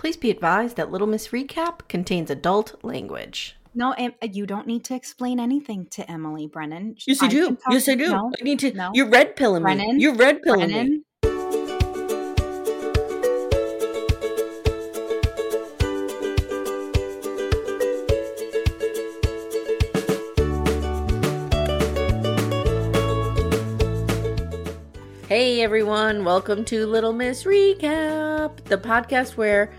Please 0.00 0.16
be 0.16 0.30
advised 0.30 0.76
that 0.78 0.90
Little 0.90 1.06
Miss 1.06 1.28
Recap 1.28 1.86
contains 1.86 2.30
adult 2.30 2.82
language. 2.82 3.58
No, 3.74 3.92
Em- 3.98 4.14
you 4.22 4.46
don't 4.46 4.66
need 4.66 4.82
to 4.84 4.94
explain 4.94 5.38
anything 5.38 5.88
to 5.90 6.10
Emily 6.10 6.46
Brennan. 6.46 6.96
Yes, 7.06 7.22
I, 7.22 7.28
do. 7.28 7.48
can 7.48 7.56
talk- 7.58 7.72
yes, 7.74 7.86
I 7.86 7.96
do. 7.96 8.08
No, 8.08 8.32
I 8.40 8.42
need 8.42 8.60
to. 8.60 8.72
no. 8.72 8.92
You're 8.94 9.10
red 9.10 9.36
pilling 9.36 9.62
me. 9.62 9.96
You're 9.98 10.14
red 10.14 10.40
pilling 10.40 10.70
me. 10.70 11.02
Hey 25.28 25.60
everyone, 25.62 26.24
welcome 26.24 26.64
to 26.66 26.86
Little 26.86 27.12
Miss 27.12 27.44
Recap, 27.44 28.64
the 28.64 28.76
podcast 28.76 29.36
where 29.36 29.70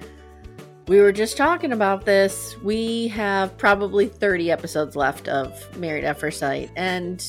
we 0.91 0.99
were 0.99 1.13
just 1.13 1.37
talking 1.37 1.71
about 1.71 2.03
this. 2.03 2.57
We 2.61 3.07
have 3.07 3.57
probably 3.57 4.09
30 4.09 4.51
episodes 4.51 4.97
left 4.97 5.29
of 5.29 5.77
Married 5.77 6.03
at 6.03 6.19
First 6.19 6.39
Sight, 6.39 6.69
and 6.75 7.25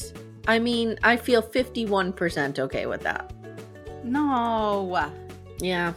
I 0.48 0.58
mean, 0.58 0.98
I 1.04 1.16
feel 1.16 1.40
51% 1.40 2.58
okay 2.58 2.86
with 2.86 3.02
that. 3.02 3.32
No, 4.02 5.08
Yeah. 5.60 5.92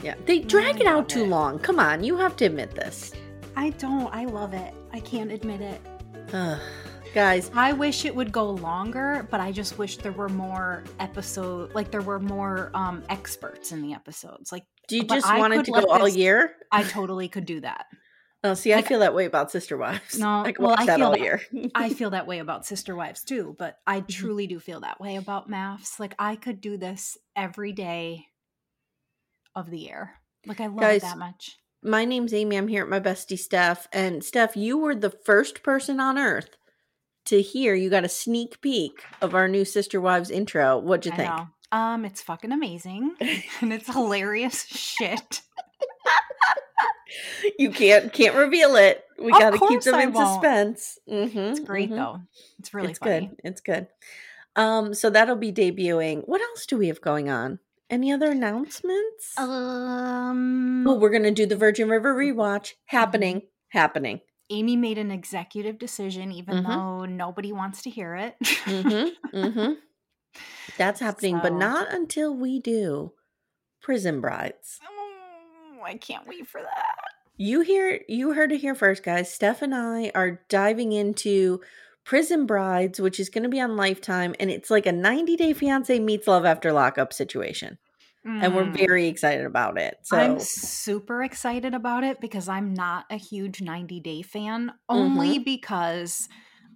Yeah. 0.00 0.14
They 0.26 0.38
drag 0.38 0.80
it 0.80 0.86
out 0.86 1.08
too 1.08 1.24
it. 1.24 1.28
long. 1.28 1.58
Come 1.58 1.80
on, 1.80 2.04
you 2.04 2.16
have 2.16 2.36
to 2.36 2.44
admit 2.44 2.76
this. 2.76 3.12
I 3.56 3.70
don't. 3.70 4.14
I 4.14 4.26
love 4.26 4.54
it. 4.54 4.72
I 4.92 5.00
can't 5.00 5.32
admit 5.32 5.60
it. 5.60 5.80
Ugh. 6.32 6.60
Guys, 7.14 7.50
I 7.52 7.72
wish 7.72 8.04
it 8.04 8.14
would 8.14 8.30
go 8.30 8.48
longer, 8.48 9.26
but 9.28 9.40
I 9.40 9.50
just 9.50 9.76
wish 9.76 9.96
there 9.96 10.12
were 10.12 10.28
more 10.28 10.84
episode, 11.00 11.74
like 11.74 11.90
there 11.90 12.02
were 12.02 12.20
more 12.20 12.70
um 12.74 13.02
experts 13.08 13.72
in 13.72 13.82
the 13.82 13.92
episodes. 13.92 14.52
Like, 14.52 14.66
do 14.88 14.96
you 14.96 15.04
but 15.04 15.16
just 15.16 15.26
I 15.26 15.38
want 15.38 15.54
it 15.54 15.64
to 15.66 15.72
go 15.72 15.84
all 15.84 16.04
this- 16.04 16.16
year? 16.16 16.54
I 16.72 16.82
totally 16.82 17.28
could 17.28 17.46
do 17.46 17.60
that. 17.60 17.86
Oh, 18.44 18.54
see, 18.54 18.72
I 18.72 18.82
feel 18.82 19.00
that 19.00 19.16
way 19.16 19.24
about 19.24 19.50
Sister 19.50 19.76
Wives. 19.76 20.16
No, 20.16 20.28
I 20.44 20.52
can 20.52 20.62
well, 20.62 20.70
watch 20.70 20.82
I 20.82 20.86
that 20.86 20.98
feel 20.98 21.06
all 21.06 21.10
that- 21.10 21.20
year. 21.20 21.42
I 21.74 21.88
feel 21.88 22.10
that 22.10 22.28
way 22.28 22.38
about 22.38 22.64
Sister 22.64 22.94
Wives 22.94 23.24
too, 23.24 23.56
but 23.58 23.78
I 23.84 23.98
mm-hmm. 23.98 24.06
truly 24.06 24.46
do 24.46 24.60
feel 24.60 24.78
that 24.82 25.00
way 25.00 25.16
about 25.16 25.50
MAFS. 25.50 25.98
Like 25.98 26.14
I 26.20 26.36
could 26.36 26.60
do 26.60 26.76
this 26.76 27.18
every 27.34 27.72
day 27.72 28.26
of 29.56 29.68
the 29.70 29.80
year. 29.80 30.12
Like 30.46 30.60
I 30.60 30.66
love 30.66 30.78
Guys, 30.78 31.02
it 31.02 31.06
that 31.06 31.18
much. 31.18 31.58
My 31.82 32.04
name's 32.04 32.32
Amye. 32.32 32.56
I'm 32.56 32.68
here 32.68 32.84
at 32.84 32.88
my 32.88 33.00
bestie 33.00 33.36
Steph. 33.36 33.88
And 33.92 34.22
Steph, 34.22 34.56
you 34.56 34.78
were 34.78 34.94
the 34.94 35.10
first 35.10 35.64
person 35.64 35.98
on 35.98 36.16
earth 36.16 36.56
to 37.26 37.42
hear. 37.42 37.74
You 37.74 37.90
got 37.90 38.04
a 38.04 38.08
sneak 38.08 38.60
peek 38.60 39.02
of 39.20 39.34
our 39.34 39.48
new 39.48 39.64
Sister 39.64 40.00
Wives 40.00 40.30
intro. 40.30 40.78
What'd 40.78 41.06
you 41.06 41.12
I 41.12 41.16
think? 41.16 41.28
know. 41.28 41.48
Um, 41.70 42.04
it's 42.04 42.22
fucking 42.22 42.52
amazing, 42.52 43.14
and 43.60 43.72
it's 43.72 43.92
hilarious 43.92 44.64
shit. 44.66 45.42
You 47.58 47.70
can't 47.70 48.12
can't 48.12 48.34
reveal 48.36 48.76
it. 48.76 49.02
We 49.18 49.30
got 49.32 49.50
to 49.54 49.66
keep 49.66 49.80
them 49.82 49.94
I 49.94 50.02
in 50.04 50.12
won't. 50.12 50.28
suspense. 50.28 50.98
Mm-hmm, 51.08 51.38
It's 51.38 51.60
great 51.60 51.90
though. 51.90 52.20
It's 52.58 52.72
really 52.74 52.90
it's 52.90 52.98
funny. 52.98 53.28
good. 53.28 53.40
It's 53.44 53.60
good. 53.60 53.86
Um, 54.56 54.92
so 54.94 55.08
that'll 55.10 55.36
be 55.36 55.52
debuting. 55.52 56.22
What 56.26 56.40
else 56.40 56.66
do 56.66 56.76
we 56.76 56.88
have 56.88 57.00
going 57.00 57.28
on? 57.30 57.58
Any 57.90 58.12
other 58.12 58.30
announcements? 58.30 59.32
Um, 59.38 60.86
oh, 60.86 60.94
we're 60.98 61.10
gonna 61.10 61.30
do 61.30 61.46
the 61.46 61.56
Virgin 61.56 61.88
River 61.88 62.14
rewatch. 62.14 62.72
Happening. 62.86 63.42
Happening. 63.70 64.20
Amye 64.52 64.78
made 64.78 64.98
an 64.98 65.10
executive 65.10 65.78
decision, 65.78 66.30
even 66.32 66.62
Mhm. 66.62 66.66
though 66.68 67.04
nobody 67.06 67.52
wants 67.52 67.82
to 67.82 67.90
hear 67.90 68.14
it. 68.16 68.36
Mm-hmm. 68.40 69.08
Mm-hmm. 69.38 69.72
That's 70.76 71.00
happening, 71.00 71.38
but 71.42 71.52
not 71.52 71.92
until 71.92 72.34
we 72.34 72.60
do 72.60 73.12
Prison 73.82 74.20
Brides. 74.20 74.78
Oh, 74.88 75.82
I 75.84 75.94
can't 75.94 76.26
wait 76.26 76.46
for 76.46 76.60
that. 76.62 76.96
You 77.36 77.60
hear 77.60 78.00
you 78.08 78.32
heard 78.32 78.52
it 78.52 78.58
here 78.60 78.74
first, 78.74 79.02
guys. 79.02 79.32
Steph 79.32 79.62
and 79.62 79.74
I 79.74 80.10
are 80.14 80.40
diving 80.48 80.92
into 80.92 81.60
Prison 82.04 82.46
Brides, 82.46 83.00
which 83.00 83.20
is 83.20 83.28
gonna 83.28 83.48
be 83.48 83.60
on 83.60 83.76
Lifetime, 83.76 84.34
and 84.40 84.50
it's 84.50 84.70
like 84.70 84.86
a 84.86 84.92
90 84.92 85.36
day 85.36 85.52
fiance 85.52 85.98
meets 85.98 86.26
love 86.26 86.44
after 86.44 86.72
lockup 86.72 87.12
situation. 87.12 87.78
And 88.24 88.54
we're 88.54 88.64
Mm. 88.64 88.76
very 88.76 89.06
excited 89.06 89.46
about 89.46 89.78
it. 89.78 89.98
So 90.02 90.16
I'm 90.18 90.38
super 90.40 91.22
excited 91.22 91.74
about 91.74 92.04
it 92.04 92.20
because 92.20 92.48
I'm 92.48 92.74
not 92.74 93.06
a 93.10 93.16
huge 93.16 93.62
90 93.62 94.00
Day 94.00 94.22
fan, 94.22 94.72
Mm-hmm. 94.90 95.00
only 95.00 95.38
because 95.38 96.28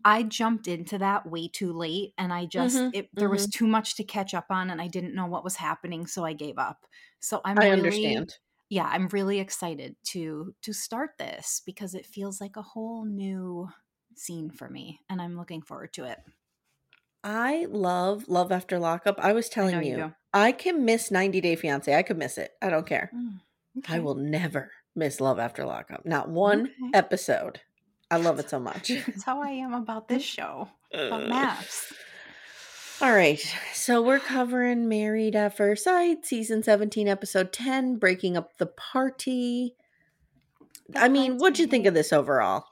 I 0.05 0.23
jumped 0.25 0.69
into 0.69 0.99
that 0.99 1.27
way 1.27 1.49
too 1.49 1.73
late 1.73 2.15
and 2.19 2.33
I 2.33 2.47
just 2.47 2.85
Mhm, 2.85 2.93
it, 2.93 3.09
there 3.13 3.31
was 3.31 3.47
too 3.47 3.67
much 3.67 3.97
to 3.97 4.05
catch 4.05 4.35
up 4.35 4.47
on 4.51 4.71
and 4.71 4.81
I 4.81 4.89
didn't 4.89 5.15
know 5.15 5.27
what 5.27 5.45
was 5.45 5.57
happening, 5.57 6.07
so 6.07 6.25
I 6.25 6.33
gave 6.33 6.59
up. 6.59 6.87
So 7.21 7.41
I'm 7.45 7.63
I 7.63 7.71
really, 7.71 7.71
understand. 7.71 8.37
Yeah, 8.71 8.87
I'm 8.87 9.09
really 9.09 9.39
excited 9.41 9.97
to 10.15 10.55
to 10.63 10.73
start 10.73 11.19
this 11.19 11.63
because 11.67 11.95
it 11.95 12.07
feels 12.07 12.41
like 12.41 12.57
a 12.57 12.63
whole 12.63 13.05
new 13.05 13.69
scene 14.17 14.51
for 14.51 14.69
me 14.71 15.01
and 15.09 15.21
I'm 15.23 15.37
looking 15.37 15.63
forward 15.63 15.93
to 15.95 16.05
it. 16.05 16.19
I 17.25 17.67
love 17.67 18.29
Love 18.29 18.51
After 18.53 18.79
Lockup. 18.79 19.19
I 19.19 19.33
was 19.33 19.49
telling 19.49 19.81
know 19.81 19.81
you, 19.83 20.05
you. 20.05 20.15
I 20.33 20.53
can 20.53 20.85
miss 20.85 21.11
90 21.11 21.41
Day 21.41 21.57
Fiance. 21.57 21.95
I 21.95 22.03
could 22.03 22.19
miss 22.19 22.39
it. 22.39 22.53
I 22.63 22.71
don't 22.71 22.87
care. 22.87 23.15
Mm, 23.15 23.41
I 23.89 24.01
will 24.01 24.17
never 24.17 24.73
miss 24.97 25.21
Love 25.21 25.39
After 25.41 25.65
Lockup. 25.67 26.07
Not 26.07 26.31
one 26.31 26.75
Okay. 26.79 26.93
episode. 26.93 27.63
I 28.13 28.17
love 28.19 28.39
it 28.39 28.51
so 28.51 28.61
much. 28.61 28.89
That's 29.07 29.25
how 29.25 29.41
I 29.43 29.49
am 29.49 29.73
about 29.73 30.07
this 30.09 30.23
show. 30.23 30.69
About 30.93 31.23
MAFS. 31.31 31.93
All 33.01 33.13
right. 33.13 33.41
So 33.73 34.03
we're 34.03 34.19
covering 34.19 34.87
Married 34.87 35.35
at 35.35 35.57
First 35.57 35.85
Sight, 35.85 36.27
season 36.27 36.63
17, 36.63 37.09
episode 37.09 37.53
10, 37.53 37.97
Breaking 37.97 38.37
Up 38.37 38.59
the 38.59 38.67
Party. 38.67 39.75
I 40.95 41.09
mean, 41.09 41.39
what'd 41.39 41.59
you 41.59 41.67
think 41.67 41.87
of 41.87 41.95
this 41.95 42.13
overall? 42.13 42.67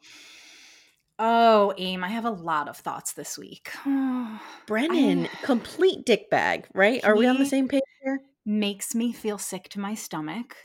Oh, 1.19 1.73
Aim, 1.79 2.05
I 2.05 2.09
have 2.09 2.27
a 2.27 2.31
lot 2.31 2.69
of 2.69 2.77
thoughts 2.77 3.15
this 3.15 3.39
week. 3.39 3.71
Brennan, 4.67 5.25
I- 5.27 5.29
complete 5.43 6.05
dick 6.05 6.29
bag, 6.29 6.67
right? 6.75 7.03
Are 7.03 7.17
we 7.17 7.27
on 7.27 7.39
the 7.39 7.47
same 7.47 7.67
page 7.67 7.83
here? 8.03 8.21
makes 8.47 8.95
me 8.95 9.13
feel 9.13 9.39
sick 9.39 9.69
to 9.71 9.81
my 9.81 9.95
stomach. 9.95 10.57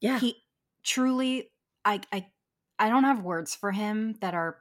Yeah. 0.00 0.18
He 0.18 0.36
truly 0.82 1.50
I 1.84 2.00
I 2.12 2.26
I 2.80 2.88
don't 2.88 3.04
have 3.04 3.22
words 3.22 3.54
for 3.54 3.70
him 3.70 4.16
that 4.22 4.34
are 4.34 4.56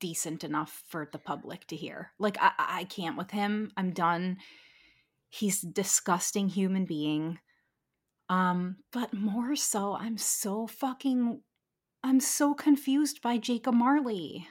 decent 0.00 0.42
enough 0.42 0.82
for 0.88 1.08
the 1.12 1.18
public 1.18 1.66
to 1.68 1.76
hear. 1.76 2.10
Like 2.18 2.36
I 2.40 2.52
I 2.58 2.84
can't 2.84 3.16
with 3.18 3.30
him. 3.30 3.70
I'm 3.76 3.92
done. 3.92 4.38
He's 5.28 5.62
a 5.62 5.66
disgusting 5.66 6.48
human 6.48 6.86
being. 6.86 7.38
Um, 8.28 8.76
but 8.92 9.12
more 9.12 9.54
so, 9.54 9.94
I'm 9.94 10.16
so 10.16 10.66
fucking 10.66 11.42
I'm 12.02 12.20
so 12.20 12.54
confused 12.54 13.20
by 13.22 13.38
Jacob 13.38 13.74
Marley. 13.74 14.48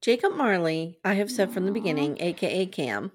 Jacob 0.00 0.34
Marley, 0.34 0.98
I 1.04 1.14
have 1.14 1.30
said 1.30 1.50
from 1.50 1.66
the 1.66 1.72
beginning, 1.72 2.18
aka 2.20 2.66
Cam, 2.66 3.12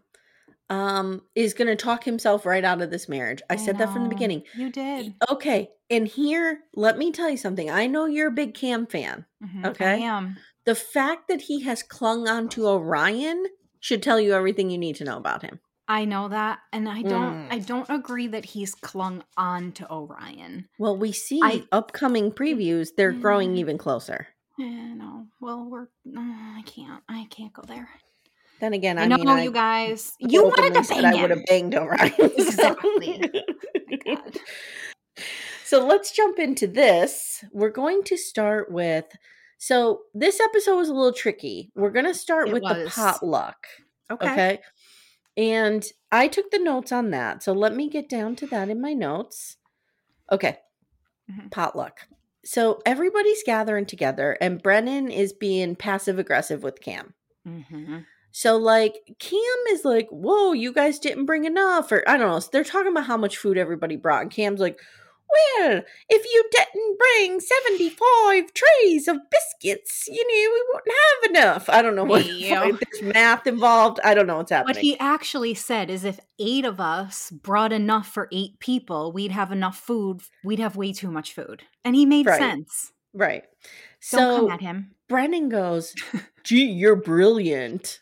um, 0.74 1.22
is 1.36 1.54
going 1.54 1.68
to 1.68 1.76
talk 1.76 2.04
himself 2.04 2.46
right 2.46 2.64
out 2.64 2.82
of 2.82 2.90
this 2.90 3.08
marriage. 3.08 3.42
I, 3.50 3.56
said 3.58 3.78
that 3.78 3.94
from 3.94 4.04
the 4.04 4.10
beginning. 4.10 4.44
You 4.56 4.70
did. 4.72 5.14
Okay, 5.30 5.70
and 5.90 6.08
here, 6.08 6.60
let 6.76 6.98
me 6.98 7.12
tell 7.12 7.30
you 7.30 7.38
something. 7.38 7.70
I 7.70 7.88
know 7.88 8.06
you're 8.06 8.30
a 8.30 8.32
big 8.32 8.54
Cam 8.54 8.88
fan. 8.88 9.26
Mhm, 9.44 9.66
Okay. 9.68 9.86
I 9.86 9.96
am. 9.98 10.38
The 10.66 10.76
fact 10.76 11.28
that 11.28 11.42
he 11.42 11.62
has 11.64 11.84
clung 11.84 12.28
on 12.28 12.48
to 12.50 12.68
Orion 12.68 13.46
should 13.80 14.02
tell 14.02 14.20
you 14.20 14.34
everything 14.34 14.70
you 14.70 14.78
need 14.78 14.96
to 14.98 15.04
know 15.04 15.18
about 15.18 15.42
him. 15.44 15.60
I 15.90 16.06
know 16.06 16.30
that, 16.30 16.60
and 16.72 16.88
I 16.88 17.02
don't. 17.02 17.50
Mm. 17.50 17.54
I 17.54 17.60
don't 17.60 17.90
agree 17.90 18.28
that 18.28 18.46
he's 18.46 18.74
clung 18.74 19.24
on 19.36 19.74
to 19.74 19.92
Orion. 19.92 20.70
Well, 20.80 20.98
we 20.98 21.12
see 21.12 21.42
I- 21.44 21.66
upcoming 21.74 22.32
previews, 22.32 22.90
they're 22.96 23.12
growing 23.12 23.54
Mm. 23.56 23.58
even 23.58 23.78
closer. 23.78 24.28
Eh, 24.60 24.64
no, 24.96 25.28
well, 25.42 25.68
we're. 25.70 25.84
uh, 25.84 25.88
I 26.60 26.64
can't. 26.66 27.04
I 27.10 27.28
can't 27.30 27.52
go 27.52 27.64
there. 27.68 27.90
Then 28.64 28.72
again, 28.72 28.98
I, 28.98 29.04
I, 29.04 29.08
know 29.08 29.18
mean, 29.18 29.28
I 29.28 29.44
you 29.44 29.52
guys. 29.52 30.14
You 30.20 30.46
wanted 30.46 30.82
to 30.82 30.88
bang 30.88 31.04
I 31.04 31.22
would 31.22 31.32
have 31.32 31.44
banged 31.48 31.76
Orion. 31.76 32.14
so- 32.18 32.28
Exactly. 32.38 33.30
God. 34.06 34.40
so 35.66 35.86
let's 35.86 36.14
jump 36.14 36.40
into 36.40 36.68
this. 36.68 37.44
We're 37.52 37.72
going 37.72 38.04
to 38.06 38.16
start 38.16 38.72
with. 38.72 39.04
So 39.58 40.04
this 40.14 40.40
episode 40.40 40.78
was 40.78 40.88
a 40.88 40.94
little 40.94 41.12
tricky. 41.12 41.74
We're 41.76 41.90
going 41.92 42.06
to 42.06 42.14
start 42.14 42.48
It 42.48 42.54
with 42.54 42.64
the 42.64 42.90
potluck. 42.90 43.68
Okay. 44.10 44.32
Okay. 44.32 44.60
And 45.36 45.86
I 46.10 46.30
took 46.30 46.50
the 46.50 46.60
notes 46.60 46.94
on 46.94 47.12
that. 47.12 47.44
So 47.44 47.52
let 47.52 47.76
me 47.76 47.90
get 47.90 48.08
down 48.08 48.38
to 48.38 48.48
that 48.48 48.70
in 48.70 48.80
my 48.80 48.94
notes. 48.94 49.58
Okay. 50.32 50.60
Mhm. 51.30 51.52
Potluck. 51.52 52.08
So 52.46 52.80
everybody's 52.86 53.44
gathering 53.46 53.88
together, 53.88 54.38
and 54.40 54.64
Brennan 54.64 55.12
is 55.12 55.34
being 55.34 55.76
passive 55.76 56.18
aggressive 56.18 56.64
with 56.64 56.80
Cam. 56.80 57.14
Mm-hmm. 57.46 57.98
So, 58.36 58.58
like, 58.58 58.96
Cam 59.20 59.40
is 59.70 59.86
like, 59.86 60.10
Whoa, 60.10 60.54
you 60.54 60.74
guys 60.74 60.98
didn't 61.00 61.28
bring 61.28 61.46
enough. 61.46 61.92
Or 61.92 62.04
I 62.08 62.18
don't 62.18 62.30
know. 62.30 62.40
So 62.40 62.50
They're 62.52 62.64
talking 62.64 62.92
about 62.92 63.06
how 63.06 63.16
much 63.16 63.38
food 63.38 63.58
everybody 63.60 63.96
brought. 63.96 64.24
And 64.24 64.32
Cam's 64.32 64.60
like, 64.60 64.80
Well, 65.60 65.84
if 66.10 66.26
you 66.26 66.44
didn't 66.52 66.98
bring 66.98 67.40
75 67.40 68.54
trays 68.54 69.08
of 69.08 69.18
biscuits, 69.30 70.08
you 70.08 70.16
know, 70.28 70.54
we 70.54 70.64
wouldn't 70.74 70.96
have 70.98 71.30
enough. 71.32 71.70
I 71.70 71.82
don't 71.84 71.96
know 71.96 72.04
what. 72.04 72.26
Yeah. 72.34 72.72
There's 72.72 73.14
math 73.14 73.46
involved. 73.48 74.00
I 74.04 74.14
don't 74.16 74.26
know 74.28 74.38
what's 74.38 74.52
happening. 74.52 74.76
What 74.76 74.82
he 74.82 74.98
actually 75.00 75.54
said 75.54 75.90
is 75.92 76.04
if 76.04 76.20
eight 76.40 76.66
of 76.66 76.80
us 76.82 77.30
brought 77.30 77.72
enough 77.72 78.08
for 78.08 78.28
eight 78.32 78.58
people, 78.60 79.12
we'd 79.14 79.32
have 79.32 79.52
enough 79.52 79.78
food. 79.78 80.22
We'd 80.44 80.60
have 80.60 80.76
way 80.76 80.92
too 80.92 81.12
much 81.12 81.34
food. 81.34 81.64
And 81.86 81.96
he 81.96 82.06
made 82.08 82.26
Right. 82.26 82.40
sense. 82.40 82.92
Right. 83.14 83.44
Don't 84.12 84.20
So 84.20 84.36
come 84.40 84.52
at 84.52 84.62
him. 84.62 84.96
Brennan 85.08 85.50
goes, 85.50 85.94
Gee, 86.44 86.66
you're 86.66 86.96
brilliant. 86.96 88.00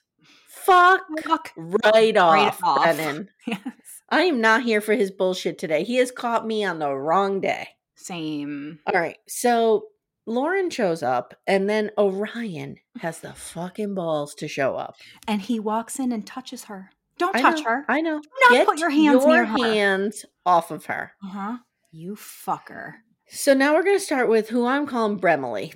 Fuck 0.65 1.01
Fuck. 1.23 1.51
right 1.57 2.15
off, 2.17 2.59
off. 2.63 2.83
Brennan. 2.83 3.29
Yes. 3.47 3.61
I 4.09 4.23
am 4.23 4.41
not 4.41 4.63
here 4.63 4.81
for 4.81 4.93
his 4.93 5.09
bullshit 5.11 5.57
today. 5.57 5.83
He 5.83 5.95
has 5.97 6.11
caught 6.11 6.45
me 6.45 6.63
on 6.65 6.79
the 6.79 6.93
wrong 6.93 7.39
day. 7.41 7.69
Same. 7.95 8.79
All 8.85 8.99
right. 8.99 9.17
So 9.27 9.85
Lauren 10.25 10.69
shows 10.69 11.01
up, 11.01 11.33
and 11.47 11.69
then 11.69 11.91
Orion 11.97 12.75
has 12.99 13.19
the 13.19 13.33
fucking 13.35 13.95
balls 13.95 14.35
to 14.35 14.47
show 14.47 14.75
up. 14.75 14.95
And 15.27 15.41
he 15.41 15.59
walks 15.59 15.97
in 15.99 16.11
and 16.11 16.25
touches 16.27 16.65
her. 16.65 16.89
Don't 17.17 17.35
I 17.35 17.41
touch 17.41 17.59
know, 17.59 17.63
her. 17.69 17.85
I 17.87 18.01
know. 18.01 18.15
not 18.41 18.51
Get 18.51 18.65
put 18.67 18.79
your 18.79 18.89
hands 18.89 19.23
your 19.23 19.29
near 19.29 19.45
her. 19.45 19.57
hands 19.57 20.25
off 20.45 20.71
of 20.71 20.85
her. 20.85 21.13
Uh 21.23 21.27
huh. 21.29 21.57
You 21.91 22.15
fucker. 22.15 22.93
So 23.27 23.53
now 23.53 23.73
we're 23.75 23.83
going 23.83 23.97
to 23.97 24.03
start 24.03 24.27
with 24.29 24.49
who 24.49 24.65
I'm 24.65 24.85
calling 24.87 25.17
Bremily. 25.17 25.73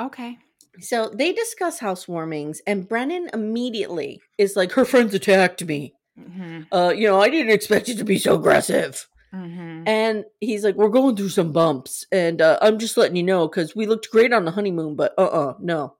Okay. 0.00 0.38
So 0.80 1.08
they 1.08 1.32
discuss 1.32 1.80
housewarmings, 1.80 2.58
and 2.66 2.88
Brennan 2.88 3.30
immediately 3.32 4.20
is 4.38 4.56
like, 4.56 4.72
her 4.72 4.84
friends 4.84 5.14
attacked 5.14 5.64
me. 5.64 5.94
Mm-hmm. 6.18 6.62
Uh, 6.72 6.90
you 6.90 7.06
know, 7.06 7.20
I 7.20 7.28
didn't 7.28 7.52
expect 7.52 7.88
it 7.88 7.98
to 7.98 8.04
be 8.04 8.18
so 8.18 8.34
aggressive. 8.34 9.06
Mm-hmm. 9.34 9.82
And 9.86 10.24
he's 10.40 10.64
like, 10.64 10.76
we're 10.76 10.88
going 10.88 11.16
through 11.16 11.28
some 11.28 11.52
bumps, 11.52 12.06
and 12.10 12.40
uh, 12.40 12.58
I'm 12.62 12.78
just 12.78 12.96
letting 12.96 13.16
you 13.16 13.22
know 13.22 13.48
because 13.48 13.76
we 13.76 13.86
looked 13.86 14.10
great 14.10 14.32
on 14.32 14.44
the 14.44 14.50
honeymoon, 14.50 14.96
but 14.96 15.12
uh 15.18 15.24
uh 15.24 15.54
no. 15.60 15.96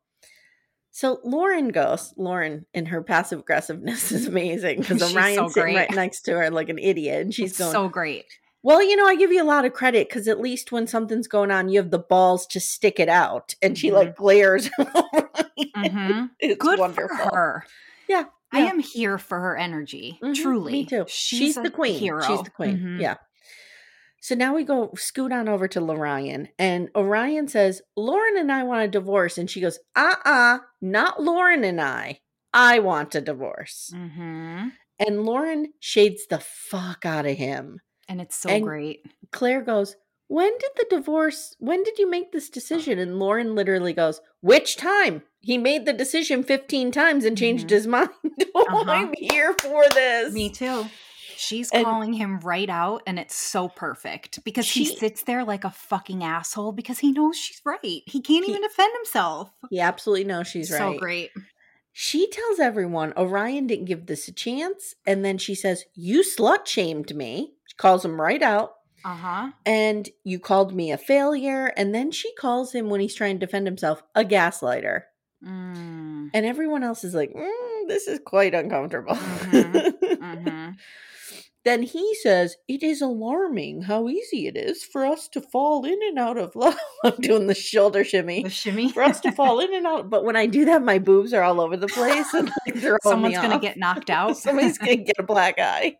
So 0.90 1.18
Lauren 1.24 1.68
goes, 1.68 2.14
Lauren 2.16 2.64
in 2.72 2.86
her 2.86 3.02
passive 3.02 3.40
aggressiveness 3.40 4.10
is 4.12 4.26
amazing 4.26 4.80
because 4.80 5.02
Orion's 5.14 5.36
so 5.36 5.48
sitting 5.48 5.74
right 5.74 5.94
next 5.94 6.22
to 6.22 6.32
her 6.32 6.50
like 6.50 6.70
an 6.70 6.78
idiot, 6.78 7.20
and 7.20 7.34
she's 7.34 7.50
It's 7.50 7.58
going, 7.58 7.72
so 7.72 7.88
great. 7.88 8.24
Well, 8.66 8.82
you 8.82 8.96
know, 8.96 9.06
I 9.06 9.14
give 9.14 9.30
you 9.30 9.40
a 9.40 9.44
lot 9.46 9.64
of 9.64 9.72
credit 9.74 10.08
because 10.08 10.26
at 10.26 10.40
least 10.40 10.72
when 10.72 10.88
something's 10.88 11.28
going 11.28 11.52
on, 11.52 11.68
you 11.68 11.78
have 11.78 11.92
the 11.92 12.00
balls 12.00 12.48
to 12.48 12.58
stick 12.58 12.98
it 12.98 13.08
out. 13.08 13.54
And 13.62 13.78
she 13.78 13.92
like 13.92 14.16
glares. 14.16 14.68
Mm-hmm. 15.58 16.26
It's 16.40 16.56
Good 16.60 16.78
wonderful. 16.78 17.16
for 17.16 17.36
her. 17.36 17.64
Yeah, 18.08 18.24
I 18.52 18.60
yeah. 18.64 18.70
am 18.70 18.78
here 18.78 19.18
for 19.18 19.38
her 19.38 19.56
energy. 19.56 20.18
Mhm, 20.22 20.34
Truly. 20.34 20.72
Me 20.72 20.84
too. 20.86 21.04
She's, 21.06 21.56
a 21.56 21.62
the 21.62 21.70
queen. 21.70 21.98
Hero. 21.98 22.22
She's 22.22 22.42
the 22.42 22.50
queen. 22.50 22.78
Mhm. 22.78 23.00
Yeah. 23.00 23.16
So 24.20 24.34
now 24.34 24.54
we 24.54 24.64
go 24.64 24.90
scoot 24.96 25.32
on 25.32 25.48
over 25.48 25.68
to 25.68 25.80
Orion, 25.80 26.48
and 26.58 26.88
Orion 26.96 27.46
says, 27.48 27.82
Lauren 27.96 28.36
and 28.38 28.50
I 28.50 28.62
want 28.64 28.84
a 28.84 28.88
divorce. 28.88 29.38
And 29.38 29.48
she 29.50 29.60
goes, 29.60 29.78
uh 29.94 30.14
uh 30.24 30.58
not 30.80 31.22
Lauren 31.22 31.62
and 31.64 31.80
I. 31.80 32.20
I 32.52 32.78
want 32.80 33.14
a 33.14 33.20
divorce. 33.20 33.92
Mhm. 33.94 34.72
And 34.98 35.24
Lauren 35.24 35.72
shades 35.80 36.26
the 36.28 36.38
fuck 36.40 37.04
out 37.06 37.26
of 37.26 37.36
him. 37.36 37.80
And 38.08 38.20
it's 38.20 38.36
so 38.36 38.48
And- 38.48 38.64
great. 38.64 39.04
Claire 39.32 39.62
goes, 39.62 39.96
When 40.28 40.50
did 40.58 40.70
the 40.76 40.86
divorce, 40.90 41.54
when 41.60 41.84
did 41.84 41.98
you 42.00 42.10
make 42.10 42.32
this 42.32 42.50
decision? 42.50 42.98
And 42.98 43.18
Lauren 43.20 43.54
literally 43.54 43.92
goes, 43.92 44.20
Which 44.40 44.76
time? 44.76 45.22
He 45.40 45.56
made 45.56 45.86
the 45.86 45.92
decision 45.92 46.42
15 46.42 46.90
times 46.90 47.24
and 47.24 47.38
changed 47.38 47.66
Mhm. 47.68 47.70
his 47.70 47.86
mind. 47.96 48.10
oh, 48.54 48.66
Uh-huh. 48.68 48.84
I'm 48.90 49.12
here 49.16 49.54
for 49.60 49.84
this. 49.94 50.32
Me 50.32 50.50
too. 50.50 50.86
She's 51.36 51.70
And- 51.70 51.84
calling 51.84 52.14
him 52.14 52.40
right 52.40 52.68
out, 52.68 53.02
and 53.06 53.18
it's 53.20 53.36
so 53.36 53.68
perfect 53.68 54.42
because 54.42 54.68
he 54.70 54.84
sits 54.86 55.22
there 55.22 55.44
like 55.44 55.64
a 55.64 55.70
fucking 55.70 56.24
asshole 56.24 56.72
because 56.72 56.98
he 57.00 57.12
knows 57.12 57.36
she's 57.36 57.60
right. 57.64 57.78
He 57.82 58.20
can't 58.22 58.44
He- 58.44 58.50
even 58.50 58.62
defend 58.62 58.94
himself. 58.96 59.50
He 59.70 59.78
absolutely 59.78 60.24
knows 60.24 60.48
she's 60.48 60.70
right. 60.72 60.78
So 60.78 60.98
great. 60.98 61.30
She 61.92 62.26
tells 62.28 62.58
everyone 62.58 63.12
Orion 63.16 63.66
didn't 63.66 63.84
give 63.84 64.06
this 64.06 64.28
a 64.28 64.32
chance. 64.32 64.94
And 65.06 65.24
then 65.24 65.38
she 65.38 65.54
says, 65.54 65.84
You 65.94 66.22
slut 66.22 66.66
shamed 66.66 67.14
me. 67.14 67.52
Calls 67.76 68.04
him 68.04 68.20
right 68.20 68.42
out. 68.42 68.72
Uh 69.04 69.14
huh. 69.14 69.50
And 69.64 70.08
you 70.24 70.38
called 70.40 70.74
me 70.74 70.90
a 70.90 70.98
failure. 70.98 71.66
And 71.76 71.94
then 71.94 72.10
she 72.10 72.32
calls 72.34 72.72
him, 72.72 72.88
when 72.90 73.00
he's 73.00 73.14
trying 73.14 73.38
to 73.38 73.46
defend 73.46 73.66
himself, 73.66 74.02
a 74.14 74.24
gaslighter. 74.24 75.02
Mm. 75.46 76.30
And 76.34 76.46
everyone 76.46 76.82
else 76.82 77.04
is 77.04 77.14
like, 77.14 77.32
"Mm, 77.32 77.88
This 77.88 78.08
is 78.08 78.18
quite 78.24 78.54
uncomfortable. 78.54 79.14
Mhm, 79.14 80.18
hmm 80.20 80.68
Then 81.64 81.82
he 81.82 82.14
says, 82.22 82.56
It 82.68 82.82
is 82.84 83.02
alarming 83.02 83.82
how 83.82 84.08
easy 84.08 84.46
it 84.46 84.56
is 84.56 84.84
for 84.84 85.04
us 85.04 85.26
to 85.30 85.40
fall 85.40 85.84
in 85.84 85.98
and 86.08 86.16
out 86.18 86.38
of 86.38 86.54
love. 86.54 86.76
I'm 87.04 87.16
doing 87.20 87.48
the 87.48 87.54
shoulder 87.56 88.04
shimmy. 88.04 88.44
The 88.44 88.50
shimmy. 88.50 88.92
For 88.92 89.02
us 89.02 89.20
to 89.20 89.32
fall 89.32 89.58
in 89.60 89.74
and 89.74 89.84
out. 89.86 90.08
But 90.08 90.24
when 90.24 90.36
I 90.36 90.46
do 90.46 90.64
that, 90.66 90.82
my 90.82 90.98
boobs 91.00 91.32
are 91.34 91.42
all 91.42 91.60
over 91.60 91.76
the 91.76 91.88
place 91.88 92.32
and 92.34 92.50
like, 92.66 92.98
Someone's 93.02 93.34
gonna 93.36 93.58
get 93.58 93.76
knocked 93.76 94.10
out. 94.18 94.36
Somebody's 94.36 94.78
going 94.78 94.98
to 94.98 95.04
get 95.04 95.16
a 95.18 95.24
black 95.24 95.58
eye. 95.58 95.96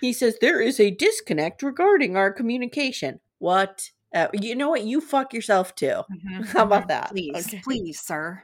He 0.00 0.12
says, 0.12 0.38
There 0.40 0.60
is 0.60 0.80
a 0.80 0.90
disconnect 0.90 1.62
regarding 1.62 2.16
our 2.16 2.32
communication. 2.32 3.20
What? 3.38 3.90
Uh, 4.14 4.28
you 4.32 4.54
know 4.54 4.70
what? 4.70 4.84
You 4.84 5.00
fuck 5.00 5.32
yourself 5.34 5.74
too. 5.74 6.02
Mhm, 6.10 6.44
How 6.46 6.64
about 6.64 6.84
mhm. 6.84 6.88
that? 6.88 7.10
Please, 7.10 7.46
Okay. 7.46 7.60
please, 7.62 8.00
sir. 8.00 8.42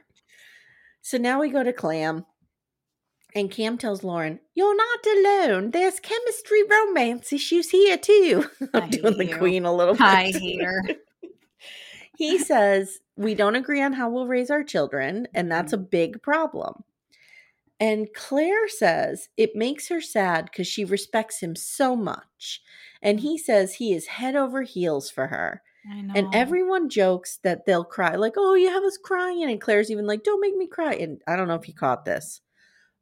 So 1.01 1.17
now 1.17 1.39
we 1.39 1.49
go 1.49 1.63
to 1.63 1.73
Clam. 1.73 2.25
And 3.35 3.51
Cam 3.51 3.77
tells 3.77 4.03
Lauren, 4.03 4.39
You're 4.55 4.75
not 4.75 5.05
alone. 5.05 5.71
There's 5.71 5.99
chemistry 5.99 6.63
romance 6.63 7.31
issues 7.33 7.69
here 7.69 7.97
too. 7.97 8.45
I 8.73 8.79
I'm 8.79 8.89
doing 8.89 9.17
the 9.17 9.25
you. 9.25 9.37
queen 9.37 9.65
a 9.65 9.73
little 9.73 9.93
bit. 9.93 10.01
I 10.01 10.31
hate 10.31 10.63
her. 10.63 10.81
he 12.17 12.37
says, 12.37 12.99
We 13.17 13.35
don't 13.35 13.55
agree 13.55 13.81
on 13.81 13.93
how 13.93 14.09
we'll 14.09 14.27
raise 14.27 14.49
our 14.49 14.63
children, 14.63 15.27
and 15.33 15.51
that's 15.51 15.73
Mm-hmm. 15.73 15.81
a 15.83 15.85
big 15.85 16.21
problem. 16.23 16.83
And 17.79 18.07
Claire 18.15 18.67
says 18.67 19.29
it 19.37 19.55
makes 19.55 19.89
her 19.89 20.01
sad 20.01 20.45
because 20.45 20.67
she 20.67 20.83
respects 20.83 21.41
him 21.41 21.55
so 21.55 21.95
much. 21.95 22.61
And 23.01 23.19
he 23.19 23.37
mm. 23.37 23.39
says 23.39 23.75
he 23.75 23.93
is 23.93 24.07
head 24.07 24.35
over 24.35 24.63
heels 24.63 25.11
for 25.11 25.27
her. 25.27 25.61
I 25.89 26.01
know. 26.01 26.13
And 26.15 26.35
everyone 26.35 26.89
jokes 26.89 27.39
that 27.43 27.65
they'll 27.65 27.83
cry, 27.83 28.15
like, 28.15 28.33
oh, 28.35 28.55
you 28.55 28.69
have 28.69 28.83
us 28.83 28.97
crying. 28.97 29.43
And 29.43 29.61
Claire's 29.61 29.91
even 29.91 30.07
like, 30.07 30.23
don't 30.23 30.41
make 30.41 30.55
me 30.55 30.67
cry. 30.67 30.93
And 30.93 31.21
I 31.27 31.35
don't 31.35 31.47
know 31.47 31.55
if 31.55 31.67
you 31.67 31.73
caught 31.73 32.03
this, 32.03 32.41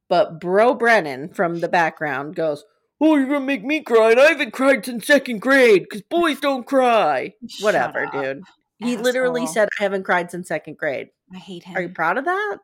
but 0.10 0.39
Bro 0.39 0.75
Brennan 0.75 1.29
from 1.29 1.62
the 1.62 1.70
background 1.70 2.36
goes, 2.36 2.63
oh, 3.01 3.15
you're 3.15 3.27
going 3.27 3.41
to 3.41 3.46
make 3.46 3.63
me 3.63 3.82
cry. 3.82 4.12
And 4.12 4.20
I 4.20 4.27
haven't 4.27 4.53
cried 4.53 4.86
since 4.86 5.08
second 5.08 5.39
grade 5.39 5.84
because 5.84 6.01
boys 6.10 6.39
don't 6.39 6.67
cry. 6.67 7.34
Shut 7.48 7.63
Whatever, 7.63 8.05
up, 8.05 8.13
dude. 8.13 8.44
He 8.77 8.98
literally 8.98 9.48
said, 9.48 9.70
I 9.79 9.84
haven't 9.84 10.03
cried 10.03 10.29
since 10.29 10.50
second 10.50 10.77
grade. 10.77 11.10
I 11.34 11.38
hate 11.38 11.63
him. 11.63 11.77
Are 11.77 11.82
you 11.82 11.89
proud 11.89 12.17
of 12.17 12.25
that? 12.25 12.58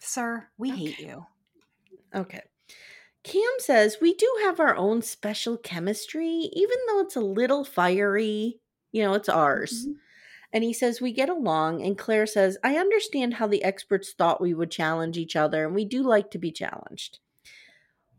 Sir, 0.00 0.48
we 0.58 0.70
hate 0.70 0.98
you. 0.98 1.26
Okay. 2.14 2.42
Cam 3.22 3.42
says 3.58 3.98
we 4.00 4.14
do 4.14 4.28
have 4.42 4.58
our 4.58 4.74
own 4.74 5.02
special 5.02 5.56
chemistry, 5.56 6.50
even 6.52 6.76
though 6.88 7.00
it's 7.00 7.16
a 7.16 7.20
little 7.20 7.64
fiery. 7.64 8.60
You 8.92 9.02
know, 9.02 9.14
it's 9.14 9.28
ours. 9.28 9.86
Mhm. 9.86 9.96
And 10.52 10.64
he 10.64 10.72
says 10.72 11.00
we 11.00 11.12
get 11.12 11.28
along. 11.28 11.82
And 11.82 11.96
Claire 11.96 12.26
says, 12.26 12.58
I 12.64 12.76
understand 12.76 13.34
how 13.34 13.46
the 13.46 13.62
experts 13.62 14.12
thought 14.12 14.40
we 14.40 14.54
would 14.54 14.70
challenge 14.70 15.16
each 15.16 15.36
other, 15.36 15.64
and 15.64 15.74
we 15.74 15.84
do 15.84 16.02
like 16.02 16.30
to 16.32 16.38
be 16.38 16.50
challenged. 16.50 17.20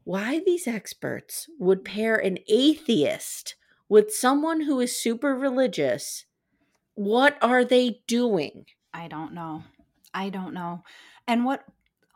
Why 0.03 0.39
these 0.39 0.67
experts 0.67 1.49
would 1.59 1.83
pair 1.83 2.15
an 2.15 2.37
atheist 2.47 3.55
with 3.89 4.13
someone 4.13 4.61
who 4.61 4.79
is 4.79 4.95
super 4.95 5.35
religious, 5.35 6.25
what 6.93 7.37
are 7.41 7.65
they 7.65 8.01
doing? 8.07 8.65
I 8.93 9.07
don't 9.09 9.33
know. 9.33 9.63
I 10.13 10.29
don't 10.29 10.53
know. 10.53 10.83
And 11.31 11.45
what 11.45 11.63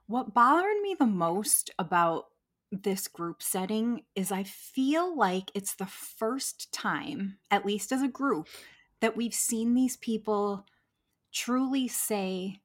what 0.08 0.34
bothered 0.34 0.82
me 0.82 0.94
the 1.00 1.06
most 1.06 1.72
about 1.80 2.26
this 2.70 3.08
group 3.08 3.42
setting 3.42 4.04
is 4.14 4.30
I 4.30 4.44
feel 4.44 5.18
like 5.18 5.52
it's 5.56 5.76
the 5.76 5.86
first 5.86 6.74
time, 6.74 7.38
at 7.50 7.66
least 7.66 7.94
as 7.94 8.02
a 8.02 8.10
group, 8.10 8.50
that 9.00 9.16
we've 9.16 9.34
seen 9.34 9.74
these 9.74 9.96
people 9.96 10.66
truly 11.32 11.88
say 11.88 12.60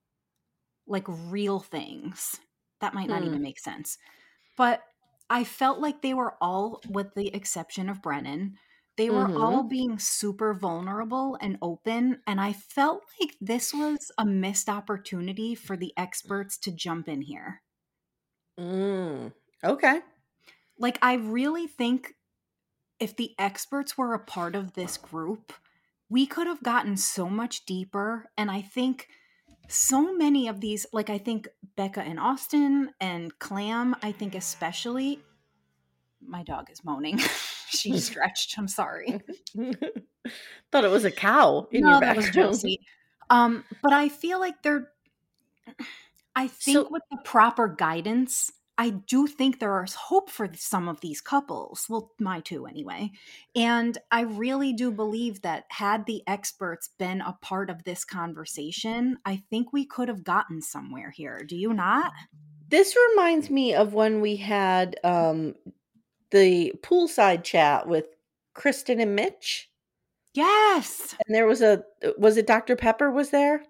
like 0.88 1.04
real 1.06 1.60
things. 1.60 2.40
That 2.80 2.94
might 2.94 3.08
not 3.08 3.22
Hmm. 3.22 3.28
even 3.28 3.42
make 3.42 3.60
sense. 3.60 3.96
But 4.56 4.82
I 5.30 5.44
felt 5.44 5.78
like 5.78 6.02
they 6.02 6.14
were 6.14 6.36
all, 6.42 6.80
with 6.88 7.14
the 7.14 7.28
exception 7.34 7.88
of 7.88 8.02
Brennan, 8.02 8.58
they 9.00 9.08
were 9.10 9.32
Mhm. 9.32 9.34
all 9.34 9.64
being 9.64 9.98
super 9.98 10.52
vulnerable 10.52 11.38
and 11.40 11.56
open. 11.62 12.22
And 12.26 12.38
I 12.38 12.52
felt 12.52 13.02
like 13.18 13.34
this 13.40 13.72
was 13.72 14.12
a 14.18 14.26
missed 14.26 14.68
opportunity 14.68 15.54
for 15.54 15.74
the 15.74 15.94
experts 15.96 16.58
to 16.58 16.70
jump 16.70 17.08
in 17.08 17.22
here. 17.22 17.62
Mm. 18.58 19.32
Okay. 19.64 20.02
Like, 20.78 20.98
I 21.02 21.14
really 21.14 21.66
think 21.66 22.14
if 23.00 23.16
the 23.16 23.34
experts 23.38 23.98
were 23.98 24.14
a 24.14 24.20
part 24.24 24.56
of 24.56 24.74
this 24.74 24.98
group, 24.98 25.52
we 26.10 26.26
could 26.26 26.46
have 26.48 26.62
gotten 26.62 26.96
so 26.96 27.28
much 27.30 27.66
deeper. 27.66 28.30
And 28.38 28.50
I 28.50 28.62
think 28.62 29.08
so 29.68 30.14
many 30.16 30.48
of 30.48 30.60
these, 30.60 30.86
like, 30.92 31.10
I 31.10 31.18
think 31.18 31.48
Becca 31.76 32.02
and 32.02 32.20
Austin 32.20 32.94
and 33.00 33.38
Clam, 33.40 33.96
I 34.02 34.12
think 34.12 34.34
especially, 34.34 35.22
my 36.20 36.42
dog 36.42 36.70
is 36.70 36.84
moaning. 36.84 37.18
she 37.70 37.98
stretched. 37.98 38.58
I'm 38.58 38.68
sorry. 38.68 39.20
Thought 40.72 40.84
it 40.84 40.90
was 40.90 41.04
a 41.04 41.10
cow 41.10 41.66
in 41.70 41.82
no, 41.82 41.92
your 41.92 42.00
that 42.00 42.16
was. 42.16 42.30
Josie. 42.30 42.80
Um, 43.30 43.64
but 43.82 43.92
I 43.92 44.08
feel 44.08 44.38
like 44.40 44.62
they're. 44.62 44.90
I 46.36 46.48
think 46.48 46.76
So- 46.76 46.88
with 46.90 47.02
the 47.10 47.18
proper 47.24 47.68
guidance, 47.68 48.52
I 48.78 48.90
do 48.90 49.26
think 49.26 49.58
there 49.60 49.84
is 49.84 49.94
hope 49.94 50.30
for 50.30 50.48
some 50.54 50.88
of 50.88 51.00
these 51.00 51.20
couples. 51.20 51.84
Well, 51.88 52.12
my 52.18 52.40
two 52.40 52.66
anyway. 52.66 53.10
And 53.54 53.98
I 54.10 54.22
really 54.22 54.72
do 54.72 54.90
believe 54.90 55.42
that 55.42 55.64
had 55.68 56.06
the 56.06 56.22
experts 56.26 56.88
been 56.98 57.20
a 57.20 57.36
part 57.42 57.68
of 57.68 57.84
this 57.84 58.04
conversation, 58.06 59.18
I 59.26 59.42
think 59.50 59.72
we 59.72 59.84
could 59.84 60.08
have 60.08 60.24
gotten 60.24 60.62
somewhere 60.62 61.10
here. 61.10 61.42
Do 61.46 61.56
you 61.56 61.74
not? 61.74 62.10
This 62.70 62.96
reminds 63.10 63.50
me 63.50 63.74
of 63.74 63.92
when 63.92 64.20
we 64.22 64.36
had 64.36 64.96
um 65.04 65.56
the 66.30 66.72
poolside 66.82 67.44
chat 67.44 67.86
with 67.86 68.06
Kristen 68.54 69.00
and 69.00 69.14
Mitch. 69.14 69.70
Yes. 70.34 71.16
And 71.26 71.34
there 71.34 71.46
was 71.46 71.60
a 71.60 71.82
was 72.18 72.36
it 72.36 72.46
Dr. 72.46 72.76
Pepper 72.76 73.10
was 73.10 73.30
there? 73.30 73.62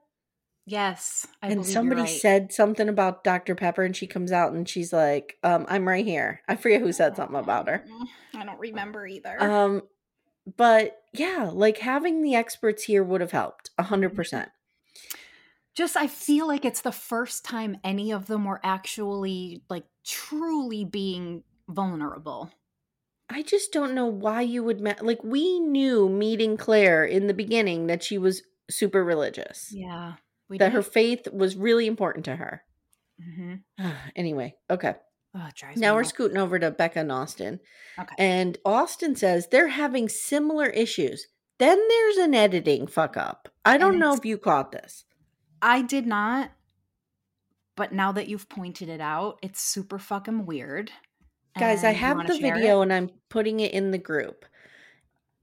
Yes. 0.67 1.27
I 1.43 1.49
and 1.49 1.65
somebody 1.65 2.03
right. 2.03 2.11
said 2.11 2.53
something 2.53 2.89
about 2.89 3.25
Dr. 3.25 3.55
Pepper 3.55 3.83
and 3.83 3.97
she 3.97 4.07
comes 4.07 4.31
out 4.31 4.53
and 4.53 4.69
she's 4.69 4.93
like, 4.93 5.37
um, 5.43 5.67
I'm 5.69 5.89
right 5.89 6.05
here. 6.05 6.43
I 6.49 6.57
forget 6.57 6.81
who 6.81 6.93
said 6.93 7.17
something 7.17 7.39
about 7.39 7.69
her. 7.69 7.85
I 8.35 8.45
don't 8.45 8.61
remember 8.61 9.07
either. 9.07 9.43
Um 9.43 9.83
but 10.57 10.99
yeah, 11.13 11.51
like 11.53 11.79
having 11.79 12.23
the 12.23 12.35
experts 12.35 12.85
here 12.85 13.03
would 13.03 13.21
have 13.21 13.33
helped 13.33 13.71
a 13.79 13.85
hundred 13.85 14.15
percent. 14.15 14.51
just 15.75 15.97
I 15.97 16.07
feel 16.07 16.47
like 16.47 16.65
it's 16.65 16.83
the 16.83 16.93
first 16.93 17.45
time 17.45 17.79
any 17.83 18.11
of 18.11 18.27
them 18.27 18.45
were 18.45 18.61
actually 18.63 19.63
like 19.71 19.85
truly 20.05 20.85
being 20.85 21.43
vulnerable. 21.71 22.51
I 23.29 23.43
just 23.43 23.73
don't 23.73 23.95
know 23.95 24.07
why 24.07 24.43
you 24.43 24.65
would 24.65 24.81
ma- 24.81 24.95
like 25.01 25.23
we 25.23 25.61
knew 25.61 26.09
meeting 26.09 26.57
Claire 26.57 27.05
in 27.05 27.27
the 27.29 27.35
beginning 27.35 27.87
that 27.87 28.03
she 28.03 28.19
was 28.19 28.43
super 28.69 29.05
religious. 29.05 29.71
Yeah. 29.73 30.15
We 30.49 30.59
that 30.59 30.73
her 30.73 30.83
faith 30.83 31.29
was 31.33 31.57
really 31.57 31.87
important 31.87 32.25
to 32.25 32.37
her. 32.37 32.63
hmm 33.23 33.55
anyway, 34.17 34.57
okay. 34.69 34.95
Oh, 35.33 35.49
Now 35.77 35.95
we're 35.95 36.03
scooting 36.03 36.39
over 36.39 36.59
to 36.59 36.73
Becca 36.73 36.99
and 36.99 37.13
Austin. 37.13 37.61
Okay. 37.97 38.15
And 38.19 38.59
Austin 38.65 39.15
says 39.15 39.47
they're 39.47 39.69
having 39.69 40.09
similar 40.09 40.67
issues. 40.67 41.29
Then 41.61 41.79
there's 41.89 42.17
an 42.17 42.35
editing 42.35 42.89
fuck 42.89 43.17
up. 43.17 43.49
I 43.65 43.77
don't 43.79 43.99
know 44.01 44.15
if 44.15 44.25
you 44.25 44.39
caught 44.39 44.73
this. 44.73 45.05
I 45.63 45.83
did 45.83 46.05
not, 46.07 46.51
but 47.77 47.93
now 47.93 48.11
that 48.13 48.27
you've 48.27 48.49
pointed 48.49 48.89
it 48.89 49.01
out, 49.01 49.39
it's 49.41 49.61
super 49.61 49.99
fucking 49.99 50.47
weird. 50.47 50.91
Guys, 51.59 51.85
I 51.85 51.93
have 51.93 52.27
the 52.27 52.39
video 52.39 52.81
it? 52.81 52.85
and 52.85 52.93
I'm 52.93 53.11
putting 53.29 53.61
it 53.61 53.73
in 53.73 53.91
the 53.91 53.99
group. 53.99 54.45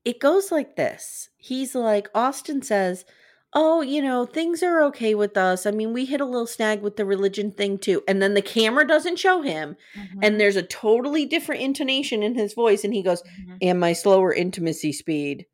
It 0.06 0.20
goes 0.20 0.52
like 0.52 0.76
this. 0.76 1.30
He's 1.38 1.76
like, 1.76 2.08
Austin 2.16 2.62
says, 2.62 3.06
Oh, 3.54 3.82
you 3.82 4.02
know, 4.02 4.26
things 4.26 4.62
are 4.62 4.84
okay 4.84 5.16
with 5.16 5.38
us. 5.38 5.66
I 5.66 5.72
mean, 5.72 5.94
we 5.94 6.06
hit 6.06 6.20
a 6.22 6.26
little 6.26 6.48
snag 6.48 6.82
with 6.82 6.98
the 6.98 7.06
religion 7.06 7.52
thing 7.52 7.78
too. 7.78 8.04
And 8.08 8.22
then 8.22 8.34
the 8.34 8.42
camera 8.42 8.86
doesn't 8.86 9.20
show 9.20 9.42
him. 9.42 9.78
Mhm, 9.96 10.20
And 10.22 10.40
there's 10.40 10.58
a 10.58 10.64
totally 10.64 11.26
different 11.26 11.62
intonation 11.62 12.24
in 12.24 12.36
his 12.36 12.54
voice. 12.54 12.84
And 12.84 12.94
he 12.94 13.02
goes, 13.02 13.24
mhm. 13.24 13.58
And 13.62 13.80
my 13.80 13.94
slower 13.94 14.34
intimacy 14.34 14.92
speed. 14.92 15.46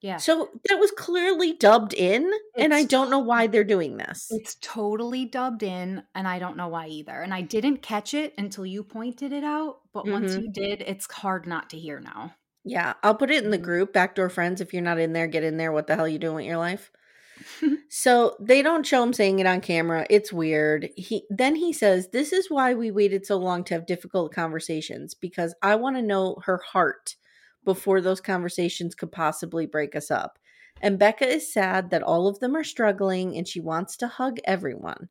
Yeah. 0.00 0.16
So 0.18 0.48
that 0.68 0.78
was 0.78 0.90
clearly 0.92 1.52
dubbed 1.52 1.94
in. 1.94 2.30
and 2.56 2.72
I 2.74 2.84
don't 2.84 3.10
know 3.10 3.18
why 3.20 3.46
they're 3.46 3.64
doing 3.64 3.96
this. 3.96 4.28
It's 4.30 4.56
totally 4.60 5.24
dubbed 5.24 5.62
in, 5.62 6.02
and 6.14 6.26
I 6.28 6.38
don't 6.38 6.56
know 6.56 6.68
why 6.68 6.88
either. 6.88 7.20
And 7.20 7.32
I 7.34 7.40
didn't 7.42 7.78
catch 7.78 8.14
it 8.14 8.34
until 8.38 8.66
you 8.66 8.82
pointed 8.82 9.32
it 9.32 9.44
out. 9.44 9.80
But 9.92 10.06
once 10.08 10.32
Mhm. 10.36 10.42
you 10.42 10.52
did, 10.52 10.82
it's 10.82 11.10
hard 11.12 11.46
not 11.46 11.70
to 11.70 11.78
hear 11.78 12.00
now. 12.00 12.34
Yeah, 12.64 12.94
I'll 13.02 13.14
put 13.14 13.30
it 13.30 13.42
in 13.44 13.50
the 13.50 13.58
Mhm. 13.58 13.62
group. 13.62 13.92
Backdoor 13.92 14.28
friends. 14.28 14.60
If 14.60 14.72
you're 14.74 14.82
not 14.82 14.98
in 14.98 15.12
there, 15.14 15.26
get 15.26 15.44
in 15.44 15.56
there. 15.56 15.72
What 15.72 15.86
the 15.86 15.94
hell 15.96 16.04
are 16.04 16.08
you 16.08 16.18
doing 16.18 16.36
with 16.36 16.44
your 16.44 16.58
life? 16.58 16.90
so 17.88 18.36
they 18.38 18.60
don't 18.60 18.84
show 18.86 19.02
him 19.02 19.12
saying 19.14 19.38
it 19.38 19.46
on 19.46 19.60
camera. 19.62 20.06
It's 20.10 20.30
weird. 20.32 20.90
He 20.96 21.24
then 21.30 21.56
he 21.56 21.72
says, 21.72 22.08
"This 22.08 22.32
is 22.34 22.50
why 22.50 22.74
we 22.74 22.90
waited 22.90 23.24
so 23.24 23.38
long 23.38 23.64
to 23.64 23.74
have 23.74 23.86
difficult 23.86 24.34
conversations 24.34 25.14
because 25.14 25.54
I 25.62 25.76
want 25.76 25.96
to 25.96 26.02
know 26.02 26.36
her 26.44 26.58
heart 26.58 27.16
before 27.64 28.00
those 28.00 28.20
conversations 28.20 28.94
could 28.94 29.12
possibly 29.12 29.66
break 29.66 29.96
us 29.96 30.10
up." 30.10 30.38
And 30.80 30.98
Becca 30.98 31.26
is 31.28 31.52
sad 31.52 31.90
that 31.90 32.02
all 32.02 32.26
of 32.28 32.40
them 32.40 32.56
are 32.56 32.64
struggling 32.64 33.36
and 33.36 33.46
she 33.48 33.60
wants 33.60 33.96
to 33.98 34.08
hug 34.08 34.38
everyone. 34.44 35.08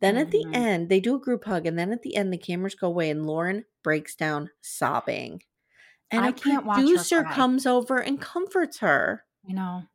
Then 0.00 0.16
at 0.18 0.30
the 0.32 0.44
Mhm. 0.44 0.52
end, 0.52 0.88
they 0.90 1.00
do 1.00 1.14
a 1.16 1.20
group 1.20 1.44
hug, 1.44 1.66
and 1.66 1.78
then 1.78 1.92
at 1.92 2.02
the 2.02 2.16
end, 2.16 2.32
the 2.32 2.38
cameras 2.38 2.74
go 2.74 2.88
away, 2.88 3.10
and 3.10 3.26
Lauren 3.26 3.64
breaks 3.82 4.14
down 4.16 4.50
sobbing. 4.60 5.42
And 6.10 6.24
I 6.24 6.28
a 6.28 6.32
can't 6.32 6.64
producer 6.72 7.24
comes 7.24 7.66
over 7.66 7.98
and 7.98 8.20
comforts 8.20 8.78
her. 8.80 9.26
I 9.48 9.52
know. 9.52 9.86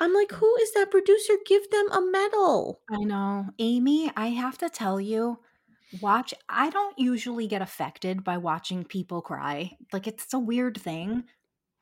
I'm 0.00 0.12
like, 0.12 0.32
who 0.32 0.56
is 0.56 0.72
that 0.72 0.90
producer? 0.90 1.34
Give 1.46 1.70
them 1.70 1.90
a 1.92 2.00
medal. 2.00 2.82
I 2.90 2.98
know. 3.04 3.46
Amye, 3.60 4.12
I 4.16 4.28
have 4.28 4.58
to 4.58 4.68
tell 4.70 5.00
you, 5.00 5.40
watch 6.00 6.32
I 6.48 6.70
don't 6.70 6.98
usually 6.98 7.46
get 7.46 7.62
affected 7.62 8.22
by 8.24 8.36
watching 8.38 8.84
people 8.84 9.22
cry. 9.22 9.76
Like 9.92 10.06
it's 10.06 10.32
a 10.32 10.38
weird 10.38 10.78
thing. 10.80 11.24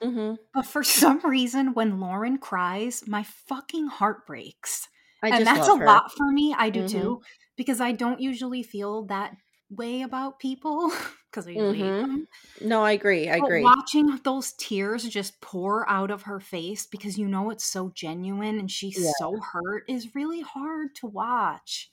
Mm-hmm. 0.03 0.35
But 0.55 0.67
for 0.67 0.83
some 0.85 1.21
reason, 1.21 1.75
when 1.75 2.01
Lauren 2.01 2.39
cries, 2.39 3.03
my 3.07 3.25
fucking 3.25 3.89
heart 3.89 4.27
breaks. 4.27 4.89
And 5.23 5.45
that's 5.47 5.67
a 5.69 5.77
her. 5.77 5.85
lot 5.85 6.13
for 6.17 6.31
me. 6.31 6.55
I 6.57 6.71
do 6.71 6.85
Mhm. 6.85 6.91
too. 6.91 7.23
Because 7.57 7.81
I 7.81 7.91
don't 7.93 8.21
usually 8.21 8.63
feel 8.63 9.05
that 9.07 9.37
way 9.71 10.03
about 10.03 10.39
people. 10.39 10.93
Because 11.31 11.47
I 11.47 11.51
usually 11.51 11.77
hate 11.77 11.85
Mhm. 11.85 12.01
them. 12.07 12.29
No, 12.63 12.83
I 12.83 12.93
agree. 12.93 13.29
I 13.29 13.39
But 13.39 13.47
agree. 13.49 13.63
watching 13.63 14.17
those 14.25 14.55
tears 14.55 15.05
just 15.07 15.43
pour 15.43 15.87
out 15.87 16.11
of 16.11 16.23
her 16.23 16.41
face 16.41 16.87
because 16.87 17.19
you 17.19 17.29
know 17.29 17.51
it's 17.51 17.67
so 17.67 17.91
genuine 17.95 18.59
and 18.59 18.71
she's 18.71 18.99
Yeah. 18.99 19.11
so 19.19 19.37
hurt 19.39 19.85
is 19.89 20.15
really 20.15 20.41
hard 20.41 20.95
to 20.97 21.07
watch. 21.07 21.91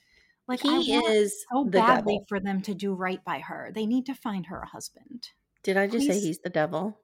Like 0.47 0.61
he 0.61 0.93
is 0.95 1.43
so 1.51 1.63
the 1.63 1.71
badly 1.71 2.21
for 2.29 2.39
them 2.39 2.61
to 2.63 2.73
do 2.75 2.93
right 2.93 3.23
by 3.25 3.39
her. 3.39 3.71
They 3.73 3.85
need 3.85 4.05
to 4.05 4.13
find 4.13 4.45
her 4.47 4.59
a 4.61 4.67
husband. 4.67 5.29
Did 5.63 5.77
I 5.77 5.87
just 5.87 6.05
say 6.05 6.19
he's 6.19 6.39
the 6.39 6.49
devil? 6.51 6.99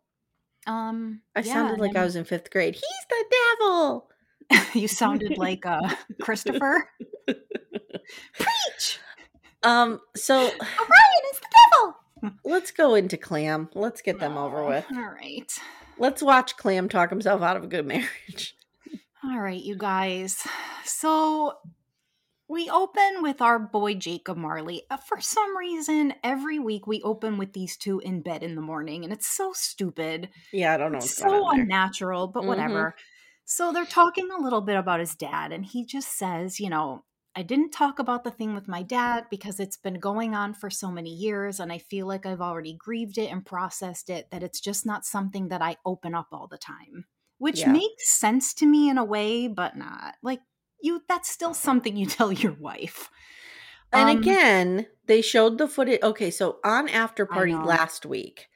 Um, 0.68 1.22
I 1.36 1.40
yeah, 1.40 1.54
sounded 1.54 1.80
like 1.80 1.96
I 1.96 2.04
was 2.04 2.16
in 2.16 2.24
fifth 2.24 2.52
grade. 2.52 2.76
He's 2.76 2.84
the 3.10 3.26
devil. 3.60 4.10
you 4.80 4.88
sounded 4.88 5.38
like 5.40 5.66
uh, 5.66 5.96
Christopher. 6.22 6.88
Preach, 7.26 9.00
Um. 9.64 10.00
So 10.16 10.36
Orion 10.40 11.24
is 11.34 11.40
the 11.40 11.48
devil. 12.22 12.36
let's 12.46 12.72
go 12.72 12.94
into 12.96 13.18
Clam. 13.18 13.70
Let's 13.74 14.02
get 14.02 14.20
them 14.20 14.38
over 14.38 14.60
Oh, 14.60 14.68
with. 14.70 14.86
All 14.94 15.02
right, 15.02 15.52
Let's 15.98 16.22
watch 16.22 16.58
Clam 16.58 16.90
talk 16.90 17.10
himself 17.10 17.42
out 17.42 17.58
of 17.58 17.64
a 17.64 17.68
good 17.68 17.86
marriage. 17.88 18.56
all 19.24 19.40
right, 19.40 19.62
you 19.62 19.76
guys. 19.78 20.38
So 20.86 21.54
we 22.52 22.70
open 22.70 23.22
with 23.22 23.42
our 23.42 23.60
boy 23.60 23.96
Jacob 23.96 24.38
Marley. 24.38 24.84
Uh, 24.90 24.98
for 24.98 25.22
some 25.22 25.56
reason, 25.58 26.14
every 26.24 26.60
week 26.60 26.88
we 26.88 27.02
open 27.04 27.38
with 27.38 27.54
these 27.54 27.78
two 27.78 28.00
in 28.00 28.22
bed 28.22 28.44
in 28.44 28.56
the 28.56 28.62
morning, 28.62 29.04
and 29.04 29.14
it's 29.14 29.28
so 29.28 29.54
stupid. 29.54 30.30
Yeah, 30.52 30.74
I 30.74 30.78
don't 30.78 30.92
know 30.92 31.06
It's 31.06 31.14
so 31.14 31.28
going 31.28 31.34
on 31.36 31.54
there. 31.56 31.68
unnatural, 31.68 32.28
but 32.28 32.46
Mhm. 32.48 32.48
whatever. 32.48 32.96
So 33.46 33.72
they're 33.72 33.86
talking 33.86 34.30
a 34.32 34.42
little 34.42 34.62
bit 34.62 34.78
about 34.78 35.00
his 35.00 35.16
dad, 35.16 35.52
and 35.52 35.66
he 35.66 35.86
just 35.86 36.18
says, 36.18 36.60
you 36.60 36.70
know, 36.70 37.06
I 37.36 37.44
didn't 37.44 37.72
talk 37.72 38.00
about 38.00 38.24
the 38.26 38.32
thing 38.32 38.54
with 38.56 38.68
my 38.68 38.84
dad 38.84 39.28
because 39.32 39.60
it's 39.60 39.78
been 39.78 40.00
going 40.00 40.36
on 40.36 40.54
for 40.54 40.70
so 40.70 40.92
many 40.92 41.12
years, 41.14 41.60
and 41.60 41.72
I 41.72 41.78
feel 41.80 42.08
like 42.08 42.26
I've 42.26 42.42
already 42.42 42.76
grieved 42.78 43.18
it 43.18 43.32
and 43.32 43.46
processed 43.46 44.10
it, 44.10 44.30
that 44.32 44.44
it's 44.44 44.60
just 44.62 44.86
not 44.86 45.06
something 45.06 45.50
that 45.50 45.62
I 45.62 45.78
open 45.86 46.16
up 46.16 46.28
all 46.32 46.48
the 46.48 46.58
time. 46.58 47.06
Which 47.38 47.66
Yeah. 47.66 47.82
makes 47.82 48.10
sense 48.10 48.54
to 48.56 48.66
me 48.68 48.90
in 48.90 48.98
a 48.98 49.04
way, 49.04 49.48
but 49.48 49.76
not. 49.76 50.16
Like, 50.22 50.42
you 50.82 51.04
that's 51.08 51.30
still 51.30 51.54
something 51.54 51.96
you 51.98 52.06
tell 52.18 52.32
your 52.32 52.54
wife. 52.54 53.10
And 53.94 54.10
Um, 54.10 54.18
again, 54.18 54.88
they 55.08 55.22
showed 55.22 55.58
the 55.58 55.68
footage. 55.68 56.02
Okay, 56.02 56.32
so 56.32 56.60
on 56.64 56.88
After 56.90 57.26
Party 57.26 57.54
last 57.54 58.06
week, 58.06 58.48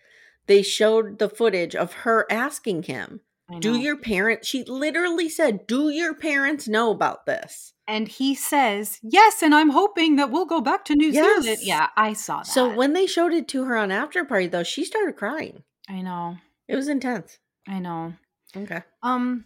they 0.48 0.62
showed 0.62 1.20
the 1.20 1.30
footage 1.30 1.76
of 1.76 1.94
her 2.04 2.26
asking 2.30 2.84
him, 2.84 3.22
Do 3.60 3.76
your 3.76 3.98
parents, 3.98 4.48
she 4.48 4.64
literally 4.64 5.28
said, 5.28 5.68
Do 5.68 5.90
your 5.90 6.14
parents 6.14 6.68
know 6.68 6.92
about 6.92 7.26
this? 7.26 7.74
And 7.88 8.08
he 8.08 8.34
says, 8.34 9.00
Yes, 9.04 9.44
and 9.44 9.54
I'm 9.54 9.70
hoping 9.72 10.16
that 10.16 10.32
we'll 10.32 10.46
go 10.46 10.62
back 10.62 10.86
to 10.86 10.96
New 10.96 11.12
Zealand. 11.12 11.58
Yeah, 11.62 11.90
I 11.98 12.14
saw 12.14 12.38
that. 12.38 12.48
So 12.48 12.74
when 12.74 12.94
they 12.94 13.06
showed 13.06 13.34
it 13.34 13.48
to 13.50 13.66
her 13.66 13.76
on 13.76 13.92
After 13.92 14.24
Party, 14.24 14.48
though, 14.48 14.64
she 14.64 14.86
started 14.86 15.18
crying. 15.18 15.64
I 15.90 16.02
know. 16.02 16.38
It 16.68 16.76
was 16.76 16.88
intense. 16.88 17.40
I 17.68 17.80
know. 17.80 18.14
Okay. 18.56 18.82
Um, 19.04 19.46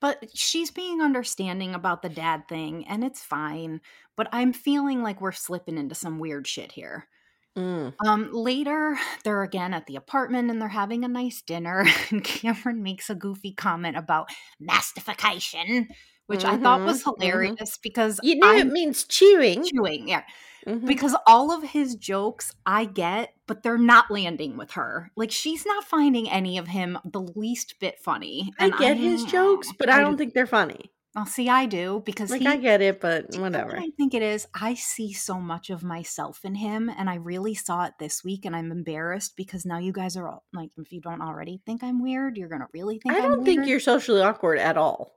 but 0.00 0.24
she's 0.36 0.70
being 0.70 1.00
understanding 1.02 1.74
about 1.74 2.02
the 2.02 2.08
dad 2.08 2.48
thing, 2.48 2.86
and 2.88 3.04
it's 3.04 3.22
fine. 3.22 3.80
But 4.16 4.28
I'm 4.32 4.52
feeling 4.52 5.02
like 5.02 5.20
we're 5.20 5.32
slipping 5.32 5.78
into 5.78 5.94
some 5.94 6.18
weird 6.18 6.46
shit 6.46 6.72
here. 6.72 7.08
Mm. 7.56 7.94
Um, 8.06 8.30
later, 8.32 8.98
they're 9.24 9.42
again 9.42 9.74
at 9.74 9.86
the 9.86 9.96
apartment 9.96 10.50
and 10.50 10.60
they're 10.60 10.68
having 10.68 11.04
a 11.04 11.08
nice 11.08 11.42
dinner. 11.42 11.84
And 12.10 12.24
Cameron 12.24 12.82
makes 12.82 13.10
a 13.10 13.14
goofy 13.14 13.52
comment 13.54 13.96
about 13.96 14.28
mastification, 14.58 15.88
which 16.26 16.44
I 16.44 16.56
thought 16.56 16.84
was 16.84 17.02
Mhm, 17.02 17.16
mhm. 17.16 17.56
hilarious 17.58 17.78
because 17.82 18.20
You 18.20 18.36
know, 18.36 18.56
I'm 18.56 18.66
it 18.66 18.68
means 18.68 19.04
chewing. 19.04 19.70
chewing. 19.74 20.08
Yeah, 20.08 20.24
Mhm. 20.66 20.86
because 20.86 21.16
all 21.26 21.50
of 21.50 21.62
his 21.62 21.94
jokes 21.96 22.54
I 22.66 22.84
get, 22.84 23.34
but 23.46 23.62
they're 23.62 23.78
not 23.78 24.10
landing 24.10 24.56
with 24.56 24.72
her. 24.72 25.10
Like 25.16 25.30
she's 25.30 25.64
not 25.66 25.84
finding 25.84 26.28
any 26.30 26.58
of 26.58 26.68
him 26.68 26.98
the 27.04 27.20
least 27.22 27.80
bit 27.80 27.98
funny. 27.98 28.52
I 28.58 28.70
get 28.70 28.96
his 28.96 29.24
jokes, 29.24 29.72
but 29.78 29.88
I 29.88 30.00
don't 30.00 30.12
do- 30.12 30.18
think 30.18 30.34
they're 30.34 30.46
funny. 30.46 30.90
I'll 31.16 31.26
see. 31.26 31.48
I 31.48 31.66
do 31.66 32.02
because 32.06 32.30
Like, 32.30 32.40
he, 32.42 32.46
I 32.46 32.56
get 32.56 32.80
it, 32.80 33.00
but 33.00 33.32
Do 33.32 33.38
you 33.38 33.42
know 33.42 33.46
whatever. 33.50 33.72
What 33.72 33.82
I 33.82 33.90
think 33.96 34.14
it 34.14 34.22
is. 34.22 34.46
I 34.54 34.74
see 34.74 35.12
so 35.12 35.40
much 35.40 35.68
of 35.68 35.82
myself 35.82 36.44
in 36.44 36.54
him, 36.54 36.88
and 36.88 37.10
I 37.10 37.16
really 37.16 37.54
saw 37.56 37.82
it 37.86 37.94
this 37.98 38.22
week, 38.22 38.44
and 38.44 38.54
I'm 38.54 38.70
embarrassed 38.70 39.34
because 39.36 39.66
now 39.66 39.78
you 39.78 39.92
guys 39.92 40.16
are 40.16 40.28
all 40.28 40.44
like, 40.52 40.70
if 40.78 40.92
you 40.92 41.00
don't 41.00 41.20
already 41.20 41.60
think 41.66 41.82
I'm 41.82 42.00
weird, 42.00 42.36
you're 42.36 42.48
gonna 42.48 42.68
really 42.72 43.00
think 43.00 43.16
I 43.16 43.22
don't 43.22 43.44
think 43.44 43.66
you're 43.66 43.80
socially 43.80 44.20
awkward 44.22 44.58
at 44.60 44.76
all. 44.76 45.16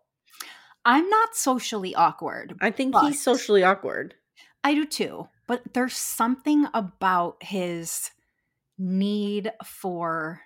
I'm 0.83 1.07
not 1.09 1.35
socially 1.35 1.93
awkward. 1.93 2.55
I 2.59 2.71
think 2.71 2.95
he's 3.01 3.21
socially 3.21 3.63
awkward. 3.63 4.15
I 4.63 4.73
do 4.73 4.85
too, 4.85 5.27
but 5.47 5.73
there's 5.73 5.97
something 5.97 6.67
about 6.73 7.41
his 7.43 8.11
need 8.77 9.51
for 9.65 10.41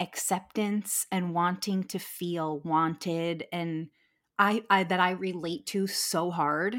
acceptance 0.00 1.06
and 1.12 1.32
wanting 1.34 1.84
to 1.84 1.98
feel 1.98 2.60
wanted 2.60 3.46
and 3.52 3.88
I, 4.38 4.64
I 4.68 4.82
that 4.84 4.98
I 5.00 5.12
relate 5.12 5.66
to 5.66 5.86
so 5.86 6.30
hard 6.32 6.74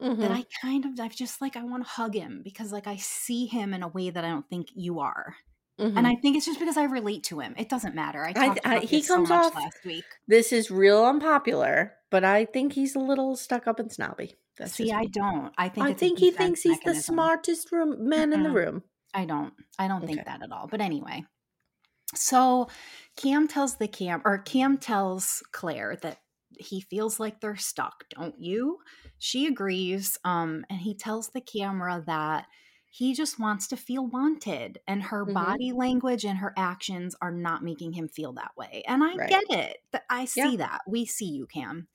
that 0.00 0.08
Mhm. 0.18 0.30
I 0.30 0.44
kind 0.62 0.84
of 0.84 0.98
I've 1.00 1.14
just 1.16 1.40
like 1.40 1.56
I 1.56 1.64
want 1.64 1.84
to 1.84 1.88
hug 1.90 2.14
him 2.14 2.42
because 2.44 2.72
like 2.72 2.86
I 2.86 2.96
see 2.96 3.46
him 3.46 3.74
in 3.74 3.82
a 3.82 3.88
way 3.88 4.10
that 4.10 4.24
I 4.24 4.28
don't 4.28 4.48
think 4.48 4.68
you 4.74 5.00
are. 5.00 5.36
Mhm. 5.80 5.96
And 5.96 6.06
I 6.06 6.14
think 6.22 6.36
it's 6.36 6.46
just 6.46 6.60
because 6.60 6.76
I 6.76 6.84
relate 6.84 7.24
to 7.24 7.40
him. 7.40 7.54
It 7.56 7.68
doesn't 7.68 7.94
matter. 7.96 8.24
I 8.24 8.28
I- 8.30 8.32
talked 8.32 8.60
I- 8.64 8.78
he 8.80 9.02
so 9.02 9.16
comes 9.16 9.28
much 9.30 9.46
off- 9.46 9.54
last 9.56 9.84
week. 9.84 10.04
this 10.28 10.52
is 10.52 10.70
real 10.70 11.04
unpopular, 11.04 11.94
but 12.10 12.22
I 12.24 12.44
think 12.44 12.74
he's 12.74 12.94
a 12.94 13.00
little 13.00 13.34
stuck 13.36 13.66
up 13.66 13.80
and 13.80 13.90
snobby. 13.92 14.36
That's 14.58 14.72
See, 14.74 14.92
I 14.92 15.04
don't. 15.06 15.52
I 15.58 15.68
think 15.68 15.86
I 15.88 15.92
think 15.92 16.18
he 16.18 16.30
thinks 16.30 16.62
he's 16.62 16.80
the 16.80 16.94
smartest 16.94 17.72
room 17.72 18.08
man 18.08 18.32
in 18.32 18.42
the 18.42 18.50
room. 18.50 18.84
I 19.12 19.24
don't. 19.24 19.54
I 19.78 19.88
don't 19.88 20.06
think 20.06 20.24
that 20.24 20.42
at 20.42 20.52
all. 20.52 20.68
But 20.68 20.80
anyway. 20.80 21.24
So 22.14 22.68
Cam 23.16 23.48
tells 23.48 23.76
the 23.76 23.88
Cam 23.88 24.22
or 24.24 24.38
Cam 24.38 24.78
tells 24.78 25.42
Claire 25.52 25.96
that 26.02 26.18
he 26.58 26.80
feels 26.80 27.18
like 27.18 27.40
they're 27.40 27.56
stuck, 27.56 28.04
don't 28.10 28.38
you? 28.38 28.78
She 29.18 29.46
agrees. 29.46 30.16
Um, 30.24 30.64
and 30.70 30.80
he 30.80 30.94
tells 30.94 31.28
the 31.30 31.40
camera 31.40 32.02
that 32.06 32.46
he 32.90 33.12
just 33.12 33.40
wants 33.40 33.66
to 33.68 33.76
feel 33.76 34.06
wanted 34.06 34.78
and 34.86 35.02
her 35.02 35.24
Mhm. 35.24 35.34
body 35.34 35.72
language 35.72 36.24
and 36.24 36.38
her 36.38 36.54
actions 36.56 37.16
are 37.20 37.32
not 37.32 37.64
making 37.64 37.92
him 37.94 38.06
feel 38.08 38.32
that 38.34 38.52
way. 38.56 38.84
And 38.86 39.02
I 39.02 39.16
Right. 39.16 39.28
get 39.30 39.44
it. 39.50 39.78
I 40.08 40.26
see 40.26 40.40
Yeah. 40.40 40.56
that. 40.58 40.82
We 40.86 41.04
see 41.04 41.26
you, 41.26 41.46
Cam. 41.48 41.88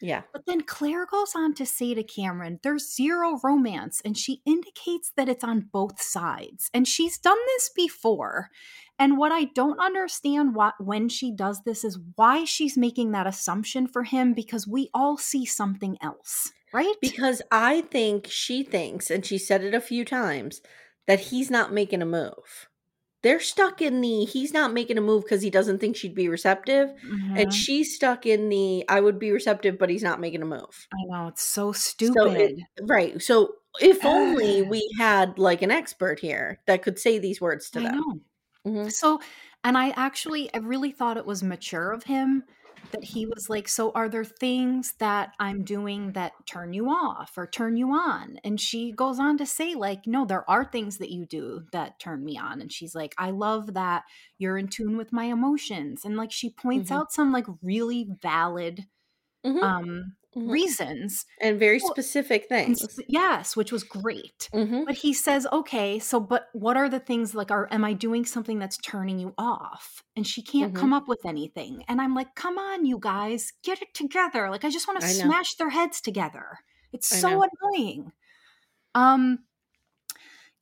Yeah. 0.00 0.22
But 0.32 0.44
then 0.46 0.62
Claire 0.62 1.06
goes 1.06 1.32
on 1.34 1.54
to 1.54 1.66
say 1.66 1.94
to 1.94 2.02
Cameron, 2.02 2.60
there's 2.62 2.94
zero 2.94 3.38
romance, 3.42 4.02
and 4.04 4.16
she 4.16 4.42
indicates 4.44 5.12
that 5.16 5.28
it's 5.28 5.44
on 5.44 5.68
both 5.72 6.00
sides. 6.02 6.70
And 6.74 6.86
she's 6.86 7.18
done 7.18 7.38
this 7.46 7.70
before. 7.74 8.50
And 8.98 9.18
what 9.18 9.32
I 9.32 9.44
don't 9.44 9.80
understand 9.80 10.54
why, 10.54 10.72
when 10.78 11.08
she 11.08 11.34
does 11.34 11.62
this 11.64 11.84
is 11.84 11.98
why 12.14 12.44
she's 12.44 12.76
making 12.76 13.12
that 13.12 13.26
assumption 13.26 13.86
for 13.86 14.04
him 14.04 14.32
because 14.32 14.66
we 14.66 14.90
all 14.94 15.18
see 15.18 15.44
something 15.44 15.98
else, 16.02 16.52
right? 16.72 16.94
Because 17.00 17.42
I 17.50 17.82
think 17.82 18.26
she 18.28 18.62
thinks, 18.62 19.10
and 19.10 19.24
she 19.24 19.38
said 19.38 19.62
it 19.62 19.74
a 19.74 19.80
few 19.80 20.04
times, 20.04 20.60
that 21.06 21.20
he's 21.20 21.50
not 21.50 21.72
making 21.72 22.02
a 22.02 22.06
move. 22.06 22.68
They're 23.26 23.40
stuck 23.40 23.82
in 23.82 24.00
the 24.02 24.24
he's 24.24 24.52
not 24.52 24.72
making 24.72 24.98
a 24.98 25.00
move 25.00 25.24
because 25.24 25.42
he 25.42 25.50
doesn't 25.50 25.78
think 25.80 25.96
she'd 25.96 26.14
be 26.14 26.28
receptive. 26.28 26.90
Mhm. 27.04 27.40
And 27.42 27.52
she's 27.52 27.92
stuck 27.96 28.24
in 28.24 28.48
the 28.50 28.84
I 28.88 29.00
would 29.00 29.18
be 29.18 29.32
receptive, 29.32 29.78
but 29.78 29.90
he's 29.90 30.04
not 30.04 30.20
making 30.20 30.42
a 30.42 30.46
move. 30.46 30.86
I 30.92 31.04
know, 31.08 31.26
it's 31.26 31.42
so 31.42 31.72
So 31.72 31.78
stupid. 31.80 32.36
it- 32.76 32.84
right. 32.84 33.20
So 33.20 33.56
if 33.80 34.04
only 34.04 34.62
we 34.62 34.88
had 34.98 35.38
like 35.40 35.62
an 35.62 35.72
expert 35.72 36.20
here 36.20 36.60
that 36.66 36.82
could 36.84 37.00
say 37.00 37.18
these 37.18 37.40
words 37.40 37.68
to 37.70 37.80
I 37.80 37.82
them. 37.82 38.22
Mhm. 38.64 38.92
So, 38.92 39.20
and 39.64 39.76
I 39.76 39.90
actually, 39.90 40.48
I 40.54 40.58
really 40.58 40.92
thought 40.92 41.16
it 41.16 41.26
was 41.26 41.42
mature 41.42 41.90
of 41.90 42.04
him 42.04 42.44
that 42.92 43.04
he 43.04 43.26
was 43.26 43.48
like, 43.48 43.68
So, 43.68 43.90
are 43.92 44.08
there 44.08 44.24
things 44.24 44.94
that 44.98 45.34
I'm 45.38 45.64
doing 45.64 46.12
that 46.12 46.32
turn 46.46 46.72
you 46.72 46.88
off 46.88 47.36
or 47.36 47.46
turn 47.46 47.76
you 47.76 47.90
on? 47.90 48.38
And 48.44 48.60
she 48.60 48.92
goes 48.92 49.18
on 49.18 49.38
to 49.38 49.46
say, 49.46 49.74
like, 49.74 50.06
No, 50.06 50.24
there 50.24 50.48
are 50.50 50.64
things 50.64 50.98
that 50.98 51.12
you 51.12 51.26
do 51.26 51.66
that 51.72 51.98
turn 52.00 52.24
me 52.24 52.38
on. 52.38 52.60
And 52.60 52.72
she's 52.72 52.94
like, 52.94 53.14
I 53.18 53.30
love 53.30 53.74
that 53.74 54.04
you're 54.38 54.58
in 54.58 54.68
tune 54.68 54.96
with 54.96 55.12
my 55.12 55.24
emotions. 55.24 56.04
And 56.04 56.16
like, 56.16 56.32
she 56.32 56.50
points 56.50 56.90
Mhm. 56.90 56.92
out 56.92 57.12
some 57.12 57.32
like 57.32 57.46
really 57.62 58.08
valid 58.22 58.86
Mhm. 59.44 59.62
um 59.62 60.16
Mhm. 60.36 60.50
reasons. 60.50 61.24
and 61.40 61.58
very 61.58 61.80
Well, 61.80 61.92
specific 61.92 62.48
things. 62.48 62.86
yes, 63.08 63.56
which 63.56 63.72
was 63.72 63.84
great. 63.84 64.50
Mhm. 64.52 64.86
But 64.86 64.96
he 64.96 65.12
says, 65.12 65.46
okay, 65.52 65.98
so 65.98 66.20
but 66.20 66.48
what 66.52 66.76
are 66.76 66.88
the 66.88 67.00
things 67.00 67.34
like 67.34 67.50
are 67.50 67.68
am 67.72 67.84
I 67.84 67.92
doing 67.94 68.24
something 68.24 68.58
that's 68.58 68.76
turning 68.78 69.18
you 69.18 69.34
off? 69.38 70.02
And 70.16 70.26
she 70.26 70.42
can't 70.42 70.72
Mhm. 70.72 70.80
come 70.80 70.92
up 70.92 71.08
with 71.08 71.24
anything. 71.26 71.84
And 71.88 72.00
I'm 72.00 72.14
like, 72.14 72.34
come 72.36 72.58
on, 72.58 72.84
you 72.86 72.98
guys, 73.00 73.52
get 73.62 73.82
it 73.82 73.94
together. 73.94 74.50
Like 74.50 74.64
I 74.64 74.70
just 74.70 74.86
want 74.88 75.00
to 75.00 75.06
smash 75.06 75.56
their 75.56 75.70
heads 75.70 76.00
together. 76.00 76.58
It's 76.92 77.08
I 77.10 77.20
so 77.20 77.42
know. 77.42 77.44
annoying. 77.44 78.12
Um 78.94 79.45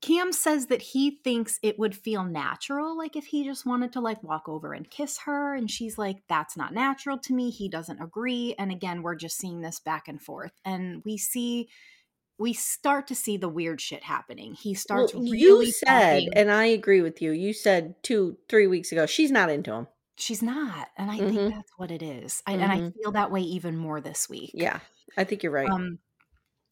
Cam 0.05 0.33
says 0.33 0.67
that 0.67 0.83
he 0.83 1.13
thinks 1.25 1.59
it 1.63 1.79
would 1.79 1.97
feel 1.97 2.25
natural, 2.25 2.97
like 2.97 3.17
if 3.17 3.27
he 3.27 3.43
just 3.45 3.65
wanted 3.65 3.93
to 3.95 4.01
like 4.01 4.23
walk 4.23 4.49
over 4.49 4.75
and 4.75 4.91
kiss 4.91 5.19
her. 5.21 5.55
And 5.55 5.71
she's 5.71 5.97
like, 5.97 6.19
that's 6.29 6.57
not 6.59 6.75
natural 6.75 7.19
to 7.21 7.33
me. 7.35 7.51
He 7.51 7.71
doesn't 7.71 8.03
agree. 8.03 8.55
And 8.59 8.71
again, 8.71 9.03
we're 9.03 9.15
just 9.15 9.39
seeing 9.39 9.63
this 9.63 9.81
back 9.81 10.07
and 10.07 10.21
forth. 10.21 10.53
And 10.65 11.03
we 11.07 11.17
see, 11.17 11.71
we 12.39 12.53
start 12.55 13.07
to 13.09 13.15
see 13.17 13.37
the 13.39 13.49
weird 13.49 13.81
shit 13.81 14.05
happening. 14.05 14.55
He 14.55 14.75
starts 14.75 15.15
Well, 15.15 15.23
really 15.31 15.33
you 15.35 15.65
said, 15.65 16.29
and 16.35 16.51
I 16.51 16.67
agree 16.67 17.01
with 17.03 17.21
you. 17.23 17.33
You 17.33 17.53
said 17.53 18.03
two, 18.03 18.39
three 18.49 18.67
weeks 18.67 18.93
ago, 18.93 19.07
she's 19.07 19.31
not 19.31 19.51
into 19.51 19.73
him. 19.73 19.89
she's 20.17 20.43
not. 20.43 20.89
And 20.97 21.11
I 21.11 21.19
Mhm. 21.19 21.25
think 21.29 21.47
that's 21.49 21.73
what 21.77 21.91
it 21.91 22.03
is. 22.03 22.43
I, 22.47 22.53
And 22.53 22.73
I 22.73 22.81
Mhm. 22.81 22.95
feel 22.95 23.13
that 23.13 23.31
way 23.31 23.41
even 23.41 23.77
more 23.77 24.01
this 24.01 24.29
week. 24.29 24.55
Yeah, 24.55 24.81
I 25.17 25.25
think 25.25 25.43
you're 25.43 25.53
right. 25.53 25.75
Um, 25.75 25.99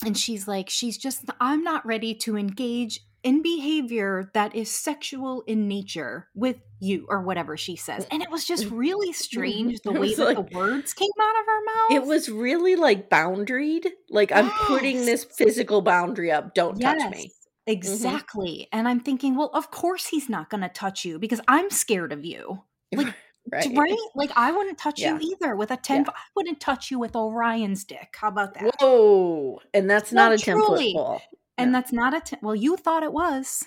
and 0.04 0.18
she's 0.18 0.48
like, 0.48 0.70
she's 0.70 0.98
just, 0.98 1.24
I'm 1.40 1.62
not 1.64 1.86
ready 1.86 2.14
to 2.16 2.36
engage 2.36 3.00
in 3.22 3.42
behavior 3.42 4.30
that 4.34 4.54
is 4.54 4.70
sexual 4.70 5.42
in 5.46 5.68
nature 5.68 6.28
with 6.34 6.56
you, 6.80 7.06
or 7.08 7.22
whatever 7.22 7.56
she 7.56 7.76
says. 7.76 8.06
And 8.10 8.22
it 8.22 8.30
was 8.30 8.44
just 8.44 8.64
mm-hmm. 8.64 8.76
really 8.76 9.12
strange 9.12 9.80
the 9.82 9.92
way 10.00 10.14
that 10.14 10.24
like- 10.24 10.36
the 10.50 10.56
words 10.56 10.92
came 10.92 11.08
out 11.20 11.40
of 11.40 11.46
her 11.46 11.64
mouth. 11.64 12.02
it 12.02 12.06
was 12.06 12.28
really 12.28 12.76
like 12.76 13.08
boundaried. 13.08 13.86
Like 14.10 14.32
I'm 14.32 14.50
putting 14.66 15.04
this 15.04 15.24
physical 15.24 15.82
boundary 15.82 16.30
up. 16.32 16.54
Don't 16.54 16.80
touch 16.80 17.10
me. 17.10 17.18
Yes, 17.22 17.26
mm-hmm. 17.26 17.72
Exactly. 17.72 18.68
And 18.72 18.88
I'm 18.88 19.00
thinking, 19.00 19.36
well, 19.36 19.50
of 19.54 19.70
course 19.70 20.06
he's 20.06 20.28
not 20.28 20.50
going 20.50 20.62
to 20.62 20.68
touch 20.68 21.04
you 21.04 21.18
because 21.18 21.40
I'm 21.46 21.70
scared 21.70 22.12
of 22.12 22.24
you. 22.24 22.62
Like, 22.94 23.14
Right. 23.50 23.76
right? 23.76 23.98
Like, 24.14 24.30
I 24.36 24.52
wouldn't 24.52 24.78
touch 24.78 25.00
Yeah. 25.00 25.18
you 25.18 25.32
either 25.32 25.56
with 25.56 25.72
a 25.72 25.76
10. 25.76 26.02
Yeah. 26.02 26.10
I 26.10 26.20
wouldn't 26.36 26.60
touch 26.60 26.92
you 26.92 27.00
with 27.00 27.16
Orion's 27.16 27.82
dick. 27.82 28.14
How 28.16 28.28
about 28.28 28.54
that? 28.54 28.72
Whoa. 28.78 29.60
And 29.74 29.90
that's 29.90 30.12
No, 30.12 30.26
not 30.28 30.32
a 30.32 30.38
10 30.38 30.58
foot 30.60 30.92
pole. 30.94 31.20
And 31.58 31.72
No. 31.72 31.78
that's 31.78 31.92
not 31.92 32.14
a. 32.14 32.20
T- 32.20 32.36
well, 32.42 32.54
you 32.56 32.76
thought 32.76 33.02
it 33.02 33.12
was. 33.12 33.64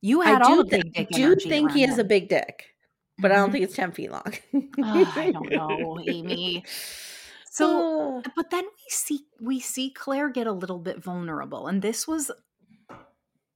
You 0.00 0.22
I 0.22 0.26
had 0.30 0.42
all 0.42 0.56
do, 0.56 0.62
the 0.64 0.70
th- 0.70 0.84
big 0.84 0.92
dick 0.94 1.08
do 1.10 1.34
think 1.36 1.72
he 1.72 1.82
has 1.82 1.98
a 1.98 2.04
big 2.04 2.28
dick, 2.28 2.74
but 3.18 3.32
I 3.32 3.36
don't 3.36 3.48
Mhm. 3.48 3.52
think 3.52 3.64
it's 3.64 3.74
10 3.76 3.92
feet 3.92 4.10
long. 4.12 4.32
Ugh, 4.54 5.18
I 5.18 5.30
don't 5.32 5.52
know, 5.52 5.98
Amye. 6.06 6.62
So, 7.50 7.66
Oh, 7.66 8.22
but 8.36 8.50
then 8.50 8.64
we 8.64 8.88
see 8.90 9.20
we 9.40 9.58
see 9.58 9.90
Claire 9.90 10.28
get 10.30 10.46
a 10.46 10.52
little 10.52 10.78
bit 10.78 11.02
vulnerable, 11.02 11.66
and 11.66 11.82
this 11.82 12.06
was 12.06 12.30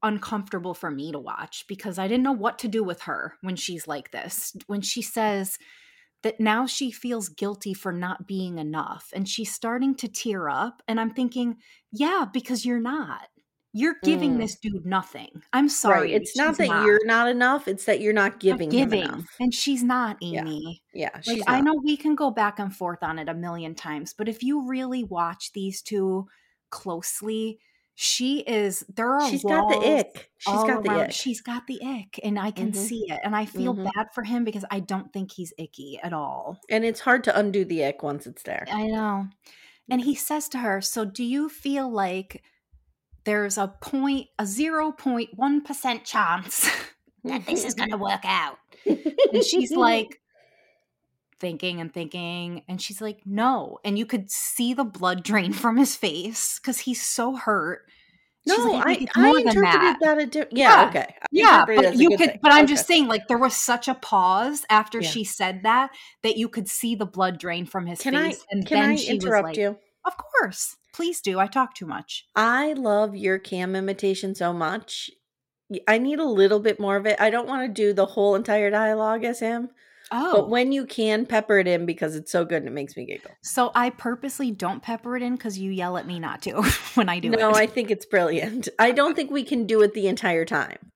uncomfortable 0.02 0.74
for 0.74 0.90
me 0.90 1.12
to 1.12 1.18
watch 1.18 1.64
because 1.68 1.98
I 1.98 2.08
didn't 2.08 2.24
know 2.24 2.32
what 2.32 2.58
to 2.60 2.68
do 2.68 2.82
with 2.82 3.02
her 3.02 3.34
when 3.42 3.54
she's 3.54 3.86
like 3.86 4.10
this. 4.10 4.56
When 4.66 4.80
she 4.80 5.02
says 5.02 5.58
that 6.22 6.40
now 6.40 6.66
she 6.66 6.90
feels 6.90 7.28
guilty 7.28 7.74
for 7.74 7.92
not 7.92 8.26
being 8.26 8.58
enough, 8.58 9.10
and 9.14 9.28
she's 9.28 9.52
starting 9.54 9.94
to 9.96 10.08
tear 10.08 10.48
up, 10.48 10.82
and 10.88 10.98
I'm 11.00 11.14
thinking, 11.14 11.58
yeah, 11.92 12.26
because 12.32 12.64
you're 12.64 12.80
not. 12.80 13.28
You're 13.74 13.96
giving 14.02 14.34
Mm. 14.34 14.38
this 14.38 14.56
dude 14.58 14.84
nothing. 14.84 15.42
I'm 15.52 15.68
sorry. 15.68 16.12
right. 16.12 16.20
It's 16.22 16.36
not 16.36 16.58
that 16.58 16.66
you're 16.68 17.04
not 17.06 17.28
enough, 17.28 17.66
it's 17.68 17.86
that 17.86 18.00
you're 18.00 18.12
not 18.12 18.32
not 18.32 18.40
giving, 18.40 18.70
him 18.70 18.92
enough. 18.92 19.24
and 19.40 19.52
she's 19.54 19.82
not 19.82 20.18
Yeah. 20.20 20.42
Amye. 20.44 20.80
Yeah, 20.92 21.10
Like 21.14 21.24
she's 21.24 21.42
I 21.46 21.60
know 21.62 21.74
we 21.82 21.96
can 21.96 22.14
go 22.14 22.30
back 22.30 22.58
and 22.58 22.74
forth 22.74 23.02
on 23.02 23.18
it 23.18 23.28
a 23.30 23.34
million 23.34 23.74
times, 23.74 24.12
but 24.12 24.28
if 24.28 24.42
you 24.42 24.66
really 24.68 25.04
watch 25.04 25.52
these 25.52 25.80
two 25.80 26.28
closely, 26.70 27.58
she 27.94 28.40
is 28.40 28.84
there 28.94 29.14
are 29.14 29.28
She's 29.30 29.42
got 29.44 29.68
the 29.68 29.98
ick. 29.98 30.30
She's 30.38 30.52
got 30.54 30.82
the 30.82 30.90
around- 30.90 31.00
ick. 31.00 31.12
She's 31.12 31.40
got 31.40 31.66
the 31.66 31.80
ick, 31.82 32.18
and 32.24 32.38
I 32.38 32.50
can 32.50 32.72
Mhm. 32.72 32.76
see 32.76 33.04
it, 33.08 33.20
and 33.22 33.36
I 33.36 33.44
feel 33.44 33.74
Mhm. 33.74 33.90
bad 33.94 34.08
for 34.14 34.22
him 34.24 34.44
because 34.44 34.64
I 34.70 34.80
don't 34.80 35.12
think 35.12 35.32
he's 35.32 35.52
icky 35.58 35.98
at 36.02 36.12
all. 36.12 36.58
And 36.70 36.84
it's 36.84 37.00
hard 37.00 37.22
to 37.24 37.38
undo 37.38 37.64
the 37.64 37.84
ick 37.84 38.02
once 38.02 38.26
it's 38.26 38.42
there. 38.42 38.66
I 38.70 38.86
know. 38.86 39.28
And 39.90 40.00
he 40.02 40.14
says 40.14 40.48
to 40.50 40.58
her, 40.58 40.80
"So 40.80 41.04
do 41.04 41.22
you 41.24 41.48
feel 41.50 41.90
like 41.90 42.42
there's 43.24 43.58
a 43.58 43.68
point, 43.80 44.28
a 44.38 44.46
zero 44.46 44.92
point 44.92 45.30
one 45.34 45.60
percent 45.62 46.04
chance 46.04 46.68
that 47.24 47.46
this 47.46 47.64
is 47.64 47.74
going 47.74 47.90
to 47.90 47.98
work 47.98 48.24
out?" 48.24 48.58
And 48.86 49.44
she's 49.44 49.70
like 49.76 50.20
thinking 51.40 51.80
and 51.80 51.92
thinking, 51.92 52.62
and 52.68 52.80
she's 52.80 53.00
like, 53.00 53.20
"No." 53.26 53.78
And 53.84 53.98
you 53.98 54.06
could 54.06 54.30
see 54.30 54.74
the 54.74 54.84
blood 54.84 55.22
drain 55.22 55.52
from 55.62 55.76
his 55.76 55.96
face 55.96 56.58
because 56.58 56.80
he's 56.80 57.04
so 57.04 57.36
hurt. 57.36 57.82
No, 58.44 58.56
like, 58.56 58.86
I, 58.86 58.92
it's 58.94 59.12
I 59.14 59.28
interpreted 59.30 59.62
that. 59.62 59.98
that, 60.00 60.18
a 60.18 60.26
di- 60.26 60.46
yeah, 60.50 60.82
Yeah. 60.82 60.88
okay. 60.88 61.14
I 61.22 61.26
Yeah, 61.30 61.64
but 61.64 61.94
you 61.96 62.08
could. 62.10 62.18
thing. 62.18 62.38
But 62.42 62.50
I'm 62.52 62.64
Okay. 62.64 62.72
just 62.74 62.88
saying, 62.88 63.06
like 63.06 63.28
there 63.28 63.38
was 63.38 63.54
such 63.54 63.86
a 63.86 63.94
pause 63.94 64.64
after 64.68 65.00
Yeah. 65.00 65.08
she 65.10 65.22
said 65.22 65.62
that 65.62 65.90
that 66.24 66.36
you 66.36 66.48
could 66.48 66.68
see 66.68 66.96
the 66.96 67.06
blood 67.06 67.38
drain 67.38 67.66
from 67.66 67.86
his 67.86 68.00
Can 68.00 68.16
I 68.16 68.30
face, 68.30 68.44
and 68.50 68.66
can 68.66 68.80
then 68.80 68.90
I 68.90 68.96
she 68.96 69.14
was 69.14 69.24
interrupt 69.24 69.44
like, 69.44 69.56
you? 69.58 69.78
"Of 70.04 70.14
course, 70.16 70.76
please 70.92 71.20
do. 71.20 71.38
I 71.38 71.46
talk 71.46 71.74
too 71.74 71.86
much." 71.86 72.26
I 72.36 72.72
love 72.74 73.16
your 73.16 73.38
cam 73.38 73.74
imitation 73.76 74.34
so 74.34 74.52
much. 74.52 75.10
I 75.88 75.98
need 75.98 76.18
a 76.18 76.24
little 76.24 76.60
bit 76.60 76.78
more 76.78 76.96
of 76.96 77.06
it. 77.06 77.18
I 77.20 77.30
don't 77.30 77.48
want 77.48 77.62
to 77.66 77.72
do 77.82 77.92
the 77.94 78.04
whole 78.06 78.34
entire 78.34 78.70
dialogue 78.70 79.24
as 79.24 79.40
him, 79.40 79.70
Oh, 80.10 80.32
but 80.34 80.50
when 80.50 80.70
you 80.72 80.84
can, 80.84 81.24
pepper 81.24 81.58
it 81.58 81.66
in 81.66 81.86
because 81.86 82.14
it's 82.14 82.30
so 82.30 82.44
good 82.44 82.58
and 82.58 82.68
it 82.68 82.72
makes 82.72 82.94
me 82.94 83.06
giggle. 83.06 83.30
so 83.42 83.70
I 83.74 83.88
purposely 83.88 84.50
don't 84.50 84.82
pepper 84.82 85.16
it 85.16 85.22
in 85.22 85.34
because 85.34 85.58
you 85.58 85.70
yell 85.70 85.96
at 85.96 86.06
me 86.06 86.20
not 86.20 86.42
to 86.42 86.60
when 86.94 87.08
I 87.08 87.20
do 87.20 87.30
no, 87.30 87.50
it. 87.50 87.56
I 87.56 87.66
think 87.66 87.90
it's 87.90 88.04
brilliant. 88.04 88.68
I 88.78 88.92
don't 88.92 89.14
think 89.16 89.30
we 89.30 89.44
can 89.44 89.64
do 89.66 89.80
it 89.80 89.94
the 89.94 90.08
entire 90.08 90.44
time, 90.44 90.90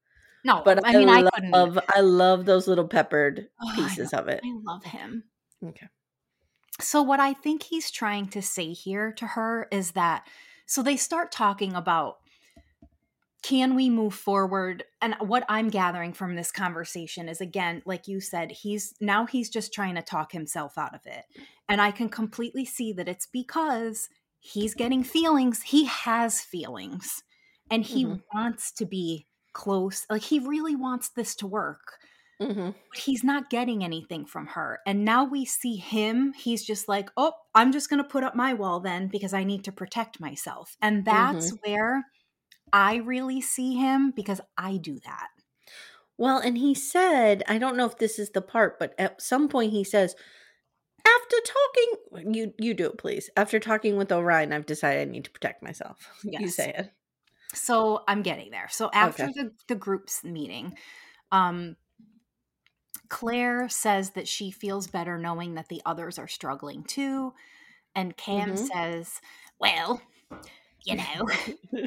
no, 0.44 0.60
but 0.62 0.84
I 0.84 0.92
mean 0.92 1.08
I, 1.08 1.20
love, 1.22 1.32
couldn't. 1.32 1.84
I 1.94 2.00
love 2.00 2.44
those 2.44 2.68
little 2.68 2.86
peppered 2.88 3.48
Oh, 3.62 3.72
pieces 3.74 4.12
of 4.12 4.28
it. 4.28 4.40
I 4.44 4.52
love 4.62 4.84
him. 4.84 5.24
Okay. 5.64 5.86
So, 6.80 7.02
what 7.02 7.20
I 7.20 7.32
think 7.34 7.62
he's 7.64 7.90
trying 7.90 8.28
to 8.30 8.42
say 8.42 8.72
here 8.72 9.12
to 9.12 9.26
her 9.26 9.68
is 9.70 9.92
that 9.92 10.26
so 10.66 10.82
they 10.82 10.96
start 10.96 11.30
talking 11.32 11.74
about 11.74 12.18
can 13.42 13.74
we 13.76 13.88
move 13.88 14.14
forward? 14.14 14.84
And 15.00 15.14
what 15.20 15.44
I'm 15.48 15.68
gathering 15.68 16.12
from 16.12 16.34
this 16.34 16.50
conversation 16.50 17.28
is 17.28 17.40
again, 17.40 17.82
like 17.86 18.08
you 18.08 18.20
said, 18.20 18.50
he's 18.50 18.94
now 19.00 19.26
he's 19.26 19.48
just 19.50 19.72
trying 19.72 19.94
to 19.94 20.02
talk 20.02 20.32
himself 20.32 20.76
out 20.76 20.94
of 20.94 21.02
it. 21.06 21.24
And 21.68 21.80
I 21.80 21.92
can 21.92 22.08
completely 22.08 22.64
see 22.64 22.92
that 22.94 23.08
it's 23.08 23.26
because 23.26 24.08
he's 24.40 24.74
getting 24.74 25.04
feelings. 25.04 25.62
He 25.62 25.84
has 25.84 26.40
feelings 26.40 27.22
and 27.70 27.84
he 27.84 28.04
Mhm. 28.04 28.20
wants 28.34 28.72
to 28.72 28.86
be 28.86 29.26
close. 29.52 30.06
Like 30.10 30.22
he 30.22 30.40
really 30.40 30.74
wants 30.74 31.10
this 31.10 31.36
to 31.36 31.46
work 31.46 31.98
hmm 32.40 32.70
but 32.92 33.02
he's 33.02 33.24
not 33.24 33.50
getting 33.50 33.84
anything 33.84 34.26
from 34.26 34.46
her. 34.48 34.80
And 34.86 35.04
now 35.04 35.24
we 35.24 35.44
see 35.44 35.76
him, 35.76 36.32
he's 36.32 36.64
just 36.64 36.88
like, 36.88 37.10
oh, 37.16 37.32
I'm 37.54 37.72
just 37.72 37.90
going 37.90 38.02
to 38.02 38.08
put 38.08 38.24
up 38.24 38.34
my 38.34 38.54
wall 38.54 38.80
then 38.80 39.08
because 39.08 39.34
I 39.34 39.44
need 39.44 39.64
to 39.64 39.72
protect 39.72 40.20
myself. 40.20 40.76
And 40.80 41.04
that's 41.04 41.50
where 41.64 42.04
I 42.72 42.96
really 42.96 43.40
see 43.42 43.76
him 43.76 44.12
because 44.12 44.40
I 44.58 44.78
do 44.78 45.00
that. 45.04 45.28
Well, 46.18 46.38
and 46.38 46.56
he 46.56 46.74
said, 46.74 47.42
I 47.46 47.58
don't 47.58 47.76
know 47.76 47.86
if 47.86 47.98
this 47.98 48.18
is 48.18 48.30
the 48.30 48.40
part, 48.42 48.78
but 48.78 48.94
at 48.98 49.20
some 49.20 49.48
point 49.48 49.72
he 49.72 49.84
says, 49.84 50.14
after 51.06 51.36
talking, 51.46 52.34
you 52.34 52.54
you 52.58 52.74
do 52.74 52.86
it, 52.86 52.98
please. 52.98 53.30
After 53.36 53.60
talking 53.60 53.96
with 53.96 54.12
Orion, 54.12 54.52
I've 54.52 54.66
decided 54.66 55.08
I 55.08 55.12
need 55.12 55.24
to 55.26 55.32
protect 55.32 55.62
myself. 55.62 56.10
You 56.24 56.48
say 56.48 56.74
it. 56.76 56.92
So 57.54 58.04
I'm 58.08 58.22
getting 58.22 58.50
there. 58.50 58.68
So 58.68 58.90
after 58.92 59.26
Okay. 59.26 59.30
the, 59.32 59.52
the 59.68 59.74
group's 59.76 60.24
meeting, 60.24 60.76
um, 61.32 61.76
Claire 63.08 63.68
says 63.68 64.10
that 64.10 64.28
she 64.28 64.50
feels 64.50 64.86
better 64.86 65.18
knowing 65.18 65.54
that 65.54 65.68
the 65.68 65.82
others 65.86 66.18
are 66.18 66.28
struggling 66.28 66.84
too. 66.84 67.32
And 67.94 68.16
Cam 68.16 68.54
Mhm. 68.54 68.68
says, 68.72 69.20
well, 69.58 70.00
you 70.84 70.96
know, 70.96 71.26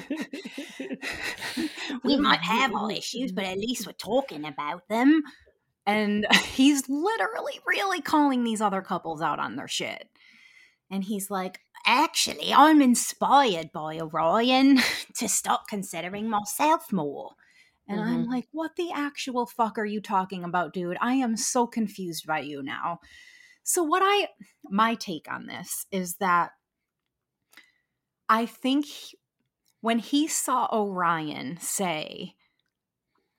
we 2.04 2.18
might 2.18 2.42
have 2.42 2.74
our 2.76 2.92
issues, 2.92 3.32
but 3.32 3.46
at 3.46 3.58
least 3.58 3.86
we're 3.86 3.94
talking 3.94 4.46
about 4.46 4.88
them. 4.90 5.24
And 5.86 6.28
he's 6.54 6.88
literally 6.90 7.60
really 7.68 8.02
calling 8.02 8.44
these 8.44 8.62
other 8.62 8.82
couples 8.82 9.22
out 9.22 9.40
on 9.40 9.56
their 9.56 9.68
shit. 9.68 10.08
And 10.92 11.04
he's 11.04 11.30
like, 11.32 11.60
actually, 11.86 12.54
I'm 12.54 12.82
inspired 12.82 13.72
by 13.72 14.00
Orion 14.00 14.80
to 15.16 15.30
stop 15.30 15.68
considering 15.68 16.30
myself 16.30 16.92
more. 16.92 17.32
And 17.90 18.02
I'm 18.04 18.26
like, 18.26 18.48
what 18.52 18.76
the 18.78 18.92
actual 18.92 19.48
fuck 19.48 19.78
are 19.80 19.86
you 19.86 20.02
talking 20.02 20.44
about, 20.46 20.74
dude? 20.74 20.98
I 21.02 21.16
am 21.16 21.36
so 21.38 21.68
confused 21.68 22.28
by 22.28 22.42
you 22.42 22.64
now. 22.64 23.00
So, 23.64 23.84
what 23.84 24.02
I, 24.06 24.30
my 24.66 24.96
take 24.96 25.32
on 25.32 25.48
this 25.48 25.88
is 25.92 26.18
that 26.18 26.52
I 28.30 28.46
think 28.46 28.86
he- 28.86 29.18
when 29.82 30.00
he 30.00 30.28
saw 30.28 30.68
Orion 30.74 31.58
say, 31.60 32.36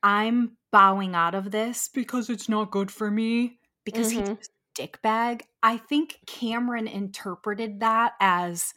I'm 0.03 0.57
bowing 0.71 1.15
out 1.15 1.35
of 1.35 1.51
this 1.51 1.89
because 1.89 2.31
it's 2.31 2.49
not 2.49 2.71
good 2.71 2.91
for 2.91 3.11
me, 3.11 3.61
because 3.85 4.11
he's 4.11 4.23
Mhm. 4.23 4.39
a 4.79 4.83
dickbag, 4.83 5.43
I 5.63 5.77
think 5.77 6.21
Cameron 6.27 6.89
interpreted 6.89 7.81
that 7.81 8.15
as 8.21 8.73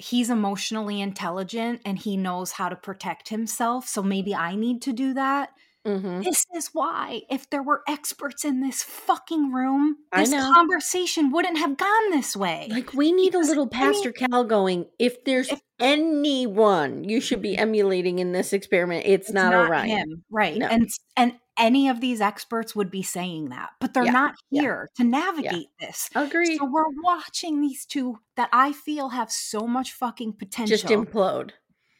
he's 0.00 0.30
emotionally 0.30 1.00
intelligent 1.00 1.80
and 1.84 1.98
he 1.98 2.16
knows 2.16 2.52
how 2.52 2.68
to 2.68 2.76
protect 2.76 3.28
himself. 3.28 3.86
So 3.86 4.02
maybe 4.02 4.34
I 4.34 4.54
need 4.56 4.82
to 4.82 4.92
do 4.92 5.14
that. 5.14 5.50
Mhm. 5.86 6.22
This 6.22 6.44
is 6.54 6.68
why, 6.74 7.22
if 7.30 7.48
there 7.48 7.62
were 7.62 7.82
experts 7.88 8.44
in 8.44 8.60
this 8.60 8.82
fucking 8.82 9.50
room, 9.50 9.96
this 10.14 10.30
conversation 10.30 11.30
wouldn't 11.30 11.56
have 11.56 11.78
gone 11.78 12.10
this 12.10 12.36
way. 12.36 12.68
Like 12.70 12.92
we 12.92 13.12
need 13.12 13.34
a 13.34 13.38
little 13.38 13.66
Pastor 13.66 14.12
Cal 14.12 14.44
going. 14.44 14.84
If 14.98 15.24
there's 15.24 15.48
If- 15.50 15.62
anyone 15.78 17.04
you 17.04 17.18
should 17.20 17.40
be 17.40 17.56
emulating 17.56 18.18
in 18.18 18.32
this 18.32 18.52
experiment, 18.52 19.04
it's, 19.06 19.28
It's 19.28 19.34
not, 19.34 19.54
Orion. 19.54 19.88
him, 19.88 20.24
right? 20.30 20.56
No. 20.58 20.66
And 20.66 20.88
and 21.16 21.32
any 21.60 21.88
of 21.88 22.00
these 22.00 22.20
experts 22.20 22.74
would 22.74 22.90
be 22.90 23.02
saying 23.02 23.50
that, 23.50 23.70
but 23.80 23.94
they're 23.94 24.04
Yeah, 24.06 24.10
not 24.12 24.34
yeah, 24.50 24.62
here 24.62 24.88
to 24.96 25.04
navigate 25.04 25.68
this. 25.78 26.08
Agreed. 26.14 26.56
So 26.58 26.64
we're 26.64 26.88
watching 27.02 27.60
these 27.60 27.86
two 27.86 28.18
that 28.36 28.48
I 28.52 28.72
feel 28.72 29.10
have 29.10 29.30
so 29.30 29.66
much 29.66 29.92
fucking 29.92 30.32
potential 30.34 30.76
Just 30.76 30.86
implode. 30.86 31.50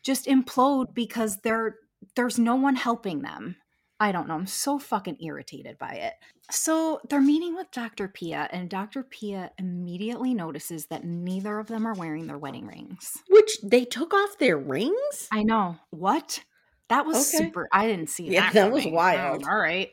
just 0.03 0.27
implode 0.27 0.95
because 0.95 1.37
they're 1.43 1.77
there's 2.17 2.39
no 2.39 2.57
one 2.57 2.77
helping 2.77 3.21
them. 3.23 3.57
I 4.03 4.13
don't 4.13 4.27
know. 4.27 4.35
I'm 4.35 4.47
so 4.47 4.79
fucking 4.79 5.19
irritated 5.21 5.77
by 5.77 5.93
it. 5.93 6.15
So 6.51 7.03
they're 7.11 7.21
meeting 7.21 7.55
with 7.55 7.71
Dr. 7.71 8.09
Pia, 8.09 8.49
and 8.51 8.71
Dr. 8.71 9.03
Pia 9.03 9.51
immediately 9.59 10.33
notices 10.33 10.87
that 10.87 11.05
neither 11.05 11.59
of 11.59 11.67
them 11.67 11.87
are 11.87 11.93
wearing 11.93 12.27
their 12.27 12.39
wedding 12.39 12.67
rings. 12.67 13.19
Which 13.29 13.59
they 13.63 13.85
took 13.85 14.15
off 14.15 14.39
their 14.39 14.57
rings. 14.57 15.29
I 15.31 15.43
know. 15.43 15.77
What? 15.91 16.43
That 16.91 17.07
was 17.07 17.17
Okay. 17.35 17.47
super. 17.47 17.69
I 17.73 17.87
didn't 17.87 18.11
see 18.11 18.25
that. 18.27 18.33
Yeah, 18.33 18.41
that. 18.53 18.55
that 18.55 18.73
was 18.73 18.85
wild. 18.87 19.45
Oh, 19.47 19.51
all 19.51 19.59
right. 19.59 19.91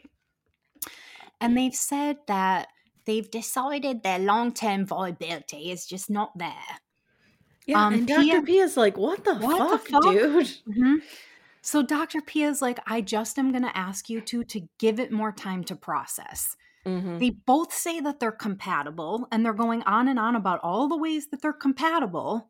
And 1.40 1.56
they've 1.58 1.74
said 1.76 2.18
that 2.28 2.68
they've 3.06 3.30
decided 3.30 4.04
their 4.04 4.20
long 4.20 4.52
term 4.52 4.86
viability 4.86 5.72
is 5.72 5.86
just 5.86 6.10
not 6.10 6.38
there. 6.38 6.52
Yeah, 7.66 7.86
Um, 7.86 7.94
and 7.94 8.08
Dr. 8.08 8.22
Pia- 8.24 8.42
Pia's 8.42 8.78
like, 8.78 8.98
what 8.98 9.24
the, 9.24 9.36
What 9.36 9.70
the 9.72 9.78
fuck, 9.78 10.04
fuck? 10.04 10.14
dude? 10.14 10.48
Mhm. 10.68 11.02
So 11.62 11.82
Dr. 11.84 12.22
P 12.22 12.44
is 12.44 12.62
like, 12.62 12.80
I 12.88 13.02
just 13.02 13.38
am 13.38 13.52
going 13.52 13.64
to 13.64 13.78
ask 13.78 14.10
you 14.10 14.22
two 14.22 14.44
to 14.46 14.68
give 14.78 15.00
it 15.00 15.12
more 15.12 15.34
time 15.34 15.64
to 15.66 15.76
process. 15.76 16.56
Mhm. 16.86 17.20
They 17.20 17.32
both 17.32 17.74
say 17.74 18.00
that 18.00 18.20
they're 18.22 18.32
compatible 18.32 19.28
and 19.32 19.44
they're 19.46 19.54
going 19.54 19.84
on 19.84 20.08
and 20.08 20.18
on 20.18 20.36
about 20.36 20.62
all 20.64 20.88
the 20.88 20.96
ways 20.98 21.28
that 21.28 21.42
they're 21.42 21.52
compatible. 21.54 22.50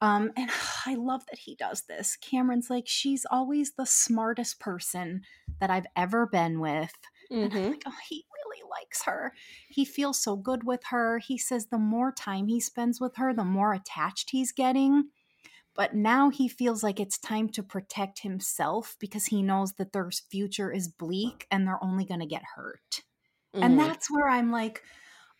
Um, 0.00 0.32
and 0.36 0.50
I 0.86 0.94
love 0.96 1.24
that 1.30 1.38
he 1.40 1.54
does 1.54 1.82
this. 1.82 2.16
Cameron's 2.16 2.70
like, 2.70 2.84
she's 2.86 3.26
always 3.30 3.72
the 3.72 3.86
smartest 3.86 4.60
person 4.60 5.22
that 5.60 5.70
I've 5.70 5.86
ever 5.96 6.26
been 6.26 6.60
with. 6.60 6.92
And 7.40 7.52
I'm 7.52 7.58
Mhm. 7.58 7.84
like, 7.86 7.94
oh, 7.94 7.98
he 8.08 8.24
really 8.34 8.62
likes 8.70 9.04
her. 9.04 9.32
He 9.68 9.84
feels 9.84 10.22
so 10.22 10.36
good 10.36 10.64
with 10.64 10.84
her. 10.90 11.18
He 11.18 11.38
says 11.38 11.66
the 11.66 11.78
more 11.78 12.12
time 12.12 12.48
he 12.48 12.60
spends 12.60 13.00
with 13.00 13.16
her, 13.16 13.34
the 13.34 13.44
more 13.44 13.72
attached 13.72 14.30
he's 14.30 14.52
getting. 14.52 15.10
But 15.74 15.94
now 15.94 16.30
he 16.30 16.48
feels 16.48 16.82
like 16.82 16.98
it's 17.00 17.18
time 17.18 17.48
to 17.50 17.62
protect 17.62 18.20
himself 18.20 18.96
because 18.98 19.26
he 19.26 19.42
knows 19.42 19.74
that 19.74 19.92
their 19.92 20.10
future 20.10 20.72
is 20.72 20.88
bleak 20.88 21.46
and 21.50 21.66
they're 21.66 21.82
only 21.84 22.04
going 22.06 22.20
to 22.20 22.26
get 22.26 22.42
hurt. 22.56 23.02
And 23.60 23.78
Mhm. 23.78 23.78
that's 23.78 24.10
where 24.10 24.28
I'm 24.28 24.50
like, 24.52 24.82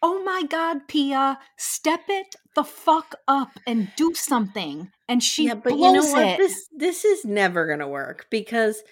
oh 0.02 0.22
my 0.24 0.44
God, 0.48 0.88
Pia, 0.88 1.38
step 1.56 2.02
it 2.08 2.36
the 2.54 2.64
fuck 2.64 3.14
up 3.28 3.50
and 3.66 3.90
do 3.96 4.14
something. 4.14 4.90
and 5.08 5.22
she 5.22 5.46
yeah, 5.46 5.54
but 5.54 5.74
blows 5.74 5.80
you 5.80 5.92
know 5.92 6.12
what? 6.12 6.26
it. 6.26 6.38
This 6.38 6.68
this 6.76 7.04
is 7.04 7.24
never 7.24 7.66
gonna 7.66 7.88
work 7.88 8.26
because 8.30 8.82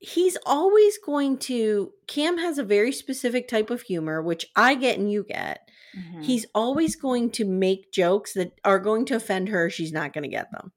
he's 0.00 0.36
always 0.44 0.98
going 0.98 1.38
to 1.38 1.92
Cam 2.08 2.38
has 2.38 2.58
a 2.58 2.64
very 2.64 2.90
specific 2.90 3.46
type 3.46 3.70
of 3.70 3.82
humor, 3.82 4.20
which 4.20 4.46
I 4.56 4.74
get 4.74 4.98
and 4.98 5.12
you 5.12 5.22
get. 5.22 5.60
Mhm. 5.96 6.24
He's 6.24 6.46
always 6.54 6.96
going 6.96 7.30
to 7.32 7.44
make 7.44 7.92
jokes 7.92 8.32
that 8.32 8.52
are 8.64 8.80
going 8.80 9.04
to 9.06 9.14
offend 9.14 9.50
her. 9.50 9.70
She's 9.70 9.92
not 9.92 10.12
going 10.12 10.24
to 10.24 10.28
get 10.28 10.50
them. 10.50 10.72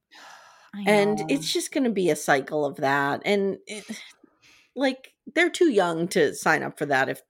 And 0.85 1.29
it's 1.29 1.51
just 1.51 1.71
going 1.71 1.83
to 1.85 1.89
be 1.89 2.09
a 2.09 2.15
cycle 2.15 2.65
of 2.65 2.77
that. 2.77 3.21
And 3.25 3.57
it, 3.67 3.83
like, 4.75 5.13
they're 5.33 5.49
too 5.49 5.71
young 5.71 6.07
to 6.09 6.33
sign 6.33 6.63
up 6.63 6.77
for 6.77 6.85
that 6.87 7.09
if 7.09 7.21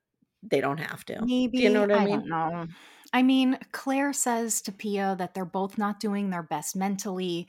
they 0.43 0.62
don't 0.62 0.79
have 0.79 1.05
to. 1.05 1.19
Maybe 1.25 1.58
Do 1.58 1.63
you 1.63 1.69
know 1.69 1.81
what 1.81 1.91
I, 1.91 1.97
I 1.97 2.05
mean? 2.05 2.19
don't 2.19 2.29
know. 2.29 2.67
I 3.13 3.23
mean, 3.23 3.58
Claire 3.71 4.13
says 4.13 4.62
to 4.63 4.71
Pia 4.71 5.15
that 5.17 5.34
they're 5.34 5.45
both 5.45 5.77
not 5.77 5.99
doing 5.99 6.29
their 6.29 6.43
best 6.43 6.75
mentally. 6.75 7.47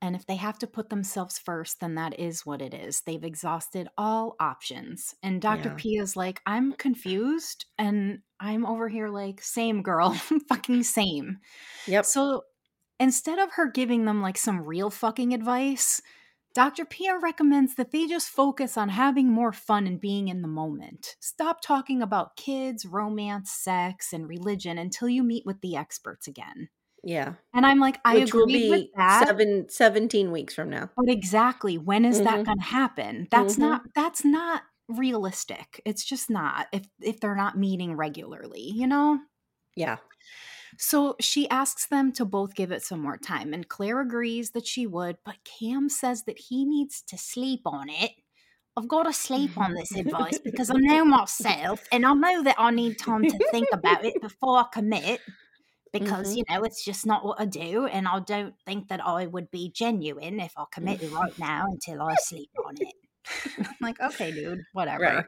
And 0.00 0.14
if 0.14 0.26
they 0.26 0.36
have 0.36 0.58
to 0.60 0.66
put 0.68 0.90
themselves 0.90 1.38
first, 1.38 1.80
then 1.80 1.96
that 1.96 2.20
is 2.20 2.46
what 2.46 2.62
it 2.62 2.72
is. 2.72 3.00
They've 3.00 3.24
exhausted 3.24 3.88
all 3.98 4.36
options. 4.38 5.16
And 5.24 5.42
Dr. 5.42 5.70
Yeah. 5.70 5.74
Pia's 5.76 6.14
like, 6.14 6.40
I'm 6.46 6.72
confused. 6.74 7.64
And 7.78 8.20
I'm 8.38 8.64
over 8.64 8.88
here 8.88 9.08
like, 9.08 9.42
same 9.42 9.82
girl, 9.82 10.12
fucking 10.48 10.84
same. 10.84 11.38
Yep. 11.88 12.06
So 12.06 12.42
instead 13.00 13.38
of 13.38 13.52
her 13.52 13.70
giving 13.70 14.04
them 14.04 14.22
like 14.22 14.38
some 14.38 14.62
real 14.64 14.90
fucking 14.90 15.32
advice, 15.34 16.00
Dr. 16.54 16.84
Pia 16.84 17.18
recommends 17.18 17.74
that 17.76 17.90
they 17.92 18.06
just 18.06 18.28
focus 18.30 18.76
on 18.76 18.88
having 18.90 19.28
more 19.30 19.52
fun 19.52 19.86
and 19.86 20.00
being 20.00 20.28
in 20.28 20.42
the 20.42 20.48
moment. 20.48 21.16
Stop 21.20 21.60
talking 21.60 22.02
about 22.02 22.36
kids, 22.36 22.84
romance, 22.86 23.50
sex, 23.52 24.12
and 24.12 24.28
religion 24.28 24.78
until 24.78 25.08
you 25.08 25.22
meet 25.22 25.46
with 25.46 25.60
the 25.60 25.76
experts 25.76 26.26
again. 26.26 26.68
Yeah. 27.02 27.34
And 27.54 27.66
I'm 27.66 27.80
like, 27.80 28.00
I 28.04 28.16
Which 28.16 28.34
will 28.34 28.48
agree 28.48 28.66
with 28.68 28.82
that. 28.96 29.28
seven, 29.28 29.68
17 29.68 30.30
weeks 30.32 30.54
from 30.54 30.70
now. 30.70 30.90
But 30.96 31.08
exactly, 31.08 31.78
when 31.78 32.04
is 32.04 32.22
that 32.22 32.42
Mhm. 32.42 32.44
going 32.44 32.58
to 32.58 32.64
happen? 32.64 33.28
That's 33.30 33.56
Mhm. 33.56 33.58
not 33.58 33.82
that's 33.94 34.24
not 34.24 34.64
realistic. 34.88 35.80
It's 35.84 36.04
just 36.04 36.28
not 36.30 36.66
if 36.72 36.88
if 37.00 37.20
they're 37.20 37.36
not 37.36 37.56
meeting 37.58 37.94
regularly, 37.96 38.62
you 38.62 38.86
know? 38.86 39.20
Yeah. 39.76 39.98
So 40.76 41.16
she 41.20 41.48
asks 41.48 41.86
them 41.86 42.12
to 42.12 42.24
both 42.24 42.54
give 42.54 42.70
it 42.72 42.82
some 42.82 43.00
more 43.00 43.16
time, 43.16 43.54
and 43.54 43.68
Claire 43.68 44.00
agrees 44.00 44.50
that 44.50 44.66
she 44.66 44.86
would, 44.86 45.16
but 45.24 45.36
Cam 45.44 45.88
says 45.88 46.24
that 46.24 46.38
he 46.38 46.64
needs 46.64 47.02
to 47.02 47.16
sleep 47.18 47.62
on 47.64 47.88
it. 47.88 48.12
I've 48.76 48.86
got 48.86 49.04
to 49.04 49.12
sleep 49.12 49.58
on 49.58 49.74
this 49.74 49.96
advice 49.96 50.38
because 50.38 50.70
I 50.70 50.74
know 50.76 51.04
myself 51.04 51.82
and 51.90 52.06
I 52.06 52.12
know 52.14 52.44
that 52.44 52.54
I 52.58 52.70
need 52.70 52.96
time 52.96 53.26
to 53.26 53.38
think 53.50 53.66
about 53.72 54.04
it 54.04 54.20
before 54.20 54.58
I 54.58 54.66
commit 54.72 55.20
because, 55.92 56.32
Mhm. 56.32 56.36
you 56.36 56.44
know, 56.48 56.62
it's 56.62 56.84
just 56.84 57.04
not 57.04 57.24
what 57.24 57.40
I 57.40 57.44
do. 57.46 57.86
And 57.86 58.06
I 58.06 58.20
don't 58.20 58.54
think 58.64 58.86
that 58.88 59.04
I 59.04 59.26
would 59.26 59.50
be 59.50 59.72
genuine 59.74 60.38
if 60.38 60.52
I 60.56 60.64
committed 60.70 61.10
right 61.12 61.32
now 61.38 61.64
until 61.66 62.02
I 62.02 62.14
sleep 62.20 62.50
on 62.64 62.76
it. 62.80 62.94
I'm 63.58 63.74
like, 63.80 64.00
okay, 64.00 64.30
dude, 64.30 64.60
whatever. 64.72 65.02
Right. 65.02 65.24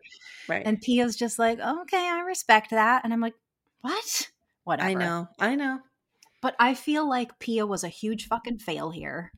Right. 0.48 0.62
And 0.64 0.80
Pia's 0.80 1.16
just 1.16 1.38
like, 1.38 1.58
okay, 1.58 2.08
I 2.08 2.20
respect 2.20 2.70
that. 2.70 3.02
And 3.02 3.12
I'm 3.12 3.20
like, 3.20 3.34
what? 3.80 4.30
Whatever. 4.64 4.88
I 4.88 4.94
know. 4.94 5.28
I 5.38 5.54
know. 5.56 5.78
But 6.42 6.54
I 6.58 6.74
feel 6.74 7.08
like 7.08 7.38
Pia 7.38 7.66
was 7.66 7.84
a 7.84 7.88
huge 7.88 8.26
fucking 8.26 8.58
fail 8.60 8.90
here. 8.90 9.32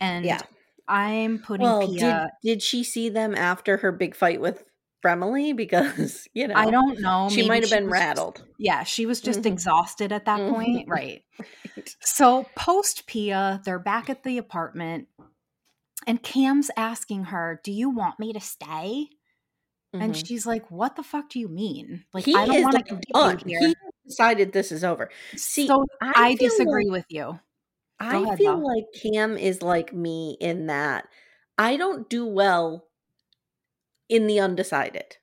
And 0.00 0.24
Yeah. 0.24 0.40
I'm 0.88 1.38
putting 1.38 1.64
Well, 1.64 1.86
Pia. 1.88 2.30
did 2.42 2.50
did 2.54 2.62
she 2.62 2.82
see 2.84 3.08
them 3.08 3.34
after 3.34 3.76
her 3.78 3.92
big 3.92 4.14
fight 4.16 4.40
with 4.40 4.64
Fremily? 5.00 5.52
Because 5.56 6.26
you 6.34 6.48
know, 6.48 6.54
I 6.56 6.70
don't 6.70 7.00
know. 7.00 7.28
She 7.30 7.46
might 7.46 7.62
have 7.62 7.70
been 7.70 7.84
was 7.88 7.92
just- 7.92 8.02
rattled. 8.02 8.44
yeah, 8.58 8.82
she 8.82 9.06
was 9.06 9.20
just 9.20 9.42
Mhm. 9.42 9.46
exhausted 9.46 10.10
at 10.12 10.24
that 10.24 10.40
Mhm. 10.40 10.50
point. 10.54 10.88
Right. 10.88 11.22
So 12.00 12.46
post 12.56 13.06
Pia, 13.06 13.60
they're 13.64 13.78
back 13.78 14.10
at 14.10 14.24
the 14.24 14.38
apartment. 14.38 15.06
And 16.06 16.20
Cam's 16.22 16.70
asking 16.76 17.26
her, 17.26 17.60
Do 17.62 17.70
you 17.70 17.88
want 17.88 18.18
me 18.18 18.32
to 18.32 18.40
stay? 18.40 19.08
And 19.92 20.14
Mhm. 20.14 20.26
she's 20.26 20.46
like, 20.46 20.68
What 20.70 20.96
the 20.96 21.04
fuck 21.04 21.28
do 21.30 21.38
you 21.38 21.48
mean? 21.48 22.04
Like, 22.12 22.24
he 22.24 22.34
I 22.34 22.44
don't 22.46 22.62
want 22.62 22.86
to 22.88 22.94
like 22.94 23.38
done. 23.38 23.48
here. 23.48 23.72
Decided 24.06 24.52
this 24.52 24.72
is 24.72 24.82
over. 24.84 25.10
See, 25.36 25.66
so 25.66 25.84
I 26.00 26.12
I, 26.16 26.34
disagree 26.34 26.84
like- 26.86 26.92
with 26.92 27.06
you. 27.08 27.38
I 28.00 28.16
ahead, 28.18 28.38
feel 28.38 28.58
like 28.60 28.84
Cam 29.00 29.38
is 29.38 29.62
like 29.62 29.92
me 29.92 30.36
in 30.40 30.66
that 30.66 31.06
I 31.56 31.76
don't 31.76 32.08
do 32.10 32.26
well 32.26 32.88
in 34.08 34.26
the 34.26 34.40
undecided. 34.40 35.18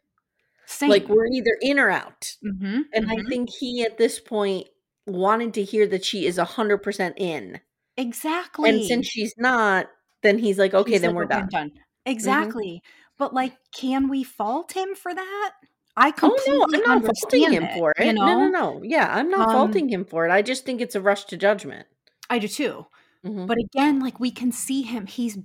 Same. 0.66 0.90
Like 0.90 1.10
we're 1.10 1.26
either 1.28 1.58
in 1.62 1.78
or 1.80 1.90
out. 1.90 2.36
Mhm, 2.46 2.84
And 2.94 3.12
I 3.12 3.16
mhm. 3.18 3.28
think 3.28 3.50
he 3.60 3.84
at 3.84 3.98
this 3.98 4.20
point 4.20 4.68
wanted 5.06 5.54
to 5.56 5.64
hear 5.64 5.88
that 5.88 6.06
she 6.06 6.26
is 6.26 6.38
100% 6.38 7.16
in. 7.18 7.60
exactly. 7.98 8.70
And 8.70 8.84
since 8.86 9.08
she's 9.08 9.34
not, 9.38 9.88
then 10.24 10.38
he's 10.40 10.58
like, 10.58 10.74
okay, 10.74 10.94
He's 10.94 11.02
then 11.02 11.10
like, 11.10 11.16
we're 11.18 11.24
"Okay, 11.26 11.36
I'm 11.36 11.48
done. 11.50 11.72
Exactly. 12.06 12.82
But 13.18 13.34
like, 13.34 13.58
can 13.76 14.08
we 14.08 14.24
fault 14.24 14.72
him 14.72 14.96
for 14.96 15.14
that? 15.14 15.52
I 16.00 16.10
Oh 16.10 16.12
completely 16.14 16.80
no, 16.80 16.94
I'm 16.94 17.02
not 17.04 17.16
faulting 17.22 17.52
him 17.54 17.64
it, 17.64 17.74
for 17.78 17.94
it. 17.98 18.06
You 18.08 18.14
know, 18.14 18.26
No, 18.26 18.48
no, 18.48 18.50
no. 18.50 18.84
Yeah, 18.84 19.08
I'm 19.14 19.30
not 19.30 19.50
Um, 19.50 19.56
faulting 19.56 19.90
him 19.90 20.06
for 20.06 20.26
it. 20.26 20.32
I 20.32 20.42
just 20.42 20.66
think 20.66 20.82
it's 20.82 20.96
a 20.96 21.02
rush 21.02 21.26
to 21.26 21.38
judgment. 21.38 21.88
I 22.30 22.40
do 22.40 22.48
too. 22.48 22.86
Mhm. 23.26 23.48
But 23.48 23.58
again, 23.58 24.00
like 24.00 24.20
we 24.20 24.32
can 24.32 24.52
see 24.52 24.82
him. 24.84 25.06
He's 25.08 25.38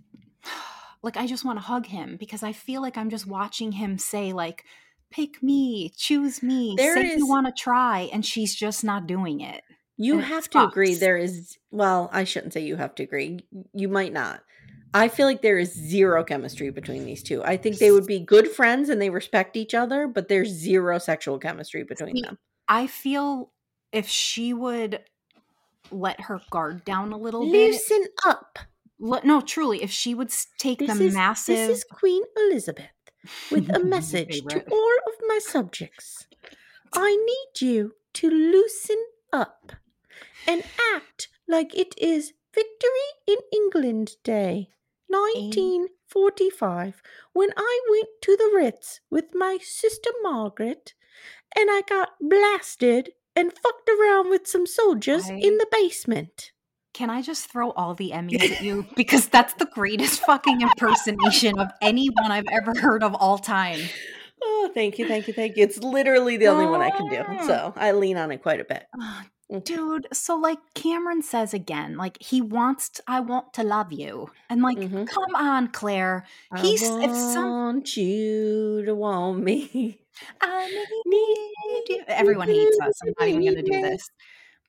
like, 1.02 1.16
I 1.16 1.26
just 1.26 1.44
want 1.44 1.58
to 1.58 1.64
hug 1.64 1.86
him 1.86 2.16
because 2.16 2.42
I 2.42 2.52
feel 2.52 2.80
like 2.82 2.96
I'm 2.96 3.10
just 3.10 3.26
watching 3.26 3.72
him 3.72 3.98
say 3.98 4.32
like, 4.32 4.64
"Pick 5.10 5.42
me, 5.42 5.90
choose 5.96 6.42
me, 6.42 6.74
There 6.76 6.94
say 6.94 7.08
is- 7.12 7.18
you 7.18 7.26
want 7.26 7.46
to 7.46 7.52
try," 7.52 8.08
and 8.12 8.24
she's 8.24 8.54
just 8.54 8.84
not 8.84 9.06
doing 9.06 9.40
it. 9.40 9.62
You 9.96 10.14
and 10.14 10.22
it 10.22 10.26
have 10.26 10.50
to 10.50 10.62
agree 10.64 10.94
there 10.94 11.16
is 11.16 11.56
well, 11.70 12.10
I 12.12 12.24
shouldn't 12.24 12.52
say 12.52 12.60
you 12.64 12.76
have 12.76 12.94
to 12.96 13.02
agree. 13.04 13.40
You 13.72 13.88
might 13.88 14.12
not. 14.12 14.42
I 14.94 15.08
feel 15.08 15.26
like 15.26 15.42
there 15.42 15.58
is 15.58 15.74
zero 15.74 16.22
chemistry 16.24 16.70
between 16.70 17.04
these 17.04 17.22
two. 17.22 17.42
I 17.44 17.56
think 17.56 17.78
they 17.78 17.90
would 17.90 18.06
be 18.06 18.20
good 18.20 18.48
friends 18.48 18.88
and 18.88 19.02
they 19.02 19.10
respect 19.10 19.56
each 19.56 19.74
other, 19.74 20.06
but 20.06 20.28
there's 20.28 20.48
zero 20.48 20.98
sexual 20.98 21.38
chemistry 21.38 21.82
between 21.82 22.14
See, 22.16 22.22
them. 22.22 22.38
I 22.68 22.86
feel 22.86 23.52
if 23.92 24.08
she 24.08 24.54
would 24.54 25.00
let 25.90 26.20
her 26.22 26.40
guard 26.50 26.84
down 26.84 27.12
a 27.12 27.18
little 27.18 27.50
bit. 27.50 27.72
Loosen 27.72 28.04
up. 28.24 28.58
le- 29.00 29.20
No, 29.24 29.40
truly, 29.40 29.82
if 29.82 29.90
she 29.90 30.14
would 30.14 30.32
take 30.58 30.78
This 30.78 30.96
the 30.96 31.04
is 31.06 31.14
massive 31.14 31.56
this 31.56 31.78
is 31.78 31.84
Queen 31.84 32.22
Elizabeth 32.36 32.86
with 33.50 33.68
a 33.74 33.78
message 33.84 34.42
to 34.48 34.64
all 34.70 34.96
of 35.08 35.14
my 35.26 35.38
subjects. 35.42 36.26
I 36.92 37.16
need 37.16 37.66
you 37.66 37.94
to 38.14 38.30
loosen 38.30 39.04
up 39.32 39.72
and 40.46 40.62
act 40.94 41.28
like 41.48 41.74
it 41.76 41.94
is 41.98 42.32
Victory 42.54 43.10
in 43.26 43.38
England 43.52 44.12
Day, 44.22 44.70
1945, 45.08 47.02
when 47.32 47.50
I 47.56 47.80
went 47.90 48.08
to 48.22 48.36
the 48.36 48.52
Ritz 48.54 49.00
with 49.10 49.26
my 49.34 49.58
sister 49.62 50.10
Margaret 50.22 50.94
and 51.56 51.68
I 51.70 51.82
got 51.88 52.10
blasted 52.20 53.10
and 53.36 53.52
fucked 53.52 53.88
around 53.88 54.30
with 54.30 54.46
some 54.46 54.66
soldiers 54.66 55.28
I- 55.30 55.34
in 55.34 55.58
the 55.58 55.66
basement. 55.70 56.52
Can 56.92 57.10
I 57.10 57.22
just 57.22 57.50
throw 57.50 57.72
all 57.72 57.94
the 57.94 58.12
Emmys 58.12 58.40
at 58.40 58.62
you? 58.62 58.86
Because 58.96 59.26
that's 59.28 59.54
the 59.54 59.66
greatest 59.66 60.20
fucking 60.20 60.60
impersonation 60.60 61.58
of 61.58 61.68
anyone 61.82 62.30
I've 62.30 62.46
ever 62.52 62.72
heard 62.78 63.02
of 63.02 63.16
all 63.16 63.36
time. 63.38 63.80
Oh, 64.40 64.70
thank 64.72 65.00
you, 65.00 65.08
thank 65.08 65.26
you, 65.26 65.34
thank 65.34 65.56
you. 65.56 65.64
It's 65.64 65.78
literally 65.78 66.36
the 66.36 66.46
only 66.46 66.66
one 66.66 66.82
I 66.82 66.90
can 66.90 67.08
do. 67.08 67.24
So 67.46 67.72
I 67.76 67.92
lean 67.92 68.16
on 68.16 68.30
it 68.30 68.42
quite 68.42 68.60
a 68.60 68.64
bit. 68.64 68.84
Mm. 68.96 69.24
Dude, 69.64 70.06
so 70.12 70.36
like 70.36 70.58
Cameron 70.74 71.22
says 71.22 71.54
again, 71.54 71.96
like 71.96 72.18
he 72.22 72.40
wants 72.42 72.90
to, 72.90 73.02
I 73.06 73.20
want 73.20 73.54
to 73.54 73.62
love 73.62 73.92
you. 73.92 74.30
And 74.50 74.60
like, 74.62 74.76
Mhm. 74.76 75.06
come 75.06 75.34
on, 75.36 75.68
Claire. 75.68 76.26
He's 76.52 76.82
I 76.92 77.04
if 77.04 77.16
some 77.16 77.54
want 77.76 77.96
you 77.96 78.82
to 78.84 78.94
want 78.94 79.42
me. 79.42 80.00
I 80.42 80.68
need 81.06 81.88
you. 81.88 82.04
Everyone 82.08 82.48
hates 82.48 82.78
us. 82.80 83.00
I'm 83.02 83.14
not 83.18 83.28
even 83.28 83.44
gonna 83.44 83.62
do 83.62 83.80
this. 83.80 84.10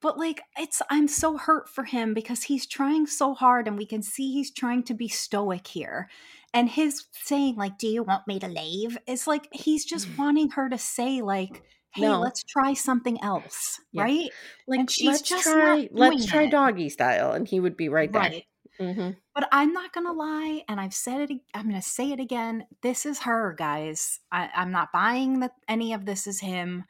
But 0.01 0.17
like 0.17 0.41
it's 0.57 0.81
I'm 0.89 1.07
so 1.07 1.37
hurt 1.37 1.69
for 1.69 1.83
him 1.85 2.13
because 2.13 2.43
he's 2.43 2.67
trying 2.67 3.07
so 3.07 3.33
hard 3.33 3.67
and 3.67 3.77
we 3.77 3.85
can 3.85 4.01
see 4.03 4.31
he's 4.31 4.51
trying 4.51 4.83
to 4.83 4.93
be 4.93 5.07
stoic 5.07 5.67
here. 5.67 6.09
And 6.53 6.69
his 6.69 7.05
saying 7.13 7.55
like, 7.55 7.77
"Do 7.77 7.87
you 7.87 8.03
want 8.03 8.27
me 8.27 8.39
to 8.39 8.47
leave?" 8.47 8.97
is 9.07 9.27
like 9.27 9.47
he's 9.51 9.85
just 9.85 10.09
wanting 10.17 10.51
her 10.51 10.69
to 10.69 10.77
say 10.77 11.21
like, 11.21 11.63
"Hey, 11.95 12.03
No. 12.03 12.19
let's 12.19 12.43
try 12.43 12.73
something 12.73 13.21
else." 13.23 13.79
Yeah. 13.91 14.03
Right? 14.03 14.29
Like 14.67 14.79
And 14.81 14.91
she's 14.91 15.07
let's 15.07 15.21
just 15.21 15.43
try 15.43 15.89
let's 15.91 16.25
try 16.25 16.43
it. 16.43 16.51
doggy 16.51 16.89
style 16.89 17.31
and 17.33 17.47
he 17.47 17.59
would 17.59 17.77
be 17.77 17.89
right 17.89 18.11
there. 18.11 18.21
Right. 18.21 18.45
hmm 18.79 19.11
But 19.33 19.47
I'm 19.51 19.73
not 19.73 19.93
gonna 19.93 20.13
lie, 20.13 20.63
and 20.67 20.79
I've 20.79 20.93
said 20.93 21.29
it. 21.29 21.41
I'm 21.53 21.67
gonna 21.69 21.81
say 21.81 22.11
it 22.11 22.19
again. 22.19 22.67
This 22.81 23.05
is 23.05 23.19
her, 23.21 23.53
guys. 23.57 24.19
I, 24.31 24.49
I'm 24.55 24.71
not 24.71 24.91
buying 24.91 25.39
that 25.41 25.53
any 25.67 25.93
of 25.93 26.05
this 26.05 26.27
is 26.27 26.39
him. 26.39 26.85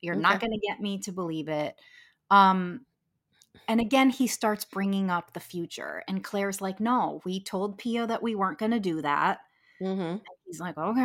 You're 0.00 0.14
not 0.16 0.40
gonna 0.40 0.58
get 0.66 0.80
me 0.80 0.98
to 1.00 1.12
believe 1.12 1.48
it. 1.48 1.74
Um, 2.30 2.86
and 3.68 3.80
again, 3.80 4.10
he 4.10 4.26
starts 4.26 4.64
bringing 4.64 5.10
up 5.10 5.32
the 5.32 5.40
future, 5.40 6.02
and 6.08 6.24
Claire's 6.24 6.60
like, 6.60 6.80
"No, 6.80 7.20
we 7.24 7.40
told 7.42 7.78
Pia 7.78 8.06
that 8.06 8.22
we 8.22 8.34
weren't 8.34 8.58
gonna 8.58 8.80
do 8.80 9.02
that." 9.02 9.40
hmm 9.78 10.16
He's 10.46 10.60
like, 10.60 10.76
"Okay," 10.78 11.00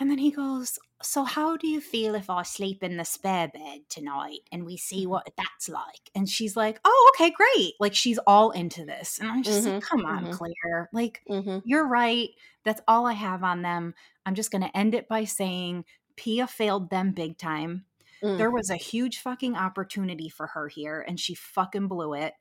and 0.00 0.10
then 0.10 0.18
he 0.18 0.30
goes, 0.30 0.78
so 1.02 1.24
how 1.24 1.56
do 1.56 1.66
you 1.68 1.80
feel 1.80 2.14
if 2.14 2.30
I 2.30 2.42
sleep 2.42 2.82
in 2.82 2.96
the 2.96 3.04
spare 3.04 3.48
bed 3.48 3.82
tonight 3.88 4.40
and 4.50 4.64
we 4.64 4.76
see 4.76 5.06
what 5.06 5.30
that's 5.36 5.68
like? 5.68 6.10
And 6.14 6.28
she's 6.28 6.56
like, 6.56 6.80
oh, 6.84 7.12
okay, 7.14 7.30
great. 7.30 7.74
Like 7.80 7.94
she's 7.94 8.18
all 8.26 8.50
into 8.52 8.84
this. 8.84 9.18
And 9.18 9.28
I'm 9.30 9.42
just 9.42 9.64
Mhm, 9.64 9.74
like, 9.74 9.82
come 9.82 10.04
on, 10.06 10.26
mhm. 10.26 10.32
Claire. 10.32 10.88
Like, 10.92 11.22
Mm-hmm. 11.28 11.58
you're 11.64 11.86
right. 11.86 12.30
That's 12.64 12.80
all 12.88 13.06
I 13.06 13.12
have 13.14 13.42
on 13.44 13.62
them. 13.62 13.94
I'm 14.24 14.34
just 14.34 14.50
going 14.50 14.62
to 14.62 14.76
end 14.76 14.94
it 14.94 15.08
by 15.08 15.24
saying 15.24 15.84
Pia 16.16 16.46
failed 16.46 16.90
them 16.90 17.12
big 17.12 17.38
time. 17.38 17.86
Mm. 18.22 18.38
There 18.38 18.50
was 18.50 18.70
a 18.70 18.76
huge 18.76 19.18
fucking 19.18 19.56
opportunity 19.56 20.28
for 20.28 20.46
her 20.48 20.68
here 20.68 21.04
and 21.06 21.18
she 21.18 21.34
fucking 21.34 21.88
blew 21.88 22.14
it. 22.14 22.34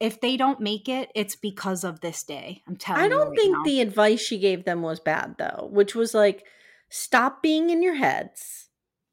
If 0.00 0.20
they 0.20 0.36
don't 0.38 0.60
make 0.60 0.88
it, 0.88 1.10
it's 1.14 1.36
because 1.36 1.84
of 1.84 2.00
this 2.00 2.22
day. 2.24 2.62
I'm 2.66 2.76
telling 2.76 3.00
you. 3.02 3.06
I 3.06 3.08
don't 3.10 3.28
right 3.30 3.38
think 3.38 3.56
now. 3.58 3.62
the 3.64 3.80
advice 3.82 4.20
she 4.20 4.38
gave 4.38 4.64
them 4.64 4.80
was 4.82 4.98
bad 4.98 5.36
though, 5.38 5.68
which 5.70 5.94
was 5.94 6.14
like 6.14 6.46
stop 6.90 7.42
being 7.42 7.70
in 7.70 7.82
your 7.82 7.94
heads, 7.96 8.70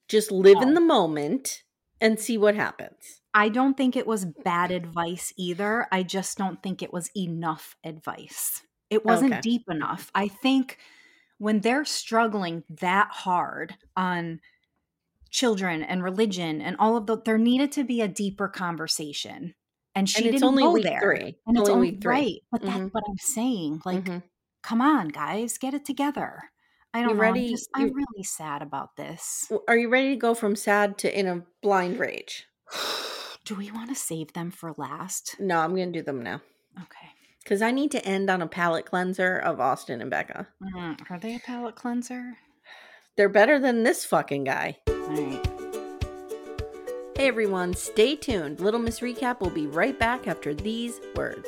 just 0.07 0.31
live 0.31 0.61
in 0.61 0.73
the 0.73 0.81
moment 0.81 1.63
and 2.01 2.19
see 2.19 2.37
what 2.37 2.55
happens. 2.55 3.21
I 3.33 3.49
don't 3.49 3.75
think 3.77 3.95
it 3.95 4.07
was 4.07 4.25
bad 4.43 4.71
advice 4.71 5.33
either. 5.37 5.87
I 5.91 6.03
just 6.03 6.37
don't 6.37 6.61
think 6.63 6.81
it 6.81 6.93
was 6.93 7.11
enough 7.15 7.75
advice. 7.83 8.63
It 8.89 9.05
wasn't 9.05 9.41
Okay. 9.41 9.41
deep 9.41 9.63
enough. 9.69 10.11
I 10.15 10.27
think 10.27 10.79
when 11.39 11.61
they're 11.61 11.85
struggling 11.85 12.63
that 12.69 13.09
hard 13.11 13.75
on 13.97 14.41
children 15.31 15.83
and 15.83 16.03
religion 16.03 16.61
and 16.61 16.77
all 16.79 16.97
of 16.97 17.07
the 17.07 17.21
there 17.21 17.37
needed 17.39 17.71
to 17.73 17.83
be 17.83 18.01
a 18.01 18.07
deeper 18.09 18.47
conversation. 18.49 19.55
And 19.95 20.09
she 20.09 20.29
And 20.29 20.29
didn't 20.29 20.43
only 20.43 20.67
go 20.67 20.77
there. 20.79 21.01
three. 21.01 21.39
And 21.45 21.57
it's 21.57 21.69
Only 21.69 21.73
only 21.73 21.91
week 21.91 22.01
three. 22.01 22.25
right. 22.25 22.41
But 22.51 22.65
that's 22.65 22.79
Mhm. 22.79 22.91
what 22.91 23.03
I'm 23.09 23.17
saying. 23.17 23.81
Like, 23.85 24.11
Mhm. 24.11 24.21
come 24.63 24.81
on, 24.81 25.09
guys, 25.09 25.57
get 25.57 25.73
it 25.73 25.85
together. 25.85 26.51
I 26.97 27.03
don't 27.03 27.15
know. 27.15 27.21
ready? 27.21 27.45
I'm, 27.45 27.51
just, 27.51 27.69
I'm 27.75 27.93
really 27.93 28.23
sad 28.23 28.63
about 28.63 28.95
this. 28.95 29.51
Are 29.67 29.77
you 29.77 29.87
ready 29.87 30.09
to 30.09 30.15
go 30.15 30.33
from 30.33 30.55
sad 30.55 30.97
to 30.99 31.19
in 31.19 31.27
a 31.27 31.43
blind 31.61 31.99
rage? 31.99 32.47
Do 33.45 33.53
we 33.55 33.71
want 33.71 33.89
to 33.89 33.95
save 33.95 34.33
them 34.33 34.49
for 34.49 34.73
last? 34.77 35.35
No, 35.39 35.59
I'm 35.59 35.75
going 35.75 35.93
to 35.93 35.99
do 35.99 36.03
them 36.03 36.23
now. 36.23 36.41
Okay. 36.75 37.07
Because 37.43 37.61
I 37.61 37.69
need 37.71 37.91
to 37.91 38.03
end 38.03 38.29
on 38.31 38.41
a 38.41 38.47
palate 38.47 38.85
cleanser 38.85 39.37
of 39.37 39.59
Austin 39.59 40.01
and 40.01 40.09
Becca. 40.09 40.47
Mm, 40.61 41.09
are 41.09 41.19
they 41.19 41.35
a 41.35 41.39
palate 41.39 41.75
cleanser? 41.75 42.37
They're 43.15 43.29
better 43.29 43.59
than 43.59 43.83
this 43.83 44.03
fucking 44.03 44.45
guy. 44.45 44.79
All 44.87 44.95
right. 44.95 45.47
Hey 47.15 47.27
everyone, 47.27 47.73
stay 47.73 48.15
tuned. 48.15 48.59
Little 48.59 48.79
Miss 48.79 48.99
Recap 48.99 49.39
will 49.39 49.49
be 49.49 49.67
right 49.67 49.97
back 49.97 50.27
after 50.27 50.53
these 50.53 50.99
words. 51.15 51.47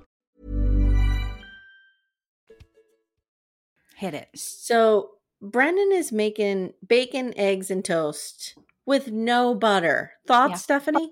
Hit 4.01 4.15
it. 4.15 4.29
So 4.33 5.11
Brennan 5.43 5.91
is 5.91 6.11
making 6.11 6.73
bacon, 6.87 7.33
eggs, 7.37 7.69
and 7.69 7.85
toast 7.85 8.55
with 8.83 9.11
no 9.11 9.53
butter. 9.53 10.13
Thoughts, 10.25 10.51
Yeah. 10.53 10.55
Stephanie? 10.57 11.11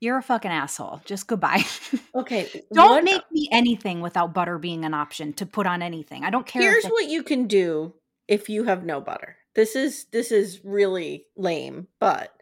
You're 0.00 0.18
a 0.18 0.22
fucking 0.22 0.50
asshole. 0.50 1.02
Just 1.04 1.28
goodbye. 1.28 1.62
Okay. 2.16 2.64
Don't 2.72 2.88
what- 2.90 3.04
make 3.04 3.22
me 3.30 3.48
anything 3.52 4.00
without 4.00 4.34
butter 4.34 4.58
being 4.58 4.84
an 4.84 4.92
option 4.92 5.34
to 5.34 5.46
put 5.46 5.66
on 5.68 5.82
anything. 5.82 6.24
I 6.24 6.30
don't 6.30 6.46
care. 6.46 6.62
Here's 6.62 6.86
what 6.86 7.08
you 7.08 7.22
can 7.22 7.46
do 7.46 7.94
if 8.26 8.48
you 8.48 8.64
have 8.64 8.84
no 8.84 9.00
butter. 9.00 9.36
This 9.54 9.76
is 9.76 10.06
this 10.12 10.32
is 10.32 10.64
really 10.64 11.26
lame, 11.36 11.86
but 12.00 12.32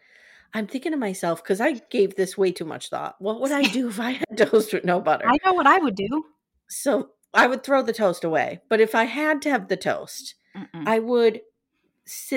I'm 0.54 0.66
thinking 0.66 0.92
to 0.92 0.98
myself 0.98 1.42
because 1.42 1.60
I 1.60 1.72
gave 1.90 2.14
this 2.16 2.38
way 2.38 2.52
too 2.52 2.64
much 2.64 2.88
thought. 2.88 3.16
What 3.18 3.40
would 3.42 3.52
I 3.52 3.62
do 3.78 3.88
if 3.88 4.00
I 4.00 4.12
had 4.12 4.38
toast 4.38 4.72
with 4.72 4.84
no 4.84 5.00
butter? 5.00 5.26
I 5.28 5.36
know 5.44 5.52
what 5.52 5.66
I 5.66 5.78
would 5.78 5.96
do. 5.96 6.24
so 6.68 7.10
I 7.34 7.46
would 7.46 7.62
throw 7.62 7.82
the 7.82 7.92
toast 7.92 8.24
away. 8.24 8.60
But 8.68 8.80
if 8.80 8.94
I 8.94 9.04
had 9.04 9.42
to 9.42 9.50
have 9.50 9.68
the 9.68 9.76
toast, 9.76 10.34
Mm-mm. 10.56 10.86
I 10.86 10.98
would 11.00 11.40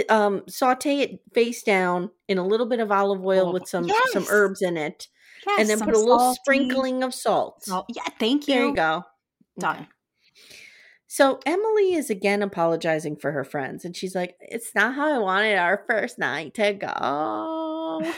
um, 0.09 0.43
saute 0.47 0.99
it 0.99 1.19
face 1.33 1.63
down 1.63 2.09
in 2.27 2.37
a 2.37 2.45
little 2.45 2.65
bit 2.65 2.79
of 2.79 2.91
olive 2.91 3.23
oil 3.23 3.47
Olive- 3.47 3.53
with 3.53 3.67
some 3.67 3.89
some 4.11 4.25
herbs 4.29 4.61
in 4.61 4.77
it, 4.77 5.07
and 5.59 5.69
then 5.69 5.79
put 5.79 5.93
a 5.93 5.99
little 5.99 6.19
salty 6.19 6.39
sprinkling 6.43 7.03
of 7.03 7.13
salt. 7.13 7.63
salt. 7.63 7.85
Yeah, 7.89 8.03
thank 8.19 8.47
you. 8.47 8.53
There 8.53 8.65
you 8.65 8.75
go. 8.75 9.03
Done. 9.59 9.75
Okay. 9.77 9.87
So 11.09 11.39
Emily 11.45 11.93
is 11.93 12.09
again 12.09 12.41
apologizing 12.41 13.15
for 13.15 13.31
her 13.31 13.43
friends, 13.43 13.85
and 13.85 13.95
she's 13.95 14.15
like, 14.15 14.35
"It's 14.39 14.75
not 14.75 14.95
how 14.95 15.15
I 15.15 15.19
wanted 15.19 15.57
our 15.57 15.83
first 15.87 16.19
night 16.19 16.53
to 16.55 16.73
go." 16.73 18.13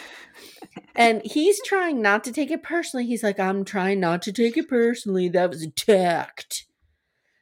and 0.95 1.21
he's 1.23 1.61
trying 1.63 2.01
not 2.01 2.23
to 2.25 2.31
take 2.31 2.51
it 2.51 2.63
personally. 2.63 3.05
He's 3.05 3.23
like, 3.23 3.39
"I'm 3.39 3.63
trying 3.63 3.99
not 3.99 4.21
to 4.23 4.33
take 4.33 4.57
it 4.57 4.67
personally. 4.67 5.29
That 5.29 5.49
was 5.49 5.61
attacked." 5.61 6.65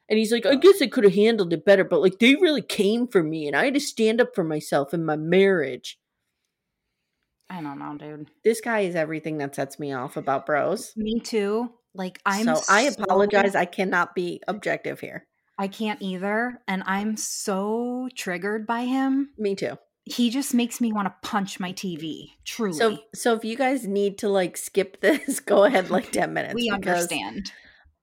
And 0.08 0.18
he's 0.18 0.32
like, 0.32 0.46
"I 0.46 0.54
guess 0.54 0.80
I 0.80 0.86
could 0.86 1.04
have 1.04 1.14
handled 1.14 1.52
it 1.52 1.64
better, 1.64 1.84
but 1.84 2.00
like 2.00 2.18
they 2.18 2.34
really 2.34 2.62
came 2.62 3.06
for 3.06 3.22
me, 3.22 3.46
and 3.46 3.54
I 3.56 3.66
had 3.66 3.74
to 3.74 3.80
stand 3.80 4.20
up 4.20 4.34
for 4.34 4.44
myself 4.44 4.94
in 4.94 5.04
my 5.04 5.16
marriage." 5.16 5.98
I 7.50 7.62
don't 7.62 7.78
know, 7.78 7.96
dude. 7.96 8.30
This 8.44 8.60
guy 8.60 8.80
is 8.80 8.94
everything 8.94 9.38
that 9.38 9.54
sets 9.54 9.78
me 9.78 9.92
off 9.92 10.16
about 10.16 10.44
bros. 10.46 10.92
Me 10.96 11.18
too. 11.20 11.70
Like 11.94 12.20
I'm. 12.26 12.44
so 12.44 12.60
I 12.68 12.88
so- 12.88 13.02
apologize. 13.02 13.54
I 13.54 13.64
cannot 13.64 14.14
be 14.14 14.42
objective 14.48 15.00
here. 15.00 15.26
I 15.60 15.66
can't 15.66 16.00
either, 16.00 16.60
and 16.68 16.84
I'm 16.86 17.16
so 17.16 18.08
triggered 18.14 18.66
by 18.66 18.82
him. 18.84 19.30
Me 19.38 19.54
too. 19.56 19.76
He 20.04 20.30
just 20.30 20.54
makes 20.54 20.80
me 20.80 20.92
want 20.92 21.06
to 21.06 21.14
punch 21.28 21.58
my 21.60 21.72
TV. 21.72 22.28
Truly. 22.46 22.78
So, 22.78 22.98
so 23.14 23.34
if 23.34 23.44
you 23.44 23.56
guys 23.56 23.86
need 23.86 24.18
to 24.18 24.28
like 24.28 24.56
skip 24.56 25.00
this, 25.00 25.40
go 25.54 25.64
ahead 25.64 25.90
like 25.90 26.12
ten 26.12 26.32
minutes. 26.32 26.54
we 26.54 26.70
understand. 26.70 27.52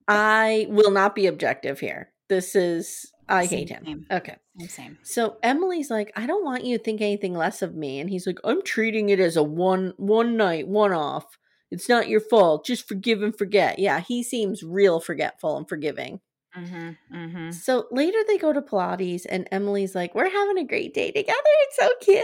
I 0.07 0.67
will 0.69 0.91
not 0.91 1.15
be 1.15 1.27
objective 1.27 1.79
here. 1.79 2.11
This 2.29 2.55
is 2.55 3.11
I 3.27 3.45
Same, 3.47 3.59
hate 3.59 3.69
him. 3.69 3.85
same. 3.85 4.05
Okay. 4.11 4.35
Same, 4.59 4.67
same. 4.69 4.97
So 5.03 5.37
Emily's 5.41 5.89
like, 5.89 6.11
I 6.15 6.27
don't 6.27 6.43
want 6.45 6.63
you 6.63 6.77
to 6.77 6.83
think 6.83 7.01
anything 7.01 7.33
less 7.33 7.61
of 7.61 7.75
me, 7.75 7.99
and 7.99 8.09
he's 8.09 8.27
like, 8.27 8.39
I'm 8.43 8.61
treating 8.63 9.09
it 9.09 9.19
as 9.19 9.35
a 9.35 9.43
one 9.43 9.93
one 9.97 10.37
night 10.37 10.67
one 10.67 10.93
off. 10.93 11.25
It's 11.71 11.89
not 11.89 12.07
your 12.07 12.21
fault. 12.21 12.65
Just 12.65 12.87
forgive 12.87 13.21
and 13.23 13.35
forget. 13.35 13.79
Yeah, 13.79 13.99
he 13.99 14.21
seems 14.23 14.63
real 14.63 14.99
forgetful 14.99 15.57
and 15.57 15.67
forgiving. 15.67 16.21
Mm-hmm. 16.55 17.15
Mm-hmm. 17.15 17.51
So 17.51 17.87
later 17.91 18.19
they 18.27 18.37
go 18.37 18.53
to 18.53 18.61
Pilates, 18.61 19.25
and 19.27 19.47
Emily's 19.51 19.95
like, 19.95 20.13
We're 20.15 20.29
having 20.29 20.57
a 20.59 20.63
great 20.67 20.93
day 20.93 21.11
together. 21.11 21.37
It's 21.63 21.77
so 21.77 21.89
cute. 22.01 22.23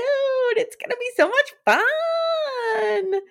It's 0.57 0.75
going 0.75 0.91
to 0.91 0.97
be 0.97 1.11
so 1.17 1.27
much 1.27 1.53
fun. 1.65 3.21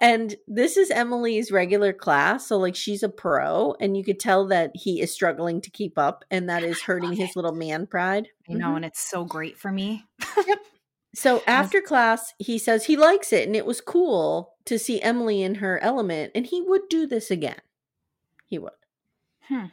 And 0.00 0.34
this 0.46 0.76
is 0.76 0.90
Emily's 0.90 1.50
regular 1.52 1.92
class. 1.92 2.46
So, 2.48 2.58
like, 2.58 2.74
she's 2.76 3.02
a 3.02 3.08
pro, 3.08 3.74
and 3.80 3.96
you 3.96 4.02
could 4.04 4.18
tell 4.20 4.46
that 4.48 4.70
he 4.74 5.00
is 5.00 5.12
struggling 5.12 5.60
to 5.62 5.70
keep 5.70 5.98
up, 5.98 6.24
and 6.30 6.48
that 6.48 6.62
is 6.62 6.80
hurting 6.82 7.12
his 7.12 7.36
little 7.36 7.54
man 7.54 7.86
pride. 7.86 8.28
I 8.48 8.54
know, 8.54 8.68
Mhm. 8.70 8.76
and 8.76 8.84
it's 8.84 9.00
so 9.00 9.24
great 9.24 9.58
for 9.58 9.70
me. 9.72 10.04
yep. 10.46 10.58
So, 11.12 11.42
after 11.44 11.80
class, 11.80 12.34
he 12.38 12.56
says 12.56 12.84
he 12.84 12.96
likes 12.96 13.32
it, 13.32 13.44
and 13.48 13.56
it 13.56 13.66
was 13.66 13.80
cool 13.80 14.54
to 14.64 14.78
see 14.78 15.02
Emily 15.02 15.42
in 15.42 15.56
her 15.56 15.78
element, 15.82 16.30
and 16.36 16.46
he 16.46 16.62
would 16.62 16.88
do 16.88 17.04
this 17.04 17.32
again. 17.32 17.60
He 18.46 18.58
would. 18.60 18.70
Hmm. 19.48 19.66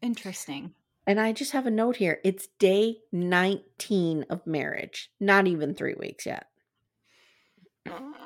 Interesting. 0.00 0.72
And 1.06 1.20
I 1.20 1.32
just 1.32 1.52
have 1.52 1.66
a 1.66 1.70
note 1.70 1.96
here. 1.96 2.20
It's 2.24 2.46
day 2.58 3.00
19 3.12 4.24
of 4.30 4.46
marriage, 4.46 5.10
not 5.20 5.46
even 5.46 5.74
three 5.74 5.94
weeks 5.94 6.24
yet. 6.24 6.47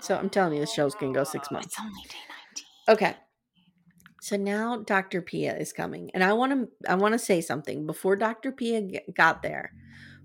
So 0.00 0.16
I'm 0.16 0.30
telling 0.30 0.54
you, 0.54 0.60
this 0.60 0.72
show's 0.72 0.94
going 0.94 1.12
to 1.12 1.18
go 1.18 1.24
six 1.24 1.50
months. 1.50 1.68
It's 1.68 1.80
only 1.80 2.02
day 2.08 2.18
19. 2.88 3.10
Okay. 3.10 3.16
so 4.20 4.36
now 4.36 4.78
Dr. 4.78 5.22
Pia 5.22 5.56
is 5.56 5.72
coming, 5.72 6.10
and 6.14 6.24
I 6.24 6.32
want 6.32 6.52
to 6.52 6.90
I 6.90 6.94
want 6.96 7.12
to 7.12 7.18
say 7.18 7.40
something 7.40 7.86
before 7.86 8.16
Dr. 8.16 8.52
Pia 8.52 8.82
g- 8.82 9.00
got 9.14 9.42
there. 9.42 9.72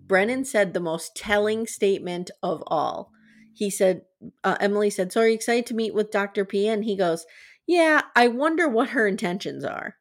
Brennan 0.07 0.45
said 0.45 0.73
the 0.73 0.79
most 0.79 1.15
telling 1.15 1.67
statement 1.67 2.31
of 2.41 2.63
all. 2.67 3.11
He 3.53 3.69
said, 3.69 4.01
uh, 4.43 4.55
Emily 4.59 4.89
said, 4.89 5.11
"So 5.11 5.21
are 5.21 5.27
you 5.27 5.33
excited 5.33 5.65
to 5.67 5.75
meet 5.75 5.93
with 5.93 6.11
Dr. 6.11 6.45
Pia?" 6.45 6.73
And 6.73 6.83
he 6.85 6.95
goes, 6.95 7.25
"Yeah, 7.65 8.01
I 8.15 8.27
wonder 8.29 8.67
what 8.69 8.89
her 8.89 9.07
intentions 9.07 9.63
are." 9.65 9.95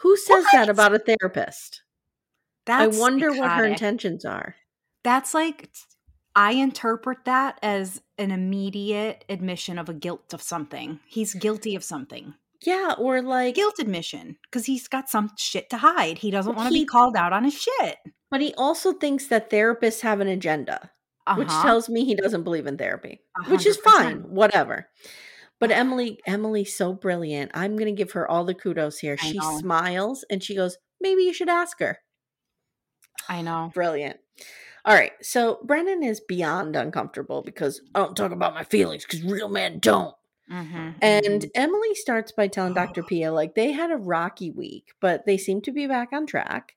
Who 0.00 0.16
says 0.16 0.44
that 0.52 0.68
about 0.68 0.94
a 0.94 0.98
therapist? 0.98 1.82
That's 2.66 2.96
I 2.96 3.00
wonder 3.00 3.30
what 3.32 3.50
her 3.52 3.64
intentions 3.64 4.24
are. 4.24 4.54
That's 5.02 5.34
like 5.34 5.70
I 6.36 6.52
interpret 6.52 7.24
that 7.24 7.58
as 7.62 8.00
an 8.20 8.30
immediate 8.30 9.24
admission 9.28 9.78
of 9.78 9.88
a 9.88 9.94
guilt 9.94 10.32
of 10.34 10.42
something. 10.42 11.00
He's 11.08 11.34
guilty 11.34 11.74
of 11.74 11.82
something. 11.82 12.34
Yeah, 12.62 12.94
or 12.98 13.22
like, 13.22 13.54
Guilt 13.54 13.78
admission 13.80 14.36
because 14.44 14.66
he's 14.66 14.86
got 14.86 15.08
some 15.08 15.30
shit 15.38 15.70
to 15.70 15.78
hide. 15.78 16.18
He 16.18 16.30
doesn't 16.30 16.54
want 16.54 16.68
to 16.68 16.74
be 16.74 16.84
called 16.84 17.16
out 17.16 17.32
on 17.32 17.44
his 17.44 17.54
shit. 17.54 17.96
but 18.30 18.40
he 18.42 18.52
also 18.58 18.92
thinks 18.92 19.26
that 19.28 19.48
therapists 19.50 20.02
have 20.02 20.20
an 20.20 20.28
agenda. 20.28 20.90
which 21.36 21.48
Uh-huh. 21.48 21.62
tells 21.62 21.88
me 21.88 22.04
he 22.04 22.14
doesn't 22.14 22.42
believe 22.44 22.66
in 22.66 22.76
therapy, 22.76 23.20
A 23.44 23.50
which 23.50 23.64
is 23.64 23.76
fine, 23.78 24.18
whatever. 24.34 24.88
But 25.60 25.70
Emily, 25.70 26.18
Emily's 26.26 26.76
so 26.76 26.92
brilliant. 26.92 27.50
I'm 27.54 27.76
going 27.76 27.94
to 27.94 27.98
give 27.98 28.12
her 28.12 28.28
all 28.30 28.44
the 28.44 28.54
kudos 28.54 28.98
here. 28.98 29.16
I 29.20 29.26
She 29.26 29.38
know. 29.38 29.58
smiles 29.58 30.24
and 30.30 30.42
she 30.42 30.54
goes, 30.56 30.76
"Maybe 31.00 31.22
you 31.22 31.32
should 31.32 31.48
ask 31.48 31.78
her." 31.80 31.98
I 33.28 33.42
know. 33.42 33.70
Brilliant. 33.74 34.18
All 34.84 34.94
right, 34.94 35.12
so 35.24 35.60
Brennan 35.64 36.02
is 36.02 36.20
beyond 36.20 36.74
uncomfortable 36.76 37.42
because 37.42 37.80
I 37.94 38.00
don't 38.00 38.16
talk 38.16 38.32
about 38.32 38.54
my 38.54 38.64
feelings 38.64 39.04
because 39.04 39.22
real 39.22 39.48
men 39.48 39.78
don't. 39.78 40.14
Mhm, 40.48 41.02
And 41.02 41.46
mhm. 41.46 41.50
Emily 41.54 41.94
starts 41.94 42.32
by 42.32 42.48
telling 42.48 42.74
Dr. 42.74 43.02
Pia, 43.04 43.32
like, 43.32 43.54
they 43.54 43.72
had 43.72 43.90
a 43.92 43.96
rocky 43.96 44.50
week, 44.50 44.92
but 45.00 45.26
they 45.26 45.38
seem 45.38 45.62
to 45.62 45.72
be 45.72 45.86
back 45.86 46.10
on 46.12 46.26
track. 46.26 46.76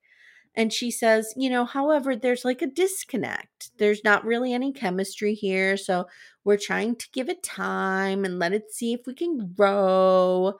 And 0.56 0.74
she 0.74 0.91
says, 0.91 1.34
you 1.38 1.49
know, 1.49 1.66
however, 1.66 2.16
there's 2.16 2.45
like 2.45 2.62
a 2.62 2.68
disconnect. 2.68 3.72
There's 3.78 4.04
not 4.04 4.26
really 4.26 4.54
any 4.54 4.74
chemistry 4.74 5.36
here. 5.36 5.78
So 5.78 6.08
we're 6.43 6.58
trying 6.58 6.97
to 6.97 7.10
give 7.14 7.30
it 7.30 7.43
time 7.43 8.26
and 8.26 8.39
let 8.39 8.54
it 8.54 8.72
see 8.72 8.93
if 8.93 9.01
we 9.08 9.14
can 9.16 9.54
grow. 9.54 10.56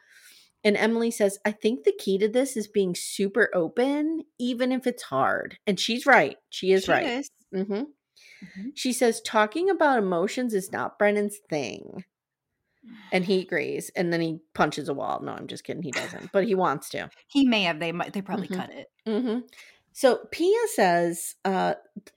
And 0.64 0.78
Emily 0.78 1.12
says, 1.12 1.40
I 1.46 1.52
think 1.52 1.84
the 1.84 1.92
key 1.98 2.18
to 2.20 2.28
this 2.30 2.56
is 2.56 2.68
being 2.68 2.96
super 2.96 3.50
open, 3.54 4.24
even 4.40 4.72
if 4.72 4.88
it's 4.88 5.04
hard. 5.04 5.58
And 5.68 5.80
she's 5.80 6.06
right. 6.06 6.38
She 6.50 6.72
is 6.72 6.86
She 6.86 6.92
right. 6.92 7.06
is. 7.06 7.30
hmm 7.54 7.62
Mhm. 8.44 8.72
She 8.76 8.92
says, 8.94 9.22
talking 9.22 9.70
about 9.70 10.00
emotions 10.00 10.54
is 10.54 10.72
not 10.72 10.98
Brennan's 11.00 11.40
thing. 11.50 12.06
And 13.12 13.24
he 13.24 13.42
agrees. 13.42 13.92
And 13.96 14.12
then 14.12 14.22
he 14.22 14.40
punches 14.56 14.90
a 14.90 14.94
wall. 14.94 15.22
No, 15.22 15.34
I'm 15.34 15.48
just 15.48 15.64
kidding. 15.64 15.84
He 15.84 15.92
doesn't, 15.92 16.32
but 16.32 16.46
he 16.46 16.56
wants 16.56 16.90
to. 16.90 17.10
He 17.28 17.46
may 17.46 17.64
have. 17.64 17.80
They 17.80 17.92
might. 17.92 18.12
They 18.14 18.22
probably 18.24 18.48
Mhm. 18.48 18.58
cut 18.58 18.72
it. 18.72 18.88
hmm 19.06 19.40
So 19.92 20.26
Pia 20.32 20.68
says, 20.74 21.36
uh, 21.46 21.76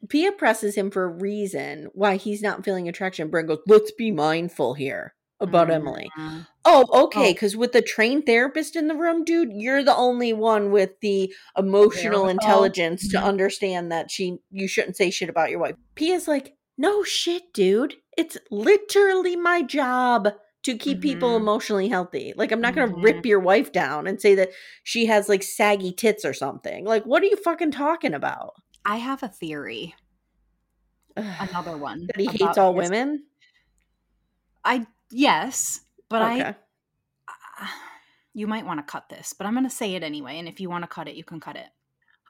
Pia 0.08 0.32
presses 0.32 0.74
him 0.74 0.90
for 0.90 1.04
a 1.04 1.08
reason 1.08 1.88
why 1.92 2.16
he's 2.16 2.40
not 2.40 2.64
feeling 2.64 2.88
attraction. 2.88 3.30
Bren 3.30 3.46
goes, 3.46 3.58
let's 3.66 3.92
be 3.92 4.10
mindful 4.10 4.72
here 4.72 5.14
about 5.40 5.70
Emily. 5.70 6.08
Mhm. 6.18 6.46
Oh, 6.64 7.04
okay. 7.04 7.30
Oh. 7.30 7.32
Because 7.32 7.56
with 7.56 7.72
the 7.72 7.82
trained 7.82 8.24
therapist 8.26 8.74
in 8.76 8.88
the 8.88 8.94
room, 8.94 9.22
dude, 9.24 9.50
you're 9.52 9.82
the 9.84 9.94
only 9.94 10.32
one 10.32 10.70
with 10.70 10.98
the 11.00 11.32
emotional 11.56 12.26
intelligence 12.28 13.08
to 13.10 13.18
Mhm. 13.18 13.22
understand 13.24 13.92
that 13.92 14.10
she 14.10 14.38
you 14.50 14.66
shouldn't 14.66 14.96
say 14.96 15.10
shit 15.10 15.28
about 15.28 15.50
your 15.50 15.60
wife. 15.60 15.76
Pia's 15.94 16.26
like, 16.26 16.54
no 16.78 17.02
shit, 17.02 17.52
dude. 17.52 17.94
It's 18.16 18.36
literally 18.50 19.36
my 19.36 19.62
job 19.62 20.28
to 20.62 20.76
keep 20.76 21.00
people 21.00 21.30
Mhm. 21.32 21.36
emotionally 21.40 21.88
healthy. 21.88 22.32
Like, 22.36 22.50
I'm 22.50 22.60
not 22.60 22.74
gonna 22.74 22.92
Mhm. 22.92 23.04
rip 23.04 23.26
your 23.26 23.38
wife 23.40 23.72
down 23.72 24.06
and 24.06 24.20
say 24.20 24.34
that 24.34 24.50
she 24.82 25.06
has 25.06 25.28
like 25.28 25.42
saggy 25.42 25.92
tits 25.92 26.24
or 26.24 26.32
something. 26.32 26.84
Like, 26.84 27.04
what 27.04 27.22
are 27.22 27.26
you 27.26 27.36
fucking 27.36 27.70
talking 27.72 28.14
about? 28.14 28.54
I 28.84 28.96
have 28.96 29.22
a 29.22 29.28
theory. 29.28 29.94
Another 31.16 31.76
one 31.76 32.06
that 32.08 32.18
he 32.20 32.26
hates 32.26 32.58
all 32.58 32.74
his- 32.78 32.90
women. 32.90 33.24
I 34.64 34.86
yes, 35.10 35.80
but 36.08 36.22
I 36.22 36.40
okay. 36.40 36.54
you 38.34 38.46
might 38.46 38.66
want 38.66 38.78
to 38.80 38.90
cut 38.90 39.08
this, 39.08 39.32
but 39.32 39.46
I'm 39.46 39.54
going 39.54 39.64
to 39.64 39.70
say 39.70 39.94
it 39.94 40.02
anyway. 40.02 40.38
And 40.38 40.48
if 40.48 40.60
you 40.60 40.68
want 40.70 40.84
to 40.84 40.88
cut 40.88 41.08
it, 41.08 41.14
you 41.16 41.24
can 41.24 41.40
cut 41.40 41.56
it. 41.56 41.66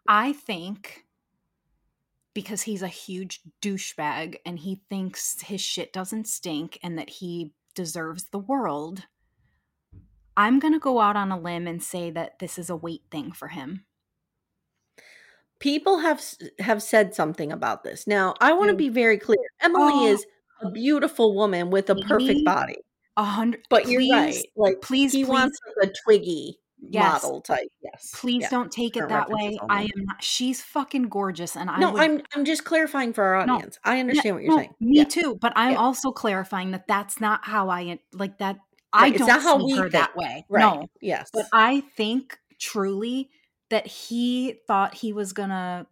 I 0.08 0.32
think 0.34 1.04
because 2.34 2.62
he's 2.62 2.82
a 2.82 2.88
huge 2.88 3.40
douchebag 3.62 4.36
and 4.44 4.58
he 4.58 4.80
thinks 4.90 5.40
his 5.40 5.60
shit 5.60 5.92
doesn't 5.92 6.28
stink 6.28 6.78
and 6.82 6.98
that 6.98 7.08
he 7.10 7.52
deserves 7.74 8.24
the 8.26 8.38
world, 8.38 9.04
I'm 10.36 10.58
going 10.58 10.74
to 10.74 10.78
go 10.78 11.00
out 11.00 11.16
on 11.16 11.32
a 11.32 11.38
limb 11.40 11.66
and 11.66 11.82
say 11.82 12.10
that 12.10 12.38
this 12.38 12.58
is 12.58 12.70
a 12.70 12.76
weight 12.76 13.04
thing 13.10 13.32
for 13.32 13.48
him. 13.48 13.84
people 15.58 15.98
have 15.98 16.22
have 16.58 16.82
said 16.82 17.14
something 17.14 17.50
about 17.52 17.82
this. 17.84 18.06
Now, 18.06 18.34
I 18.40 18.52
want 18.52 18.70
to 18.70 18.76
be 18.76 18.88
very 18.88 19.18
clear. 19.18 19.38
Emily 19.60 19.92
Oh. 19.94 20.06
is 20.06 20.26
a 20.62 20.70
beautiful 20.70 21.34
woman 21.34 21.70
with 21.70 21.90
a 21.90 21.94
perfect 21.94 22.44
body. 22.44 22.76
A 23.16 23.24
hundred. 23.24 23.62
But 23.70 23.88
you're 23.88 24.02
right. 24.12 24.42
Like 24.56 24.80
please, 24.82 25.12
he 25.12 25.24
please, 25.24 25.28
wants 25.30 25.58
like 25.78 25.88
a 25.90 25.92
twiggy 26.04 26.58
Yes. 26.78 27.22
model 27.22 27.40
type. 27.40 27.68
Yes. 27.82 28.10
please 28.14 28.42
Yeah. 28.42 28.50
don't 28.50 28.70
take 28.70 28.96
it 28.96 29.00
Current 29.00 29.10
that 29.10 29.30
way. 29.30 29.58
only. 29.60 29.60
I 29.70 29.82
am 29.82 30.04
not. 30.04 30.22
She's 30.22 30.62
fucking 30.62 31.04
gorgeous, 31.04 31.56
and 31.56 31.70
I 31.70 31.80
No, 31.80 31.92
would 31.92 32.02
I'm 32.02 32.20
I'm 32.34 32.44
just 32.44 32.64
clarifying 32.64 33.14
for 33.14 33.24
our 33.24 33.46
No, 33.46 33.54
audience. 33.54 33.78
I 33.82 33.94
Yeah, 33.94 34.00
understand 34.00 34.36
what 34.36 34.42
you're 34.44 34.50
no, 34.52 34.58
saying. 34.58 34.74
Me 34.80 34.96
Yeah. 34.98 35.04
too, 35.04 35.38
but 35.40 35.54
I'm 35.56 35.72
Yeah. 35.72 35.78
also 35.78 36.10
clarifying 36.12 36.72
that 36.72 36.86
that's 36.86 37.20
not 37.20 37.44
how 37.44 37.70
I 37.70 37.98
like 38.12 38.38
that. 38.38 38.58
I 38.92 39.04
Right, 39.04 39.12
it's 39.12 39.18
don't 39.20 39.28
not 39.28 39.42
how 39.42 39.58
see 39.58 39.64
we 39.74 39.78
her 39.80 39.88
that 39.88 40.14
way. 40.16 40.44
Right. 40.50 40.62
No, 40.62 40.86
Yes. 41.00 41.30
but 41.32 41.46
I 41.52 41.80
think 41.96 42.38
truly 42.58 43.30
that 43.70 43.86
he 43.86 44.60
thought 44.66 44.94
he 44.94 45.12
was 45.14 45.32
gonna 45.32 45.86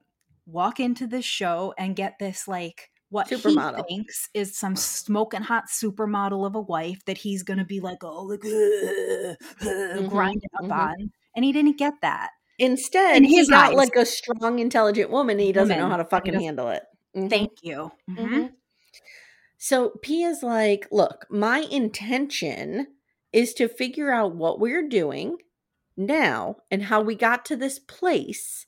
walk 0.46 0.78
into 0.78 1.06
this 1.06 1.24
show 1.24 1.72
and 1.78 1.96
get 1.96 2.18
this 2.18 2.46
like 2.46 2.90
what 3.14 3.28
Supermodel. 3.28 3.84
he 3.86 3.96
thinks 3.96 4.28
is 4.34 4.58
some 4.58 4.74
smoking 4.74 5.42
hot 5.42 5.66
supermodel 5.68 6.44
of 6.44 6.56
a 6.56 6.60
wife 6.60 7.04
that 7.04 7.16
he's 7.16 7.44
gonna 7.44 7.64
be 7.64 7.78
like 7.78 8.02
oh 8.02 8.24
like 8.24 8.44
uh, 8.44 10.02
grinding 10.08 10.50
up 10.58 10.64
mhm. 10.64 10.72
on, 10.72 11.12
and 11.36 11.44
he 11.44 11.52
didn't 11.52 11.78
get 11.78 11.94
that. 12.02 12.30
Instead, 12.58 13.18
in 13.18 13.24
he 13.24 13.36
his 13.36 13.48
got 13.48 13.70
eyes. 13.70 13.76
like 13.76 13.94
a 13.94 14.04
strong, 14.04 14.58
intelligent 14.58 15.10
woman. 15.10 15.34
And 15.34 15.46
he 15.46 15.52
doesn't 15.52 15.78
know 15.78 15.88
how 15.88 15.96
to 15.96 16.04
fucking 16.04 16.34
handle 16.34 16.68
it. 16.70 16.82
Mhm. 17.16 17.30
Thank 17.30 17.52
you. 17.62 17.92
Mhm. 18.10 18.16
Mhm. 18.16 18.52
So 19.58 19.90
Pia's 20.02 20.42
like, 20.42 20.88
look, 20.90 21.26
my 21.30 21.60
intention 21.70 22.88
is 23.32 23.54
to 23.54 23.68
figure 23.68 24.12
out 24.12 24.34
what 24.34 24.58
we're 24.58 24.88
doing 24.88 25.38
now 25.96 26.56
and 26.68 26.82
how 26.82 27.00
we 27.00 27.14
got 27.14 27.44
to 27.46 27.56
this 27.56 27.78
place 27.78 28.66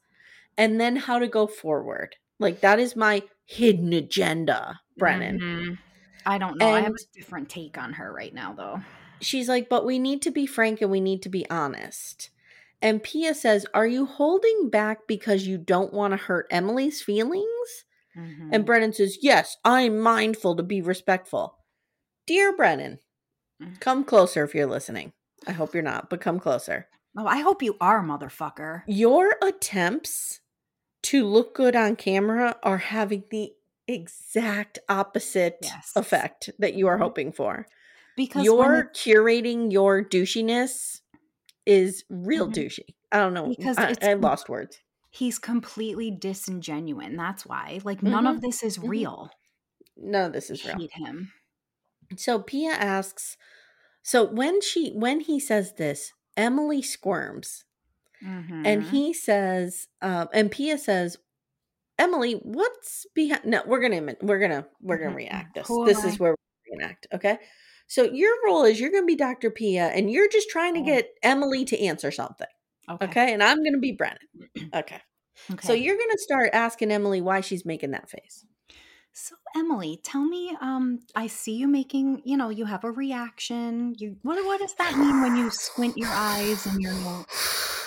and 0.56 0.80
then 0.80 0.96
how 0.96 1.18
to 1.18 1.26
go 1.26 1.48
forward. 1.48 2.16
Like 2.38 2.60
that 2.60 2.78
is 2.78 2.96
my 2.96 3.22
hidden 3.44 3.92
agenda, 3.92 4.80
Brennan. 4.96 5.38
Mhm. 5.40 5.78
I 6.26 6.38
don't 6.38 6.58
know. 6.58 6.72
I 6.72 6.80
have 6.80 6.92
a 6.92 7.14
different 7.18 7.48
take 7.48 7.78
on 7.78 7.92
her 7.94 8.12
right 8.12 8.34
now, 8.34 8.52
though. 8.52 8.80
She's 9.20 9.48
like, 9.48 9.68
but 9.68 9.86
we 9.86 9.98
need 9.98 10.22
to 10.22 10.30
be 10.30 10.44
frank 10.46 10.82
and 10.82 10.90
we 10.90 11.00
need 11.00 11.22
to 11.22 11.28
be 11.28 11.48
honest. 11.48 12.30
And 12.82 13.02
Pia 13.02 13.34
says, 13.34 13.64
Are 13.72 13.86
you 13.86 14.04
holding 14.06 14.68
back 14.68 15.06
because 15.06 15.46
you 15.46 15.56
don't 15.56 15.94
want 15.94 16.12
to 16.12 16.16
hurt 16.18 16.46
Emily's 16.50 17.00
feelings? 17.00 17.84
Mhm. 18.16 18.50
And 18.52 18.66
Brennan 18.66 18.92
says, 18.92 19.18
Yes, 19.22 19.56
I'm 19.64 19.98
mindful 20.00 20.56
to 20.56 20.62
be 20.62 20.82
respectful. 20.82 21.56
Dear 22.26 22.54
Brennan, 22.54 22.98
Mm. 23.62 23.80
come 23.80 24.04
closer 24.04 24.44
if 24.44 24.54
you're 24.54 24.66
listening. 24.66 25.12
I 25.46 25.52
hope 25.52 25.72
you're 25.72 25.82
not, 25.82 26.10
but 26.10 26.20
come 26.20 26.38
closer. 26.40 26.88
oh, 27.18 27.26
I 27.26 27.38
hope 27.38 27.62
you 27.62 27.76
are, 27.80 28.02
motherfucker. 28.02 28.82
Your 28.86 29.36
attempts 29.40 30.40
to 31.10 31.24
look 31.24 31.54
good 31.54 31.76
on 31.76 31.96
camera 31.96 32.56
are 32.62 32.78
having 32.78 33.24
the 33.30 33.52
exact 33.88 34.78
opposite 34.88 35.58
Yes. 35.62 35.92
effect 35.94 36.50
that 36.58 36.74
you 36.74 36.86
are 36.88 36.96
Mhm. 36.98 37.02
hoping 37.02 37.32
for. 37.32 37.66
Because 38.16 38.40
when 38.40 38.44
your 38.44 38.74
it- 38.80 38.94
curating 38.94 39.70
your 39.72 40.02
douchiness 40.04 41.02
is 41.64 42.04
real 42.08 42.48
Mhm. 42.48 42.54
douchey. 42.54 42.94
I 43.12 43.18
don't 43.18 43.34
know. 43.34 43.48
Because 43.48 43.78
I, 43.78 43.90
it's 43.90 44.04
I 44.06 44.14
lost 44.14 44.48
words. 44.48 44.80
he's 45.10 45.38
completely 45.38 46.10
disingenuine. 46.10 47.16
That's 47.16 47.46
why. 47.46 47.80
Like 47.84 48.02
none 48.02 48.26
of 48.26 48.40
this 48.40 48.62
is 48.62 48.78
Mhm. 48.78 48.88
real. 48.88 49.30
None 49.96 50.26
of 50.26 50.32
this 50.32 50.50
is 50.50 50.64
I 50.66 50.70
real. 50.70 50.78
hate 50.80 50.92
him. 50.94 51.32
So 52.16 52.40
Pia 52.40 52.72
asks, 52.72 53.36
so 54.02 54.24
when 54.24 54.60
she 54.60 54.90
when 54.92 55.20
he 55.20 55.38
says 55.38 55.74
this, 55.74 56.12
Emily 56.36 56.82
squirms. 56.82 57.64
And 58.22 58.82
Mhm. 58.82 58.90
he 58.90 59.12
says, 59.12 59.88
um, 60.02 60.28
and 60.32 60.50
Pia 60.50 60.78
says, 60.78 61.18
Emily, 61.98 62.32
what's 62.42 63.06
behind? 63.14 63.44
No, 63.44 63.62
we're 63.66 63.80
gonna 63.80 64.14
we're 64.20 64.38
gonna 64.38 64.66
we're 64.82 64.98
gonna 64.98 65.12
Mhm, 65.12 65.16
react 65.16 65.54
this. 65.54 65.68
This 65.86 66.04
is 66.04 66.18
where 66.18 66.32
we 66.32 66.72
reenact. 66.72 67.06
Okay. 67.12 67.38
So 67.86 68.02
your 68.02 68.34
role 68.44 68.64
is 68.64 68.78
you're 68.80 68.90
gonna 68.90 69.06
be 69.06 69.16
Dr. 69.16 69.50
Pia, 69.50 69.86
and 69.88 70.10
you're 70.10 70.28
just 70.28 70.50
trying 70.50 70.74
to 70.74 70.82
get 70.82 71.14
Emily 71.22 71.64
to 71.66 71.80
answer 71.80 72.10
something. 72.10 72.48
okay. 72.90 73.06
Okay. 73.06 73.32
And 73.32 73.42
I'm 73.42 73.62
gonna 73.64 73.78
be 73.78 73.92
Brennan. 73.92 74.18
Okay. 74.74 75.00
Okay. 75.52 75.66
So 75.66 75.72
you're 75.74 75.96
gonna 75.96 76.18
start 76.18 76.50
asking 76.52 76.90
Emily 76.90 77.20
why 77.20 77.40
she's 77.40 77.64
making 77.64 77.92
that 77.92 78.10
face. 78.10 78.44
So 79.12 79.36
Emily, 79.54 80.00
tell 80.02 80.24
me, 80.24 80.56
um, 80.60 81.00
I 81.14 81.28
see 81.28 81.52
you 81.54 81.68
making, 81.68 82.20
you 82.24 82.36
know, 82.36 82.50
you 82.50 82.64
have 82.66 82.84
a 82.84 82.90
reaction. 82.90 83.94
You 83.96 84.16
what 84.22 84.44
what 84.44 84.60
does 84.60 84.74
that 84.74 84.96
mean 84.98 85.22
when 85.22 85.36
you 85.36 85.50
squint 85.50 85.96
your 85.96 86.08
eyes 86.10 86.66
and 86.66 86.82
you're 86.82 87.24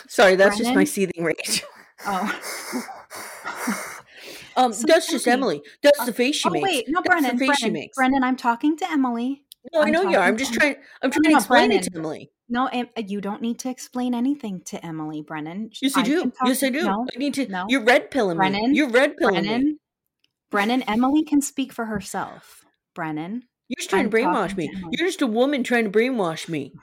Sorry, 0.09 0.35
that's 0.35 0.57
just 0.57 0.73
my 0.75 0.83
seething 0.83 1.23
rage. 1.23 1.63
Oh. 2.05 2.39
Um, 4.57 4.73
So 4.73 4.83
that's 4.87 5.07
just 5.09 5.25
Emily. 5.27 5.61
That's 5.83 5.99
uh, 6.01 6.05
the 6.05 6.11
face 6.13 6.35
she 6.35 6.49
makes. 6.49 6.63
oh 6.63 6.65
makes. 6.65 6.75
wait, 6.77 6.85
no, 6.89 7.01
That's 7.01 7.07
Brennan, 7.21 7.37
the 7.37 7.47
face 7.47 7.57
she 7.57 7.63
Brennan, 7.65 7.73
makes. 7.73 7.95
Brennan, 7.95 8.23
I'm 8.23 8.35
talking 8.35 8.75
to 8.77 8.91
Emily. 8.91 9.43
No, 9.73 9.79
I 9.81 9.85
I'm 9.85 9.91
know 9.91 10.01
you 10.09 10.17
are. 10.17 10.23
I'm 10.23 10.35
just 10.37 10.53
trying. 10.53 10.75
I'm 11.01 11.11
trying 11.11 11.21
no, 11.23 11.29
to 11.29 11.35
explain 11.37 11.71
it 11.71 11.83
to 11.83 11.91
Emily. 11.95 12.31
No, 12.49 12.69
you 12.97 13.21
don't 13.21 13.41
need 13.41 13.59
to 13.59 13.69
explain 13.69 14.13
anything 14.13 14.61
to 14.65 14.83
Emily, 14.85 15.21
Brennan. 15.21 15.69
Yes, 15.81 15.95
I 15.95 16.01
I 16.01 16.03
do. 16.03 16.33
Yes, 16.45 16.63
I 16.63 16.69
do. 16.71 16.83
No, 16.83 17.05
I 17.15 17.17
need 17.19 17.35
to. 17.35 17.47
no, 17.47 17.65
You're 17.69 17.83
red 17.83 18.11
pilling 18.11 18.37
me. 18.37 18.49
Brennan, 18.49 18.75
You're 18.75 18.89
red 18.89 19.15
pilling 19.17 19.43
me. 19.43 19.47
Brennan, 19.47 19.79
Brennan. 20.51 20.81
Emily 20.89 21.23
can 21.23 21.41
speak 21.41 21.71
for 21.71 21.85
herself. 21.85 22.65
Brennan, 22.95 23.43
You're 23.69 23.77
just 23.77 23.89
trying 23.89 24.05
I'm 24.05 24.11
to 24.11 24.17
brainwash 24.17 24.57
me. 24.57 24.67
to 24.67 24.77
You're 24.91 25.07
just 25.07 25.21
a 25.21 25.27
woman 25.27 25.63
trying 25.63 25.85
to 25.85 25.91
brainwash 25.91 26.49
me. 26.49 26.73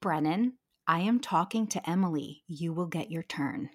Brennan, 0.00 0.54
I 0.86 1.00
am 1.00 1.20
talking 1.20 1.66
to 1.68 1.88
Emily. 1.90 2.42
You 2.46 2.72
will 2.72 2.86
get 2.86 3.10
your 3.10 3.22
turn. 3.22 3.70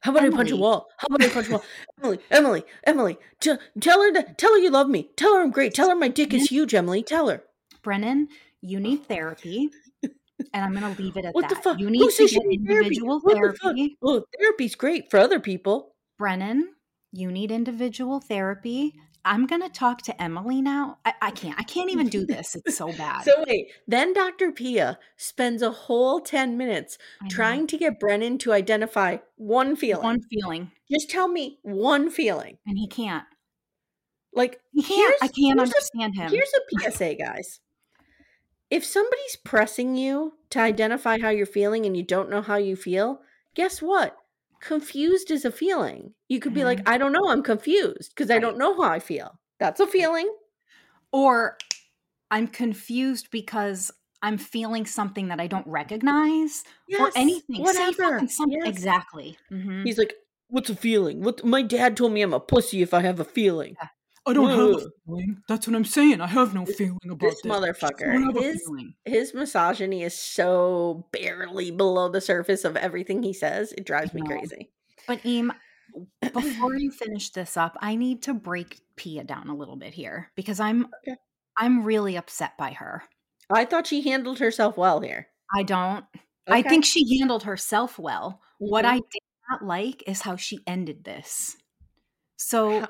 How 0.00 0.10
about 0.10 0.24
I 0.24 0.30
punch 0.30 0.50
a 0.50 0.56
wall? 0.56 0.88
How 0.96 1.06
about 1.06 1.22
I 1.22 1.28
punch 1.28 1.48
a 1.48 1.52
wall? 1.52 1.64
Emily, 2.02 2.18
Emily, 2.30 2.64
Emily, 2.84 3.18
t- 3.40 3.54
tell 3.80 4.02
her 4.02 4.12
that. 4.12 4.36
Tell 4.38 4.52
her 4.52 4.58
you 4.58 4.70
love 4.70 4.88
me. 4.88 5.10
Tell 5.16 5.34
her 5.36 5.42
I'm 5.42 5.50
great. 5.50 5.74
Tell 5.74 5.88
her 5.88 5.94
my 5.96 6.08
dick 6.08 6.34
is 6.34 6.48
huge. 6.50 6.74
Emily, 6.74 7.02
tell 7.02 7.28
her. 7.28 7.44
Brennan, 7.82 8.28
you 8.60 8.80
need 8.80 9.06
therapy, 9.06 9.70
and 10.02 10.64
I'm 10.64 10.72
going 10.74 10.94
to 10.94 11.00
leave 11.02 11.16
it 11.16 11.24
at 11.24 11.34
What 11.34 11.48
the 11.48 11.56
fuck? 11.56 11.78
You 11.78 11.86
Who 11.86 11.92
need 11.92 12.10
to 12.10 12.26
get 12.26 12.44
need 12.46 12.66
therapy? 12.66 12.86
individual 12.86 13.20
What 13.20 13.34
the 13.34 13.56
therapy. 13.58 13.96
Oh, 14.02 14.24
therapy's 14.40 14.74
great 14.74 15.10
for 15.10 15.18
other 15.18 15.40
people. 15.40 15.94
Brennan, 16.18 16.74
you 17.12 17.30
need 17.30 17.50
individual 17.50 18.20
therapy. 18.20 18.94
I'm 19.24 19.46
going 19.46 19.62
to 19.62 19.68
talk 19.68 20.02
to 20.02 20.22
Emily 20.22 20.60
now. 20.60 20.98
I, 21.04 21.14
I 21.22 21.30
can't. 21.30 21.58
I 21.58 21.62
can't 21.62 21.90
even 21.90 22.08
do 22.08 22.26
this. 22.26 22.56
It's 22.64 22.76
so 22.76 22.92
bad. 22.98 23.24
So 23.24 23.44
wait, 23.46 23.68
then 23.86 24.12
Dr. 24.12 24.50
Pia 24.52 24.98
spends 25.16 25.62
a 25.62 25.70
whole 25.70 26.20
10 26.20 26.56
minutes 26.56 26.98
trying 27.28 27.66
to 27.68 27.78
get 27.78 28.00
Brennan 28.00 28.38
to 28.38 28.52
identify 28.52 29.18
one 29.36 29.76
feeling. 29.76 30.02
One 30.02 30.20
feeling, 30.22 30.72
Just 30.90 31.08
tell 31.10 31.28
me 31.28 31.58
one 31.62 32.10
feeling. 32.10 32.58
and 32.66 32.76
he 32.78 32.88
can't. 32.88 33.24
Like 34.34 34.60
He 34.72 34.82
can't. 34.82 35.14
I 35.22 35.28
can't 35.28 35.60
understand 35.60 36.14
a 36.18 36.22
him. 36.22 36.30
here's 36.30 36.50
a 36.86 36.90
PSA, 36.90 37.14
guys. 37.14 37.60
If 38.70 38.84
somebody's 38.84 39.36
pressing 39.44 39.96
you 39.96 40.32
to 40.50 40.58
identify 40.60 41.18
how 41.20 41.28
you're 41.28 41.44
feeling 41.46 41.84
and 41.84 41.94
you 41.96 42.02
don't 42.02 42.30
know 42.30 42.40
how 42.40 42.56
you 42.56 42.74
feel, 42.74 43.20
guess 43.54 43.82
what? 43.82 44.16
Confused 44.62 45.30
is 45.32 45.44
a 45.44 45.50
feeling. 45.50 46.14
You 46.28 46.38
could 46.38 46.54
be 46.54 46.62
like, 46.64 46.78
Mhm. 46.78 46.88
I 46.88 46.96
don't 46.96 47.12
know, 47.12 47.28
I'm 47.28 47.42
confused 47.42 48.12
because 48.14 48.30
I 48.30 48.38
don't 48.38 48.56
know 48.56 48.80
how 48.80 48.88
I 48.88 49.00
feel. 49.00 49.38
That's 49.58 49.80
a 49.80 49.86
feeling. 49.88 50.32
Or 51.12 51.58
I'm 52.30 52.46
confused 52.46 53.30
because 53.32 53.90
I'm 54.22 54.38
feeling 54.38 54.86
something 54.86 55.28
that 55.28 55.40
I 55.40 55.48
don't 55.48 55.66
recognize 55.66 56.62
or 56.98 57.10
anything. 57.16 57.60
Whatever. 57.60 58.20
Yes. 58.22 58.68
Exactly. 58.68 59.36
Mhm. 59.50 59.84
He's 59.84 59.98
like, 59.98 60.14
"What's 60.46 60.70
a 60.70 60.76
feeling? 60.76 61.22
What? 61.22 61.44
My 61.44 61.62
dad 61.62 61.96
told 61.96 62.12
me 62.12 62.22
I'm 62.22 62.32
a 62.32 62.38
pussy 62.40 62.82
if 62.82 62.94
I 62.94 63.02
have 63.02 63.18
a 63.18 63.24
feeling." 63.24 63.76
I 64.24 64.32
don't 64.32 64.50
have 64.50 64.58
a 64.86 64.90
feeling. 65.06 65.42
That's 65.48 65.66
what 65.66 65.74
I'm 65.74 65.84
saying. 65.84 66.20
I 66.20 66.26
have 66.28 66.54
no 66.54 66.64
feeling 66.64 66.98
about 67.04 67.20
This 67.20 67.42
this. 67.42 67.50
Motherfucker, 67.52 68.40
his 68.40 68.70
his 69.04 69.34
misogyny 69.34 70.02
is 70.04 70.16
so 70.16 71.08
barely 71.12 71.70
below 71.72 72.08
the 72.08 72.20
surface 72.20 72.64
of 72.64 72.76
everything 72.76 73.22
he 73.22 73.32
says. 73.32 73.72
It 73.72 73.84
drives 73.84 74.14
me 74.14 74.22
crazy. 74.22 74.70
But 75.08 75.24
Eam, 75.26 75.52
before 76.32 76.74
you 76.78 76.92
finish 76.92 77.30
this 77.30 77.56
up, 77.56 77.76
I 77.80 77.96
need 77.96 78.22
to 78.22 78.34
break 78.34 78.80
Pia 78.94 79.24
down 79.24 79.48
a 79.48 79.56
little 79.56 79.76
bit 79.76 79.92
here 79.94 80.30
because 80.36 80.60
I'm 80.60 80.86
Okay. 81.06 81.16
I'm 81.58 81.82
really 81.84 82.16
upset 82.16 82.56
by 82.56 82.70
her. 82.72 83.02
I 83.50 83.64
thought 83.64 83.88
she 83.88 84.02
handled 84.02 84.38
herself 84.38 84.76
well 84.76 85.00
here. 85.00 85.26
I 85.54 85.64
don't. 85.64 86.04
I 86.48 86.62
think 86.62 86.84
she 86.84 87.18
handled 87.18 87.42
herself 87.42 87.98
well. 87.98 88.40
What 88.58 88.84
Mhm. 88.84 88.88
I 88.88 88.94
did 88.96 89.22
not 89.50 89.64
like 89.64 90.02
is 90.08 90.22
how 90.22 90.36
she 90.36 90.60
ended 90.66 91.04
this. 91.04 91.56
So 92.36 92.80
How- 92.80 92.88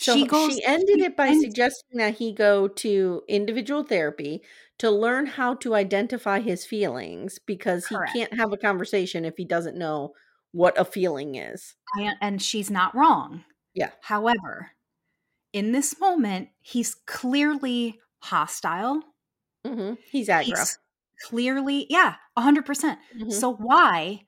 So 0.00 0.14
she 0.14 0.26
she, 0.28 0.64
ended 0.64 1.00
it 1.00 1.16
by 1.16 1.28
ends- 1.28 1.44
suggesting 1.44 1.98
that 1.98 2.16
he 2.16 2.32
go 2.32 2.68
to 2.68 3.22
individual 3.28 3.84
therapy 3.84 4.42
to 4.78 4.90
learn 4.90 5.26
how 5.26 5.54
to 5.56 5.74
identify 5.74 6.40
his 6.40 6.64
feelings 6.64 7.38
because 7.38 7.86
he 7.86 7.96
can't 8.12 8.32
have 8.34 8.52
a 8.52 8.56
conversation 8.56 9.24
if 9.24 9.36
he 9.36 9.44
doesn't 9.44 9.76
know 9.76 10.14
what 10.52 10.78
a 10.78 10.84
feeling 10.84 11.34
is. 11.34 11.76
I, 11.94 12.14
and 12.20 12.40
she's 12.40 12.70
not 12.70 12.94
wrong. 12.94 13.44
Yeah. 13.74 13.90
However, 14.00 14.70
in 15.52 15.72
this 15.72 16.00
moment, 16.00 16.48
he's 16.60 16.94
clearly 17.06 18.00
hostile. 18.22 19.02
hmm 19.66 19.94
He's 20.10 20.28
aggro. 20.28 20.46
He's 20.46 20.78
clearly, 21.24 21.86
yeah, 21.90 22.14
100%. 22.38 22.64
percent 22.64 22.98
Mhm. 23.16 23.32
So 23.32 23.52
why 23.52 24.24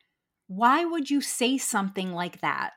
why 0.49 0.85
would 0.85 1.09
you 1.09 1.21
say 1.23 1.57
something 1.57 2.13
like 2.13 2.41
that? 2.43 2.73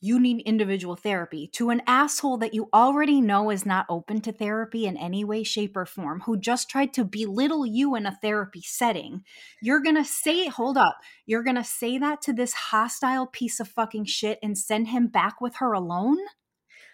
You 0.00 0.20
need 0.20 0.42
individual 0.46 0.94
therapy 0.94 1.48
to 1.54 1.70
an 1.70 1.82
asshole 1.86 2.36
that 2.38 2.54
you 2.54 2.68
already 2.72 3.20
know 3.20 3.50
is 3.50 3.66
not 3.66 3.84
open 3.88 4.20
to 4.20 4.32
therapy 4.32 4.86
in 4.86 4.96
any 4.96 5.24
way 5.24 5.42
shape 5.42 5.76
or 5.76 5.86
form 5.86 6.20
who 6.20 6.38
just 6.38 6.70
tried 6.70 6.92
to 6.94 7.04
belittle 7.04 7.66
you 7.66 7.96
in 7.96 8.06
a 8.06 8.16
therapy 8.22 8.60
setting. 8.62 9.24
You're 9.60 9.82
going 9.82 9.96
to 9.96 10.04
say, 10.04 10.46
hold 10.46 10.78
up. 10.78 10.98
You're 11.26 11.42
going 11.42 11.56
to 11.56 11.64
say 11.64 11.98
that 11.98 12.22
to 12.22 12.32
this 12.32 12.52
hostile 12.52 13.26
piece 13.26 13.58
of 13.58 13.66
fucking 13.66 14.04
shit 14.04 14.38
and 14.40 14.56
send 14.56 14.88
him 14.88 15.08
back 15.08 15.40
with 15.40 15.56
her 15.56 15.72
alone? 15.72 16.18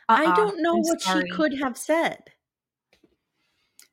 I 0.09 0.24
Uh-uh, 0.24 0.36
don't 0.36 0.62
know 0.62 0.76
I'm 0.76 0.80
what 0.82 1.02
sorry. 1.02 1.24
she 1.28 1.36
could 1.36 1.59
have 1.62 1.76
said. 1.76 2.22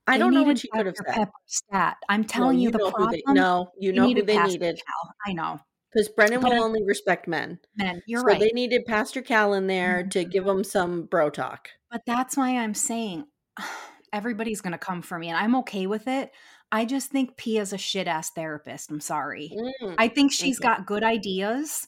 I 0.08 0.14
They 0.14 0.20
don't 0.20 0.34
know 0.34 0.44
what 0.44 0.58
she 0.60 0.70
could 0.70 0.86
have 0.86 0.96
said. 0.96 1.28
Stat. 1.48 1.98
I'm 2.10 2.24
telling 2.24 2.60
you, 2.60 2.72
the 2.72 2.78
know 2.80 2.92
problem. 2.92 3.12
they, 3.12 3.34
no, 3.34 3.72
you 3.78 3.94
know 3.94 4.08
who 4.08 4.24
they 4.24 4.42
needed. 4.42 4.82
I 5.26 5.34
know. 5.34 5.60
Because 5.92 6.10
Brennan 6.10 6.42
But 6.42 6.54
will 6.54 6.64
only 6.64 6.84
respect 6.84 7.28
men. 7.28 7.60
Men, 7.76 8.02
you're 8.06 8.22
so 8.22 8.28
right. 8.28 8.40
they 8.40 8.52
needed 8.52 8.86
Pastor 8.86 9.22
Cal 9.22 9.54
in 9.54 9.68
there 9.68 10.04
to 10.04 10.26
Mhm. 10.26 10.32
give 10.32 10.46
them 10.46 10.64
some 10.64 11.04
bro 11.04 11.30
talk. 11.30 11.70
But 11.90 12.04
that's 12.06 12.38
why 12.38 12.58
I'm 12.58 12.74
saying 12.74 13.26
everybody's 14.14 14.62
going 14.62 14.72
to 14.74 14.78
come 14.78 15.02
for 15.02 15.18
me, 15.20 15.30
and 15.30 15.38
I'm 15.38 15.56
okay 15.58 15.88
with 15.88 16.08
it. 16.08 16.32
I 16.72 16.86
just 16.86 17.10
think 17.12 17.36
Pia's 17.36 17.74
a 17.74 17.78
shit 17.78 18.08
ass 18.08 18.32
therapist. 18.32 18.90
I'm 18.90 19.02
sorry. 19.02 19.52
Mm, 19.82 19.96
I 19.98 20.08
think 20.08 20.32
she's 20.32 20.58
okay. 20.60 20.68
got 20.70 20.86
good 20.86 21.04
ideas. 21.04 21.88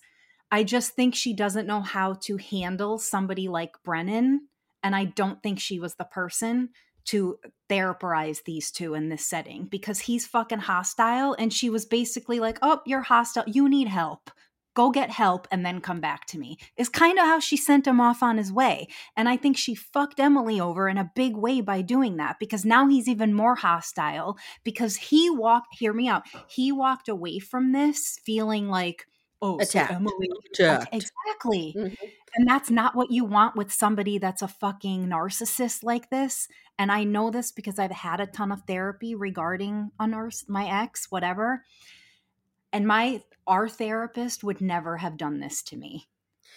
I 0.52 0.64
just 0.64 0.92
think 0.92 1.16
she 1.16 1.34
doesn't 1.34 1.68
know 1.68 1.82
how 1.82 2.14
to 2.24 2.38
handle 2.38 3.00
somebody 3.00 3.48
like 3.48 3.82
Brennan. 3.84 4.50
And 4.84 4.96
I 4.96 5.06
don't 5.06 5.42
think 5.42 5.60
she 5.60 5.80
was 5.80 5.96
the 5.96 6.04
person 6.04 6.70
to 7.06 7.38
therapize 7.70 8.44
these 8.44 8.72
two 8.72 8.94
in 8.94 9.10
this 9.10 9.26
setting 9.26 9.66
because 9.66 10.00
he's 10.00 10.28
fucking 10.28 10.60
hostile. 10.60 11.36
And 11.38 11.52
she 11.52 11.70
was 11.70 11.86
basically 11.86 12.40
like, 12.40 12.60
Oh, 12.62 12.82
you're 12.86 13.02
hostile. 13.02 13.44
You 13.48 13.70
need 13.70 13.88
help. 13.88 14.30
Go 14.76 14.90
get 14.90 15.12
help 15.12 15.48
and 15.52 15.64
then 15.64 15.82
come 15.82 16.00
back 16.00 16.26
to 16.28 16.40
me. 16.40 16.58
Is 16.78 16.90
kind 16.90 17.20
of 17.20 17.26
how 17.26 17.40
she 17.40 17.58
sent 17.58 17.86
him 17.86 18.02
off 18.02 18.24
on 18.24 18.38
his 18.38 18.52
way. 18.52 18.88
And 19.16 19.30
I 19.30 19.38
think 19.38 19.56
she 19.56 19.76
fucked 19.76 20.20
Emily 20.20 20.60
over 20.60 20.90
in 20.90 20.98
a 20.98 21.12
big 21.16 21.36
way 21.36 21.62
by 21.62 21.82
doing 21.82 22.18
that 22.18 22.38
because 22.40 22.66
now 22.66 22.88
he's 22.88 23.08
even 23.08 23.34
more 23.36 23.56
hostile 23.56 24.38
because 24.64 24.96
he 24.96 25.30
walked, 25.30 25.76
hear 25.76 25.94
me 25.94 26.08
out, 26.08 26.24
he 26.48 26.72
walked 26.72 27.08
away 27.08 27.38
from 27.38 27.72
this 27.72 28.20
feeling 28.26 28.68
like, 28.68 29.06
Oh, 29.44 29.60
Attacked. 29.60 29.90
so 29.92 29.96
Emily. 29.98 30.30
Attacked. 30.54 30.94
exactly. 30.94 31.76
Mhm. 31.78 31.98
And 32.36 32.48
that's 32.48 32.72
not 32.72 32.96
what 32.96 33.12
you 33.12 33.26
want 33.26 33.56
with 33.56 33.72
somebody 33.72 34.18
that's 34.18 34.42
a 34.42 34.48
fucking 34.48 35.06
narcissist 35.08 35.84
like 35.84 36.10
this. 36.10 36.48
And 36.80 36.92
I 36.92 37.04
know 37.04 37.30
this 37.30 37.52
because 37.52 37.78
I've 37.78 37.92
had 37.92 38.20
a 38.20 38.26
ton 38.26 38.52
of 38.52 38.64
therapy 38.64 39.14
regarding 39.16 39.92
a 40.00 40.08
nurse, 40.08 40.46
my 40.48 40.66
ex, 40.68 41.12
whatever. 41.12 41.64
And 42.72 42.88
my 42.88 43.22
our 43.46 43.68
therapist 43.68 44.44
would 44.44 44.62
never 44.62 44.98
have 44.98 45.18
done 45.18 45.40
this 45.42 45.62
to 45.64 45.76
me. 45.78 46.08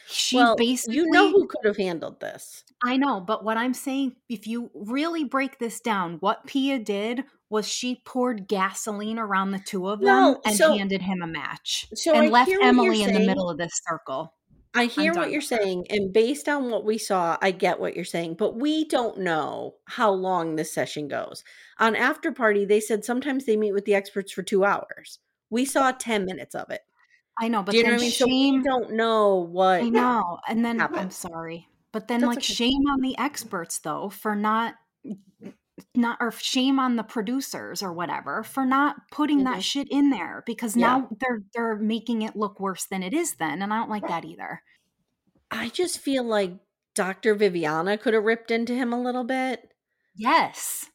She 0.09 0.37
well, 0.37 0.55
basically 0.55 0.97
you 0.97 1.11
know 1.11 1.31
who 1.33 1.49
could 1.49 1.65
have 1.65 1.77
handled 1.77 2.21
this. 2.21 2.63
I 2.85 2.97
know, 2.97 3.21
but 3.21 3.45
what 3.45 3.57
I'm 3.57 3.75
saying, 3.75 4.15
if 4.29 4.47
you 4.47 4.71
really 4.73 5.25
break 5.25 5.59
this 5.59 5.81
down, 5.81 6.19
what 6.21 6.47
Pia 6.47 6.79
did 6.79 7.25
was 7.49 7.67
she 7.69 8.03
poured 8.05 8.49
gasoline 8.49 9.19
around 9.19 9.51
the 9.53 9.59
two 9.59 9.89
of 9.89 10.01
them 10.01 10.07
No, 10.09 10.41
and 10.45 10.57
so- 10.57 10.77
handed 10.77 11.03
him 11.03 11.23
a 11.23 11.27
match 11.27 11.87
so 11.95 12.13
and 12.15 12.27
I 12.27 12.29
left 12.31 12.49
hear 12.49 12.59
what 12.59 12.65
you're 12.65 12.69
Emily 12.93 13.03
in 13.03 13.13
the 13.15 13.27
middle 13.27 13.49
of 13.51 13.59
this 13.59 13.81
circle. 13.89 14.33
I 14.75 14.87
hear 14.87 15.15
what 15.15 15.31
you're 15.31 15.41
saying, 15.41 15.87
and 15.89 16.13
based 16.13 16.51
on 16.51 16.69
what 16.71 16.85
we 16.85 16.99
saw, 16.99 17.39
I 17.41 17.51
get 17.51 17.81
what 17.81 17.97
you're 17.97 18.05
saying, 18.05 18.35
but 18.35 18.57
we 18.57 18.85
don't 18.85 19.21
know 19.21 19.77
how 19.87 20.11
long 20.11 20.57
this 20.57 20.71
session 20.75 21.09
goes. 21.09 21.43
On 21.79 21.97
After 21.97 22.31
Party, 22.31 22.67
they 22.67 22.81
said 22.81 23.03
sometimes 23.03 23.47
they 23.47 23.57
meet 23.57 23.73
with 23.73 23.87
the 23.87 23.95
experts 23.95 24.33
for 24.33 24.43
two 24.43 24.67
hours. 24.67 25.19
We 25.49 25.65
saw 25.65 25.93
10 25.93 26.27
minutes 26.27 26.55
of 26.55 26.69
it. 26.69 26.83
I 27.41 27.49
know, 27.49 27.63
but 27.63 27.73
Do 27.73 27.79
you 27.79 27.85
know 27.85 27.91
then 27.91 27.97
what 27.99 28.03
I 28.03 28.05
mean? 28.05 28.13
So 28.13 28.27
we 28.27 28.33
shame. 28.33 28.63
don't 28.65 28.93
know 28.93 29.37
what. 29.51 29.81
I 29.83 29.89
know, 29.89 30.41
and 30.47 30.63
then 30.63 30.79
I'm 30.79 31.11
sorry, 31.11 31.69
but 31.93 32.07
then 32.09 32.21
That's 32.21 32.29
like 32.29 32.39
okay. 32.39 32.53
shame 32.53 32.83
on 32.91 33.01
the 33.01 33.17
experts 33.17 33.79
though 33.79 34.11
for 34.11 34.37
not 34.37 34.75
not 35.95 36.17
or 36.21 36.31
shame 36.33 36.79
on 36.79 36.97
the 36.97 37.03
producers 37.03 37.83
or 37.83 37.93
whatever 37.93 38.43
for 38.43 38.65
not 38.65 38.97
putting 39.11 39.41
Mhm. 39.41 39.45
that 39.45 39.63
shit 39.65 39.89
in 39.91 40.11
there 40.11 40.43
because 40.47 40.75
Yeah. 40.77 40.87
now 40.87 41.09
they're 41.21 41.43
they're 41.55 41.77
making 41.77 42.23
it 42.23 42.35
look 42.37 42.59
worse 42.61 42.87
than 42.87 43.03
it 43.03 43.13
is 43.13 43.35
then 43.37 43.61
and 43.63 43.73
I 43.75 43.79
don't 43.79 43.91
like 43.91 44.07
that 44.09 44.25
either. 44.25 44.63
I 45.51 45.69
just 45.69 45.99
feel 45.99 46.25
like 46.25 46.55
Dr. 46.95 47.35
Viviana 47.35 47.99
could 47.99 48.15
have 48.15 48.25
ripped 48.25 48.51
into 48.51 48.75
him 48.75 48.93
a 48.93 49.01
little 49.01 49.25
bit. 49.25 49.71
Yes. 50.15 50.87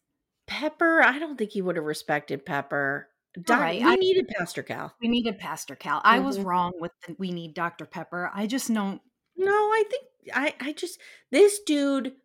Pepper, 0.47 1.01
I 1.03 1.19
don't 1.19 1.37
think 1.37 1.51
he 1.51 1.61
would 1.61 1.75
have 1.75 1.85
respected 1.85 2.45
Pepper. 2.45 3.07
Doc, 3.39 3.59
right, 3.61 3.81
we 3.81 3.87
I- 3.87 3.95
needed 3.95 4.27
Pastor 4.27 4.63
Cal. 4.63 4.93
We 4.99 5.07
needed 5.07 5.37
Pastor 5.39 5.75
Cal. 5.75 6.01
I 6.03 6.19
was 6.19 6.37
Mhm. 6.39 6.45
wrong 6.45 6.73
with 6.79 6.91
the, 7.07 7.15
we 7.17 7.31
need 7.31 7.53
Dr. 7.53 7.85
Pepper. 7.85 8.29
I 8.33 8.47
just 8.47 8.73
don't. 8.73 9.01
No, 9.37 9.51
I 9.53 9.83
think 9.89 10.03
I 10.33 10.55
I 10.59 10.73
just 10.73 10.99
this 11.29 11.59
dude 11.61 12.15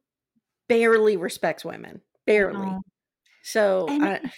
barely 0.68 1.16
respects 1.16 1.64
women. 1.64 2.02
Barely. 2.27 2.77
know. 2.77 2.83
So 3.43 3.89
And 3.89 4.03
I, 4.03 4.20
it 4.22 4.31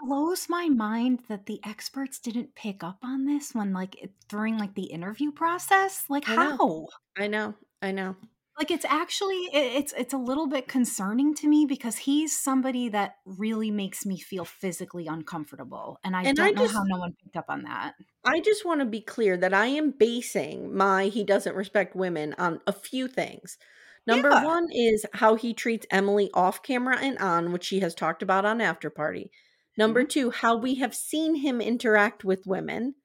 blows 0.00 0.48
my 0.48 0.68
mind 0.68 1.24
that 1.28 1.46
the 1.46 1.60
experts 1.64 2.18
didn't 2.20 2.54
pick 2.56 2.82
up 2.84 2.98
on 3.02 3.24
this 3.26 3.54
when 3.54 3.72
like 3.72 4.00
it- 4.02 4.14
during 4.28 4.58
like 4.58 4.74
the 4.74 4.86
interview 4.92 5.32
process. 5.32 6.06
Like 6.10 6.24
I 6.26 6.36
know. 6.36 6.58
how? 6.58 6.88
I 7.16 7.28
know. 7.28 7.54
I 7.80 7.92
know. 7.92 8.16
Like 8.58 8.70
it's 8.70 8.84
actually 8.84 9.46
it, 9.52 9.72
it's 9.80 9.92
it's 9.94 10.12
a 10.12 10.18
little 10.18 10.46
bit 10.46 10.68
concerning 10.68 11.34
to 11.36 11.48
me 11.48 11.64
because 11.66 11.96
he's 11.96 12.38
somebody 12.38 12.88
that 12.90 13.16
really 13.24 13.70
makes 13.70 14.04
me 14.04 14.18
feel 14.20 14.44
physically 14.44 15.06
uncomfortable, 15.06 15.98
and 16.04 16.14
I 16.14 16.24
And 16.24 16.40
don't 16.40 16.52
I 16.54 16.54
know 16.54 16.68
how 16.68 16.82
no 16.84 16.98
one 16.98 17.14
picked 17.14 17.36
up 17.36 17.46
on 17.48 17.62
that. 17.62 17.94
I 18.24 18.40
just 18.40 18.64
want 18.64 18.80
to 18.80 18.86
be 18.86 19.00
clear 19.00 19.36
that 19.36 19.52
I 19.54 19.66
am 19.66 19.90
basing 19.92 20.74
my 20.76 21.06
he 21.06 21.24
doesn't 21.24 21.56
respect 21.56 21.96
women 21.96 22.34
on 22.38 22.60
a 22.66 22.72
few 22.72 23.08
things. 23.08 23.58
Number 24.06 24.30
Yeah. 24.30 24.44
one 24.44 24.68
is 24.72 25.06
how 25.14 25.34
he 25.36 25.54
treats 25.54 25.86
Emily 25.90 26.30
off 26.34 26.62
camera 26.62 26.98
and 26.98 27.18
on, 27.18 27.52
which 27.52 27.64
she 27.64 27.80
has 27.80 27.94
talked 27.94 28.22
about 28.22 28.44
on 28.44 28.60
After 28.60 28.90
Party. 28.90 29.30
Number 29.76 30.04
two, 30.04 30.30
how 30.30 30.56
we 30.56 30.74
have 30.76 30.94
seen 30.94 31.36
him 31.36 31.60
interact 31.60 32.24
with 32.24 32.46
women. 32.46 32.96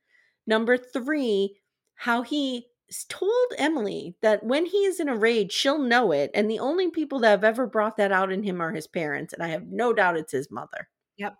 Number 0.45 0.77
three, 0.77 1.59
how 1.95 2.23
he 2.23 2.67
told 3.09 3.53
Emily 3.57 4.15
that 4.21 4.43
when 4.43 4.65
he 4.65 4.85
is 4.85 4.99
in 4.99 5.07
a 5.09 5.15
rage, 5.15 5.51
she'll 5.51 5.77
know 5.77 6.11
it. 6.11 6.31
And 6.33 6.49
the 6.49 6.59
only 6.59 6.89
people 6.89 7.19
that 7.19 7.29
have 7.29 7.43
ever 7.43 7.67
brought 7.67 7.97
that 7.97 8.11
out 8.11 8.31
in 8.31 8.43
him 8.43 8.61
are 8.61 8.71
his 8.73 8.87
parents. 8.87 9.33
And 9.33 9.43
I 9.43 9.47
have 9.49 9.67
no 9.67 9.93
doubt 9.93 10.17
it's 10.17 10.31
his 10.31 10.49
mother. 10.51 10.89
Yep. 11.17 11.37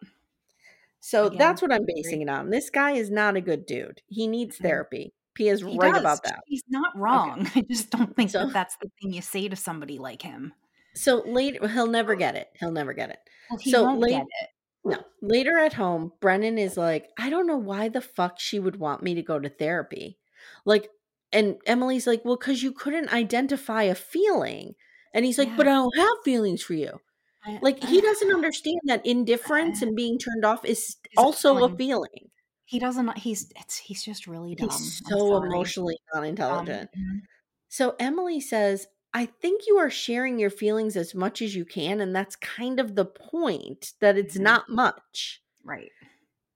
So 1.00 1.28
Again, 1.28 1.38
that's 1.38 1.62
what 1.62 1.72
I'm 1.72 1.86
basing 1.86 2.22
it 2.22 2.30
on. 2.30 2.50
This 2.50 2.70
guy 2.70 2.92
is 2.92 3.10
not 3.12 3.36
a 3.38 3.42
good 3.42 3.66
dude. 3.66 4.02
He 4.08 4.28
needs 4.28 4.58
Mhm. 4.58 4.62
therapy. 4.64 5.14
P 5.38 5.50
is 5.50 5.62
He 5.62 5.78
right 5.78 5.92
does. 5.94 6.02
about 6.02 6.24
that. 6.24 6.40
He's 6.48 6.64
not 6.68 6.98
wrong. 6.98 7.48
I 7.56 7.62
just 7.62 7.92
don't 7.92 8.16
think 8.16 8.32
So- 8.32 8.46
that 8.46 8.54
that's 8.54 8.76
the 8.82 8.90
thing 9.00 9.14
you 9.14 9.22
say 9.22 9.48
to 9.48 9.56
somebody 9.56 10.00
like 10.00 10.22
him. 10.24 10.54
So 10.96 11.22
later, 11.26 11.68
he'll 11.68 11.86
never 11.88 12.16
get 12.16 12.36
it. 12.36 12.48
He'll 12.60 12.72
never 12.72 12.94
get 12.94 13.12
it. 13.12 13.20
Well, 13.52 13.60
he 13.60 13.72
So 13.72 13.84
won't 13.84 14.00
late- 14.00 14.12
get 14.12 14.22
it. 14.24 14.50
No. 14.84 14.98
Later 15.22 15.60
at 15.60 15.74
home, 15.74 16.14
Brennan 16.22 16.58
is 16.58 16.78
like, 16.78 17.10
I 17.20 17.30
don't 17.30 17.46
know 17.46 17.58
why 17.58 17.90
the 17.90 18.02
fuck 18.02 18.40
she 18.40 18.58
would 18.58 18.78
want 18.78 19.04
me 19.04 19.14
to 19.16 19.22
go 19.22 19.38
to 19.38 19.50
therapy. 19.50 20.18
Like, 20.66 20.90
and 21.34 21.58
Emily's 21.66 22.08
like, 22.08 22.24
well, 22.24 22.38
because 22.38 22.64
you 22.64 22.72
couldn't 22.72 23.12
identify 23.14 23.84
a 23.84 23.96
feeling. 23.96 24.76
And 25.14 25.26
he's 25.26 25.38
like, 25.38 25.50
Yeah. 25.50 25.58
but 25.58 25.68
I 25.68 25.74
don't 25.74 25.98
have 25.98 26.18
feelings 26.24 26.64
for 26.64 26.74
you. 26.74 27.00
I- 27.46 27.60
Like, 27.62 27.84
he 27.84 28.00
doesn't 28.02 28.34
understand 28.34 28.80
that 28.86 29.06
indifference 29.06 29.82
and 29.82 29.96
being 29.96 30.18
turned 30.18 30.46
off 30.46 30.64
is 30.66 30.96
also 31.18 31.58
a 31.58 31.68
feeling. 31.68 31.78
feeling. 31.78 32.30
He 32.68 32.80
doesn't. 32.80 33.18
He's 33.18 33.52
it's 33.56 33.78
he's 33.80 34.04
just 34.04 34.28
really 34.28 34.54
dumb. 34.56 34.70
He's 34.70 35.02
so 35.08 35.38
emotionally 35.38 35.98
non 36.14 36.24
Um, 36.24 36.30
intelligent. 36.30 36.92
mhm. 36.96 37.22
So 37.70 37.96
Emily 38.00 38.40
says, 38.42 38.88
I 39.14 39.26
think 39.28 39.68
you 39.68 39.78
are 39.78 39.90
sharing 39.90 40.40
your 40.40 40.50
feelings 40.52 40.98
as 40.98 41.16
much 41.16 41.42
as 41.42 41.56
you 41.56 41.66
can. 41.66 42.02
And 42.02 42.16
that's 42.16 42.36
kind 42.38 42.80
of 42.80 42.96
the 42.96 43.06
point 43.06 43.94
that 44.02 44.18
it's 44.18 44.38
Mhm. 44.38 44.44
not 44.44 44.70
much. 44.70 45.44
Right. 45.64 45.92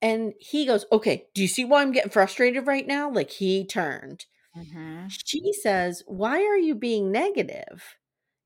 And 0.02 0.34
he 0.40 0.66
goes, 0.66 0.86
Okay, 0.92 1.28
do 1.34 1.42
you 1.42 1.48
see 1.48 1.66
why 1.66 1.82
I'm 1.82 1.92
getting 1.92 2.12
frustrated 2.12 2.68
right 2.68 2.86
now? 2.88 3.10
Like 3.12 3.32
he 3.32 3.66
turned. 3.66 4.26
Mhm. 4.56 5.20
She 5.26 5.54
says, 5.54 6.04
Why 6.08 6.44
are 6.46 6.58
you 6.58 6.76
being 6.76 7.12
negative? 7.12 7.98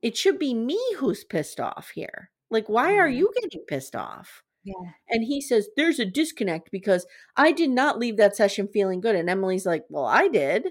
It 0.04 0.18
should 0.18 0.40
be 0.40 0.54
me 0.56 0.80
who's 0.98 1.26
pissed 1.26 1.60
off 1.62 1.92
here. 1.92 2.32
Like, 2.52 2.70
why 2.70 2.98
are 2.98 3.10
Mhm. 3.10 3.12
you 3.12 3.34
getting 3.42 3.66
pissed 3.68 3.96
off? 3.98 4.44
Yeah. 4.66 4.92
And 5.10 5.24
he 5.24 5.42
says, 5.42 5.70
There's 5.78 6.00
a 6.00 6.06
disconnect 6.06 6.72
because 6.72 7.06
I 7.38 7.52
did 7.54 7.70
not 7.70 8.00
leave 8.00 8.18
that 8.18 8.36
session 8.36 8.68
feeling 8.68 9.00
good. 9.00 9.16
And 9.16 9.30
Emily's 9.30 9.66
like, 9.66 9.86
Well, 9.90 10.06
I 10.06 10.28
did. 10.28 10.70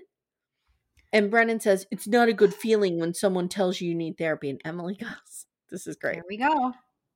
And 1.13 1.31
Brennan 1.31 1.61
says, 1.61 1.87
It's 1.91 2.07
not 2.07 2.29
a 2.29 2.33
good 2.33 2.53
feeling 2.55 2.99
when 2.99 3.15
someone 3.15 3.49
tells 3.49 3.81
you 3.81 3.89
you 3.89 3.95
need 3.95 4.19
therapy. 4.19 4.51
And 4.51 4.61
Emily 4.65 4.95
goes, 5.01 5.47
This 5.71 5.87
is 5.87 5.97
great. 5.97 6.17
Here 6.17 6.25
we 6.29 6.37
go. 6.39 6.73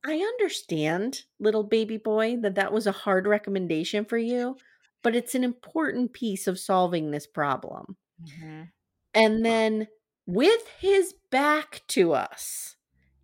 I 0.07 0.15
understand, 0.19 1.25
little 1.41 1.65
baby 1.65 1.97
boy, 1.97 2.37
that 2.43 2.55
that 2.55 2.73
was 2.73 2.87
a 2.87 2.93
hard 2.93 3.27
recommendation 3.27 4.05
for 4.05 4.17
you, 4.17 4.57
but 5.03 5.17
it's 5.17 5.35
an 5.35 5.43
important 5.43 6.13
piece 6.13 6.47
of 6.47 6.59
solving 6.59 7.11
this 7.11 7.27
problem. 7.27 7.97
Mhm. 8.23 8.71
And 9.15 9.45
then, 9.45 9.89
with 10.27 10.69
his 10.79 11.15
back 11.31 11.83
to 11.89 12.13
us, 12.13 12.77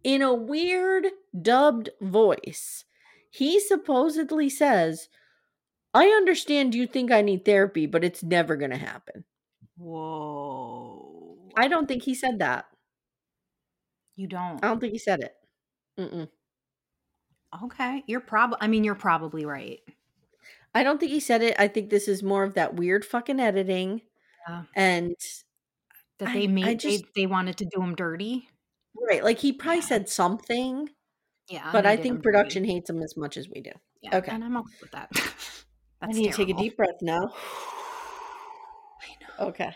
in 0.03 0.21
a 0.23 0.35
weird 0.35 1.07
dubbed 1.41 1.91
voice, 2.01 2.85
he 3.35 3.59
supposedly 3.61 4.49
says, 4.49 5.09
I 5.93 6.07
understand 6.09 6.75
you 6.75 6.87
think 6.87 7.11
I 7.11 7.21
need 7.23 7.45
therapy, 7.45 7.87
but 7.87 8.05
it's 8.05 8.23
never 8.23 8.57
going 8.57 8.71
to 8.71 8.77
happen. 8.77 9.25
Whoa. 9.77 11.37
I 11.57 11.69
don't 11.69 11.87
think 11.87 12.03
he 12.03 12.15
said 12.15 12.39
that. 12.41 12.67
you 14.17 14.27
don't. 14.29 14.63
I 14.65 14.69
don't 14.69 14.81
think 14.81 14.93
he 14.93 14.99
said 14.99 15.21
it. 15.21 15.35
Mm-mm. 15.99 16.29
Okay. 17.65 18.03
You're 18.07 18.21
probably. 18.21 18.59
I 18.61 18.67
mean, 18.69 18.85
you're 18.85 18.95
probably 18.95 19.45
right. 19.45 19.81
I 20.75 20.83
don't 20.83 20.99
think 20.99 21.13
he 21.13 21.21
said 21.21 21.43
it. 21.43 21.55
I 21.59 21.69
think 21.69 21.91
this 21.91 22.09
is 22.09 22.23
more 22.23 22.43
of 22.45 22.55
that 22.55 22.75
weird 22.75 23.05
fucking 23.05 23.39
editing. 23.41 24.03
Yeah. 24.49 24.63
And 24.75 25.15
That 26.19 26.33
they 26.33 26.45
I 26.45 26.47
made. 26.49 26.81
just- 26.81 27.05
they, 27.15 27.23
they 27.23 27.27
wanted 27.27 27.57
to 27.59 27.65
do 27.67 27.81
him 27.81 27.95
dirty. 27.95 28.49
right, 29.09 29.23
like 29.25 29.39
he 29.39 29.53
probably 29.53 29.77
Yeah. 29.81 29.87
said 29.87 30.09
something, 30.09 30.91
Yeah. 31.49 31.71
but 31.73 31.85
I 31.87 31.97
think 31.97 32.23
production 32.23 32.65
hates 32.65 32.89
him 32.89 33.03
as 33.03 33.17
much 33.17 33.37
as 33.37 33.49
we 33.49 33.61
do. 33.61 33.71
Yeah, 34.03 34.17
okay. 34.19 34.33
And 34.33 34.43
I'm 34.45 34.57
okay 34.57 34.75
with 34.81 34.91
that. 34.93 35.11
I 36.03 36.07
need 36.09 36.31
to 36.33 36.37
take 36.37 36.49
a 36.51 36.55
deep 36.59 36.77
breath 36.77 37.01
now. 37.03 37.33
I 39.03 39.43
know. 39.43 39.49
Okay. 39.49 39.75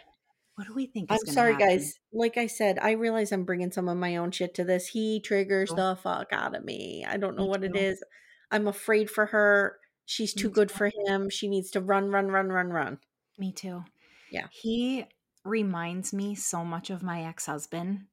What 0.54 0.66
do 0.66 0.74
we 0.74 0.86
think? 0.86 1.10
I'm 1.12 1.18
sorry, 1.26 1.52
happen? 1.52 1.68
guys. 1.68 1.98
Like 2.12 2.36
I 2.36 2.46
said, 2.48 2.78
I 2.80 2.92
realize 2.92 3.30
I'm 3.32 3.44
bringing 3.44 3.70
some 3.70 3.88
of 3.88 3.96
my 3.96 4.16
own 4.16 4.30
shit 4.32 4.54
to 4.54 4.64
this. 4.64 4.88
He 4.88 5.20
triggers 5.20 5.68
Cool. 5.68 5.76
the 5.76 5.96
fuck 6.02 6.28
out 6.32 6.56
of 6.56 6.64
me. 6.64 7.06
I 7.08 7.16
don't 7.16 7.36
know 7.36 7.44
Me 7.44 7.48
what 7.48 7.64
it 7.64 7.74
too. 7.74 7.78
is. 7.80 8.02
I'm 8.50 8.66
afraid 8.66 9.08
for 9.10 9.26
her. 9.26 9.76
She's 10.04 10.34
too 10.34 10.50
good 10.50 10.70
too. 10.70 10.74
for 10.74 10.90
him. 11.06 11.30
She 11.30 11.48
needs 11.48 11.70
to 11.72 11.80
run, 11.80 12.10
run, 12.10 12.28
run, 12.28 12.48
run, 12.48 12.70
run. 12.70 12.98
Me 13.38 13.52
too. 13.52 13.84
Yeah. 14.32 14.46
He 14.50 15.04
reminds 15.44 16.12
me 16.12 16.34
so 16.34 16.64
much 16.64 16.90
of 16.90 17.02
my 17.02 17.22
ex 17.24 17.46
husband. 17.46 18.06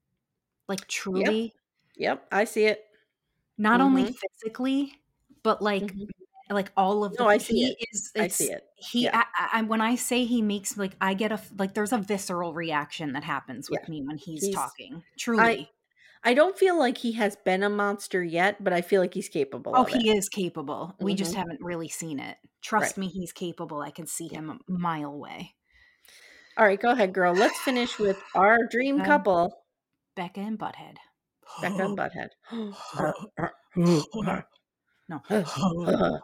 Like 0.68 0.88
truly, 0.88 1.54
Yep, 1.98 2.28
I 2.32 2.44
see 2.44 2.66
it. 2.66 2.85
Not 3.58 3.82
only 3.82 4.04
Mhm. 4.06 4.16
physically, 4.16 4.94
but 5.44 5.62
like 5.62 5.84
Mhm. 5.84 6.08
like 6.50 6.72
all 6.78 7.04
of 7.04 7.14
the 7.14 7.24
No, 7.24 7.30
I 7.30 7.38
see 7.40 7.56
he 7.66 7.66
it. 7.72 7.78
is 7.92 8.12
I 8.16 8.24
it's, 8.26 8.36
see 8.36 8.52
it. 8.52 8.64
He 8.76 9.04
Yeah. 9.06 9.24
I, 9.38 9.60
I, 9.60 9.62
when 9.64 9.82
I 9.82 9.96
say 9.96 10.26
he 10.26 10.42
makes 10.42 10.78
like 10.78 10.96
I 11.02 11.14
get 11.16 11.32
a 11.32 11.40
like 11.58 11.74
there's 11.74 11.92
a 11.94 11.98
visceral 11.98 12.54
reaction 12.54 13.14
that 13.14 13.24
happens 13.24 13.70
with 13.70 13.82
Yeah. 13.84 13.90
me 13.90 14.02
when 14.04 14.18
he's, 14.18 14.44
He's- 14.44 14.56
talking. 14.56 15.04
Truly. 15.18 15.72
I 16.28 16.34
don't 16.34 16.58
feel 16.58 16.78
like 16.78 16.98
he 16.98 17.12
has 17.14 17.36
been 17.36 17.62
a 17.62 17.70
monster 17.70 18.24
yet, 18.24 18.64
but 18.64 18.74
I 18.74 18.82
feel 18.82 19.00
like 19.00 19.14
he's 19.14 19.30
capable 19.30 19.74
Oh, 19.76 19.84
of 19.84 19.90
it. 19.90 20.02
he 20.02 20.10
is 20.10 20.28
capable. 20.28 20.96
We 21.00 21.14
just 21.14 21.34
Mhm. 21.34 21.38
haven't 21.38 21.62
really 21.62 21.88
seen 21.88 22.20
it. 22.20 22.38
Trust 22.62 22.98
Right. 22.98 22.98
me, 22.98 23.08
he's 23.10 23.32
capable. 23.32 23.80
I 23.82 23.92
can 23.92 24.08
see 24.08 24.28
him 24.28 24.50
a 24.50 24.60
mile 24.72 25.12
away. 25.14 25.56
All 26.58 26.66
right, 26.66 26.80
go 26.80 26.90
ahead, 26.92 27.14
girl. 27.14 27.34
Let's 27.34 27.60
finish 27.62 28.00
with 28.00 28.20
our 28.34 28.58
dream 28.72 29.02
Um, 29.02 29.06
couple, 29.06 29.66
Becca 30.16 30.40
and 30.40 30.58
Butthead. 30.58 30.98
Becca 31.62 31.86
and 31.86 31.98
Butthead. 31.98 32.30
No. 35.10 35.22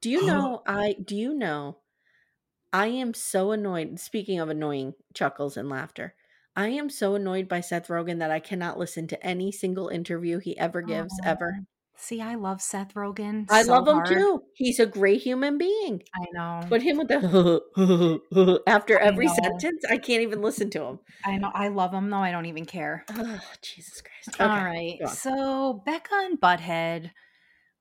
do 0.00 0.10
you 0.10 0.26
know 0.26 0.62
I 0.66 0.96
do 1.04 1.14
you 1.16 1.34
know 1.34 1.78
I 2.72 2.86
am 2.86 3.12
so 3.12 3.52
annoyed 3.52 4.00
speaking 4.00 4.40
of 4.40 4.48
annoying 4.48 4.94
chuckles 5.14 5.56
and 5.56 5.68
laughter. 5.68 6.14
I 6.56 6.68
am 6.68 6.90
so 6.90 7.14
annoyed 7.14 7.48
by 7.48 7.60
Seth 7.60 7.88
Rogen 7.88 8.18
that 8.18 8.30
I 8.30 8.40
cannot 8.40 8.78
listen 8.78 9.06
to 9.08 9.26
any 9.26 9.52
single 9.52 9.88
interview 9.88 10.38
he 10.38 10.58
ever 10.58 10.82
gives 10.82 11.12
ever. 11.24 11.60
See, 12.02 12.20
I 12.20 12.34
love 12.34 12.60
Seth 12.60 12.94
Rogen. 12.94 13.46
I 13.48 13.62
so 13.62 13.72
love 13.72 13.86
him 13.86 13.94
hard. 13.94 14.08
too. 14.08 14.42
He's 14.54 14.80
a 14.80 14.86
great 14.86 15.22
human 15.22 15.56
being. 15.56 16.02
I 16.14 16.24
know. 16.32 16.60
But 16.68 16.82
him 16.82 16.98
with 16.98 17.06
the 17.06 18.60
after 18.66 18.98
every 18.98 19.26
know. 19.26 19.34
sentence, 19.34 19.84
I 19.88 19.98
can't 19.98 20.22
even 20.22 20.42
listen 20.42 20.68
to 20.70 20.82
him. 20.82 20.98
I 21.24 21.36
know. 21.38 21.52
I 21.54 21.68
love 21.68 21.94
him 21.94 22.10
though. 22.10 22.16
I 22.16 22.32
don't 22.32 22.46
even 22.46 22.64
care. 22.64 23.04
Oh, 23.10 23.40
Jesus 23.62 24.02
Christ. 24.02 24.40
All 24.40 24.48
Okay, 24.48 24.64
right. 24.64 24.96
go 25.00 25.06
on. 25.06 25.14
So 25.14 25.82
Becca 25.86 26.14
and 26.24 26.40
Butthead, 26.40 27.10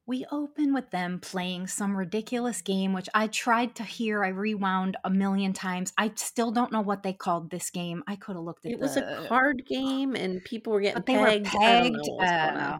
we 0.06 0.26
open 0.32 0.72
with 0.74 0.92
them 0.92 1.20
playing 1.20 1.66
some 1.66 1.98
ridiculous 1.98 2.62
game, 2.62 2.94
which 2.94 3.10
I 3.16 3.26
tried 3.26 3.76
to 3.78 3.84
hear. 3.84 4.24
I 4.24 4.28
rewound 4.30 4.98
a 5.04 5.10
million 5.10 5.54
times. 5.54 5.94
I 5.98 6.12
still 6.16 6.52
don't 6.52 6.72
know 6.72 6.82
what 6.82 7.02
they 7.02 7.14
called 7.14 7.50
this 7.50 7.72
game. 7.72 8.04
I 8.08 8.18
could 8.18 8.36
have 8.36 8.46
looked 8.46 8.68
at 8.68 8.74
It 8.74 8.80
was 8.80 8.98
a 8.98 9.26
card 9.28 9.64
game 9.68 10.16
and 10.16 10.44
people 10.44 10.74
were 10.74 10.82
getting 10.82 11.00
but 11.02 11.08
they 11.08 11.16
pegged. 11.16 11.52
were 11.54 11.60
I 11.60 11.80
don't 11.82 11.94
pegged. 11.94 12.80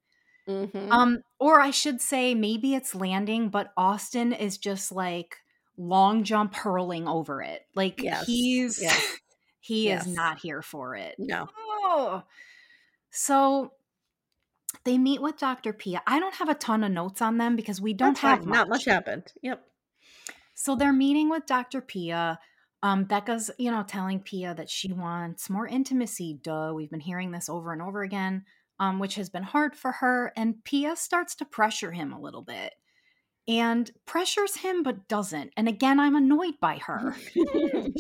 Mhm. 0.49 0.91
Um, 0.91 1.23
or 1.39 1.61
I 1.61 1.71
should 1.71 2.01
say 2.01 2.35
maybe 2.35 2.75
it's 2.75 2.95
landing, 2.95 3.49
but 3.49 3.73
Austin 3.77 4.33
is 4.33 4.59
just 4.59 4.91
like 4.93 5.37
long 5.77 6.25
jump 6.25 6.55
hurling 6.55 7.07
over 7.09 7.43
it. 7.43 7.63
Like 7.75 8.03
Yes, 8.03 8.27
he's 8.27 8.83
yes, 8.83 9.19
he 9.61 9.87
yes. 9.87 10.07
is 10.07 10.15
not 10.15 10.39
here 10.41 10.63
for 10.63 10.97
it. 10.97 11.15
no. 11.19 11.49
Oh. 11.59 12.23
So 13.11 13.73
they 14.85 14.99
meet 14.99 15.23
with 15.23 15.39
Dr. 15.39 15.73
Pia. 15.73 16.03
I 16.07 16.19
don't 16.19 16.35
have 16.35 16.49
a 16.49 16.55
ton 16.55 16.85
of 16.85 16.91
notes 16.91 17.23
on 17.23 17.39
them 17.39 17.57
because 17.57 17.81
we 17.81 17.95
don't 17.95 18.11
That's 18.15 18.21
have 18.21 18.39
fine. 18.41 18.49
Not 18.49 18.69
much 18.69 18.85
happened. 18.85 19.33
Yep. 19.43 19.63
So 20.55 20.77
they're 20.77 20.93
meeting 20.93 21.31
with 21.31 21.47
Dr. 21.47 21.81
Pia. 21.81 22.39
Um, 22.83 23.05
Becca's, 23.05 23.51
you 23.59 23.71
know, 23.71 23.85
telling 23.87 24.21
Pia 24.21 24.55
that 24.55 24.69
she 24.69 24.93
wants 24.93 25.49
more 25.49 25.69
intimacy. 25.69 26.39
Duh, 26.43 26.73
we've 26.75 26.91
been 26.91 27.01
hearing 27.01 27.31
this 27.31 27.49
over 27.49 27.73
and 27.73 27.81
over 27.81 28.03
again, 28.03 28.45
um, 28.81 28.99
which 28.99 29.15
has 29.15 29.31
been 29.31 29.45
hard 29.45 29.77
for 29.77 29.93
her. 29.93 30.33
And 30.37 30.65
Pia 30.65 30.97
starts 30.97 31.37
to 31.37 31.45
pressure 31.45 31.93
him 31.93 32.13
a 32.13 32.21
little 32.21 32.43
bit 32.43 32.75
and 33.49 33.91
pressures 34.07 34.57
him, 34.57 34.83
but 34.83 35.09
doesn't. 35.09 35.53
And 35.57 35.69
again, 35.69 35.99
I'm 35.99 36.15
annoyed 36.15 36.55
by 36.61 36.79
her. 36.87 37.17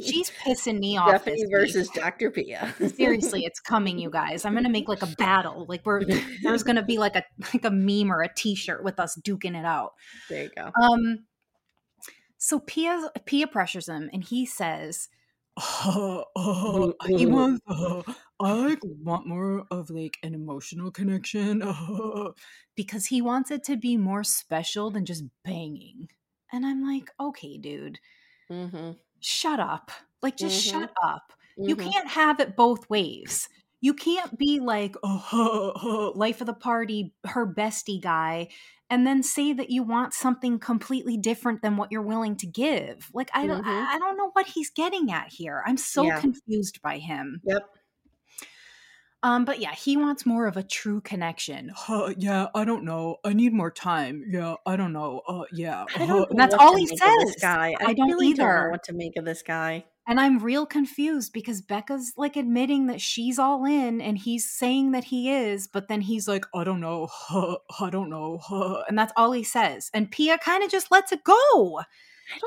She's 0.04 0.30
pissing 0.30 0.78
me 0.78 0.96
off. 0.96 1.08
Stephanie 1.08 1.36
this 1.36 1.42
week. 1.42 1.50
versus 1.50 1.88
Dr. 1.90 2.30
Pia. 2.30 2.74
Seriously, 2.94 3.44
it's 3.44 3.60
coming, 3.60 3.98
you 3.98 4.10
guys. 4.10 4.44
I'm 4.44 4.54
gonna 4.54 4.70
make 4.70 4.88
like 4.88 5.02
a 5.02 5.14
battle. 5.18 5.66
Like 5.68 5.84
we're 5.84 6.04
there's 6.42 6.62
gonna 6.62 6.84
be 6.84 6.98
like 6.98 7.16
a 7.16 7.24
like 7.52 7.64
a 7.64 7.70
meme 7.70 8.12
or 8.12 8.22
a 8.22 8.32
T-shirt 8.32 8.84
with 8.84 9.00
us 9.00 9.18
duking 9.22 9.58
it 9.58 9.64
out. 9.64 9.92
there 10.28 10.44
you 10.44 10.50
go. 10.56 10.70
Um. 10.80 11.24
So 12.38 12.58
Pia 12.60 13.10
Pia 13.24 13.46
pressures 13.46 13.88
him, 13.88 14.10
and 14.12 14.22
he 14.22 14.46
says, 14.46 15.08
Uh, 15.56 16.22
uh, 16.36 16.92
he 17.16 17.26
wants. 17.26 17.60
Uh, 17.68 18.02
I 18.40 18.52
like 18.52 18.80
want 18.82 19.26
more 19.26 19.66
of 19.70 19.90
like 19.90 20.18
an 20.22 20.34
emotional 20.34 20.90
connection. 20.90 21.62
Uh, 21.62 22.32
because 22.74 23.06
he 23.06 23.20
wants 23.22 23.50
it 23.50 23.62
to 23.64 23.76
be 23.76 23.96
more 23.96 24.24
special 24.24 24.90
than 24.90 25.04
just 25.04 25.24
banging. 25.44 26.08
And 26.50 26.66
I'm 26.66 26.86
like, 26.86 27.10
okay, 27.20 27.58
dude, 27.58 27.98
Mm-hmm. 28.50 28.92
shut 29.20 29.60
up. 29.60 29.90
Like, 30.22 30.36
just 30.36 30.56
Mhm. 30.56 30.60
shut 30.60 30.90
up. 31.02 31.32
You 31.64 31.76
Mhm. 31.76 31.76
can't 31.76 32.08
have 32.08 32.40
it 32.40 32.56
both 32.56 32.88
ways. 32.90 33.48
You 33.82 33.92
can't 33.94 34.38
be 34.38 34.60
like, 34.60 34.94
oh, 35.02 36.12
life 36.16 36.40
of 36.40 36.46
the 36.46 36.54
party, 36.54 37.12
her 37.26 37.46
bestie 37.46 38.00
guy, 38.00 38.48
and 38.88 39.06
then 39.06 39.22
say 39.22 39.52
that 39.52 39.70
you 39.70 39.82
want 39.82 40.14
something 40.14 40.58
completely 40.60 41.16
different 41.16 41.62
than 41.62 41.76
what 41.76 41.90
you're 41.90 42.00
willing 42.00 42.36
to 42.36 42.46
give. 42.46 43.10
Like, 43.12 43.28
I 43.34 43.46
don't, 43.46 43.64
Mhm. 43.64 43.86
I 43.88 43.98
don't 43.98 44.16
know 44.16 44.30
what 44.34 44.46
he's 44.46 44.70
getting 44.70 45.10
at 45.12 45.28
here. 45.32 45.62
I'm 45.66 45.76
so 45.76 46.04
Yeah. 46.04 46.20
confused 46.20 46.80
by 46.80 46.98
him. 46.98 47.40
Yep. 47.44 47.68
Um, 49.24 49.44
but 49.44 49.60
yeah, 49.60 49.72
he 49.72 49.96
wants 49.96 50.26
more 50.26 50.46
of 50.46 50.56
a 50.56 50.62
true 50.64 51.00
connection. 51.00 51.70
uh, 51.88 52.12
yeah, 52.16 52.48
I 52.54 52.64
don't 52.64 52.84
know. 52.84 53.16
I 53.24 53.32
need 53.32 53.52
more 53.52 53.70
time. 53.70 54.24
Yeah, 54.28 54.54
I 54.66 54.76
don't 54.76 54.92
know. 54.92 55.22
Uh, 55.28 55.44
yeah. 55.52 55.84
I 55.96 56.02
uh, 56.02 56.06
don't 56.06 56.36
that's 56.36 56.54
all 56.54 56.76
he 56.76 56.86
says. 56.86 57.36
guy. 57.40 57.74
I, 57.80 57.86
I 57.86 57.92
don't 57.94 58.08
really 58.08 58.32
don't 58.32 58.46
either. 58.48 58.64
know 58.64 58.70
what 58.70 58.82
to 58.84 58.92
make 58.92 59.16
of 59.16 59.24
this 59.24 59.42
guy. 59.42 59.84
And 60.06 60.18
I'm 60.18 60.40
real 60.40 60.66
confused 60.66 61.32
because 61.32 61.60
Becca's 61.60 62.12
like 62.16 62.36
admitting 62.36 62.88
that 62.88 63.00
she's 63.00 63.38
all 63.38 63.64
in 63.64 64.00
and 64.00 64.18
he's 64.18 64.50
saying 64.50 64.90
that 64.92 65.04
he 65.04 65.30
is, 65.30 65.68
but 65.68 65.86
then 65.86 66.00
he's 66.00 66.26
like, 66.26 66.44
I 66.54 66.64
don't 66.64 66.80
know. 66.80 67.08
Uh, 67.30 67.54
I 67.80 67.88
don't 67.88 68.10
know. 68.10 68.40
Uh, 68.50 68.82
and 68.88 68.98
that's 68.98 69.12
all 69.16 69.30
he 69.32 69.44
says. 69.44 69.90
And 69.94 70.10
Pia 70.10 70.38
kind 70.38 70.64
of 70.64 70.70
just 70.70 70.90
lets 70.90 71.12
it 71.12 71.22
go. 71.22 71.82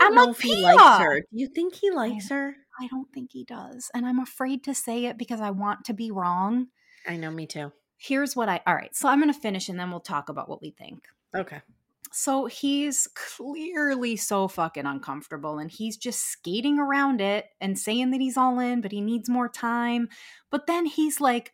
I 0.02 0.10
know 0.10 0.26
like, 0.26 0.36
if 0.36 0.42
he 0.42 0.56
Pia! 0.56 0.76
likes 0.76 1.04
her. 1.04 1.20
Do 1.22 1.28
you 1.32 1.48
think 1.48 1.76
he 1.76 1.92
likes 1.92 2.30
her? 2.30 2.56
I 2.80 2.88
don't 2.88 3.12
think 3.14 3.32
he 3.32 3.46
does. 3.46 3.90
And 3.94 4.06
I'm 4.06 4.20
afraid 4.20 4.64
to 4.66 4.76
say 4.76 5.06
it 5.06 5.18
because 5.18 5.40
I 5.40 5.52
want 5.52 5.86
to 5.86 5.94
be 5.94 6.12
wrong. 6.12 6.68
I 7.08 7.16
know, 7.16 7.32
me 7.32 7.46
too. 7.46 7.72
Here's 7.98 8.36
what 8.36 8.50
I, 8.50 8.62
all 8.68 8.76
right, 8.76 8.94
so 8.94 9.08
I'm 9.08 9.22
going 9.22 9.34
to 9.34 9.40
finish 9.40 9.70
and 9.70 9.80
then 9.80 9.92
we'll 9.92 10.02
talk 10.02 10.28
about 10.28 10.50
what 10.50 10.62
we 10.62 10.72
think. 10.72 11.06
Okay. 11.34 11.62
So 12.18 12.46
he's 12.46 13.10
clearly 13.14 14.16
so 14.16 14.48
fucking 14.48 14.86
uncomfortable 14.86 15.60
and 15.60 15.70
he's 15.70 15.98
just 15.98 16.24
skating 16.24 16.80
around 16.80 17.20
it 17.20 17.48
and 17.60 17.78
saying 17.78 18.12
that 18.12 18.22
he's 18.22 18.38
all 18.38 18.58
in, 18.60 18.80
but 18.80 18.94
he 18.94 19.02
needs 19.02 19.28
more 19.28 19.50
time. 19.50 20.08
But 20.50 20.66
then 20.66 20.86
he's 20.86 21.20
like 21.20 21.52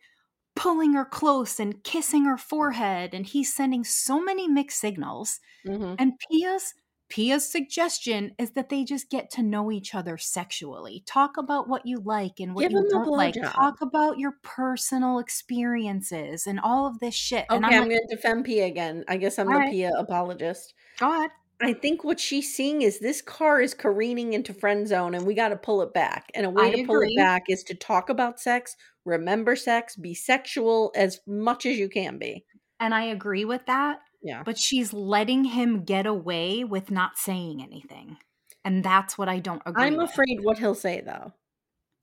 pulling 0.54 0.92
her 0.92 1.04
close 1.04 1.58
and 1.58 1.82
kissing 1.82 2.26
her 2.26 2.36
forehead 2.36 3.12
and 3.12 3.26
he's 3.26 3.52
sending 3.52 3.82
so 3.82 4.22
many 4.22 4.46
mixed 4.46 4.78
signals. 4.78 5.40
Mm-hmm. 5.66 5.94
And 5.98 6.12
Pia's 6.30 6.74
Pia's 7.12 7.46
suggestion 7.46 8.34
is 8.38 8.52
that 8.52 8.70
they 8.70 8.84
just 8.84 9.10
get 9.10 9.30
to 9.32 9.42
know 9.42 9.70
each 9.70 9.94
other 9.94 10.16
sexually. 10.16 11.04
Talk 11.04 11.36
about 11.36 11.68
what 11.68 11.84
you 11.84 12.00
like 12.02 12.40
and 12.40 12.54
what 12.54 12.62
Give 12.62 12.72
you 12.72 12.88
don't 12.88 13.06
like. 13.06 13.34
blowjob. 13.34 13.52
Talk 13.52 13.82
about 13.82 14.18
your 14.18 14.38
personal 14.42 15.18
experiences 15.18 16.46
and 16.46 16.58
all 16.58 16.86
of 16.86 17.00
this 17.00 17.14
shit. 17.14 17.44
Okay, 17.50 17.56
and 17.56 17.66
I'm, 17.66 17.72
I'm, 17.74 17.80
like, 17.80 17.90
going 17.90 18.08
to 18.08 18.16
defend 18.16 18.46
Pia 18.46 18.64
again. 18.64 19.04
I 19.08 19.18
guess 19.18 19.38
I'm 19.38 19.46
the 19.46 19.52
right. 19.52 19.70
Pia 19.70 19.92
apologist. 19.98 20.72
God. 20.98 21.28
I 21.60 21.74
think 21.74 22.02
what 22.02 22.18
she's 22.18 22.56
seeing 22.56 22.80
is 22.80 22.98
this 22.98 23.20
car 23.20 23.60
is 23.60 23.74
careening 23.74 24.32
into 24.32 24.54
friend 24.54 24.88
zone 24.88 25.14
and 25.14 25.26
we 25.26 25.34
got 25.34 25.50
to 25.50 25.56
pull 25.56 25.82
it 25.82 25.92
back. 25.92 26.30
And 26.34 26.46
a 26.46 26.50
way 26.50 26.68
I 26.68 26.70
to 26.76 26.86
pull 26.86 27.02
it 27.02 27.14
back 27.14 27.42
is 27.50 27.62
to 27.64 27.74
talk 27.74 28.08
about 28.08 28.40
sex, 28.40 28.74
remember 29.04 29.54
sex, 29.54 29.96
be 29.96 30.14
sexual 30.14 30.92
as 30.96 31.20
much 31.26 31.66
as 31.66 31.76
you 31.76 31.90
can 31.90 32.16
be. 32.16 32.46
And 32.80 32.94
I 32.94 33.02
agree 33.02 33.44
with 33.44 33.66
that. 33.66 33.98
Yeah. 34.22 34.42
but 34.44 34.58
she's 34.58 34.92
letting 34.92 35.44
him 35.44 35.84
get 35.84 36.06
away 36.06 36.62
with 36.64 36.90
not 36.90 37.18
saying 37.18 37.62
anything. 37.62 38.18
And 38.64 38.84
that's 38.84 39.18
what 39.18 39.28
I 39.28 39.40
don't 39.40 39.62
agree 39.66 39.84
I'm 39.84 39.96
with. 39.96 40.10
afraid 40.10 40.38
what 40.42 40.58
he'll 40.58 40.74
say 40.76 41.00
though. 41.00 41.32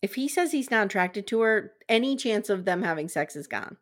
If 0.01 0.15
he 0.15 0.27
says 0.27 0.51
he's 0.51 0.71
not 0.71 0.85
attracted 0.87 1.27
to 1.27 1.41
her, 1.41 1.71
any 1.87 2.15
chance 2.15 2.49
of 2.49 2.65
them 2.65 2.83
having 2.83 3.07
sex 3.09 3.35
is 3.35 3.47
gone. 3.47 3.77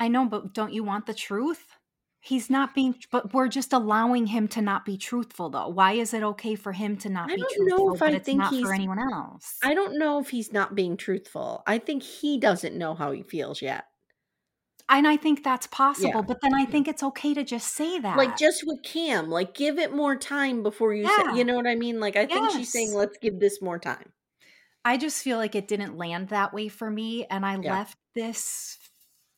I 0.00 0.08
know, 0.08 0.26
but 0.26 0.52
don't 0.54 0.72
you 0.72 0.84
want 0.84 1.06
the 1.06 1.14
truth? 1.14 1.76
He's 2.20 2.48
not 2.48 2.74
being 2.74 2.94
but 3.12 3.34
we're 3.34 3.48
just 3.48 3.72
allowing 3.72 4.28
him 4.28 4.48
to 4.48 4.62
not 4.62 4.84
be 4.86 4.96
truthful 4.96 5.50
though. 5.50 5.68
Why 5.68 5.92
is 5.92 6.14
it 6.14 6.22
okay 6.22 6.54
for 6.54 6.72
him 6.72 6.96
to 6.98 7.10
not 7.10 7.30
I 7.30 7.34
be 7.36 7.42
don't 7.42 7.66
know 7.68 7.76
truthful 7.76 7.94
if 7.94 8.00
but 8.00 8.08
I 8.08 8.16
it's 8.16 8.26
think 8.26 8.38
not 8.38 8.52
he's- 8.52 8.64
for 8.66 8.72
anyone 8.72 8.98
else? 8.98 9.56
I 9.62 9.74
don't 9.74 9.98
know 9.98 10.20
if 10.20 10.30
he's 10.30 10.52
not 10.52 10.74
being 10.74 10.96
truthful. 10.96 11.62
I 11.66 11.78
think 11.78 12.02
he 12.02 12.38
doesn't 12.38 12.76
know 12.76 12.94
how 12.94 13.12
he 13.12 13.22
feels 13.22 13.60
yet. 13.60 13.84
And 14.98 15.06
I 15.08 15.16
think 15.16 15.42
that's 15.44 15.66
possible, 15.66 16.08
Yeah. 16.14 16.20
but 16.22 16.40
then 16.40 16.54
I 16.54 16.64
think 16.64 16.88
it's 16.88 17.02
okay 17.02 17.34
to 17.34 17.44
just 17.44 17.72
say 17.74 17.98
that. 18.00 18.16
Like 18.16 18.36
just 18.36 18.64
with 18.66 18.82
Cam, 18.82 19.28
like 19.30 19.54
give 19.54 19.78
it 19.78 19.94
more 19.94 20.16
time 20.16 20.62
before 20.62 20.94
you 20.94 21.04
Yeah. 21.04 21.32
say, 21.32 21.38
you 21.38 21.44
know 21.44 21.54
what 21.56 21.66
I 21.66 21.74
mean? 21.74 22.00
Like 22.00 22.16
I 22.16 22.26
think 22.26 22.50
she's 22.50 22.70
saying 22.72 22.92
let's 22.94 23.18
give 23.18 23.38
this 23.40 23.60
more 23.62 23.78
time. 23.78 24.12
I 24.84 24.96
just 24.98 25.22
feel 25.22 25.38
like 25.38 25.54
it 25.54 25.66
didn't 25.68 25.96
land 25.96 26.28
that 26.28 26.52
way 26.52 26.68
for 26.68 26.90
me 26.90 27.24
and 27.30 27.44
I 27.46 27.58
Yeah. 27.58 27.72
left 27.72 27.96
this 28.14 28.78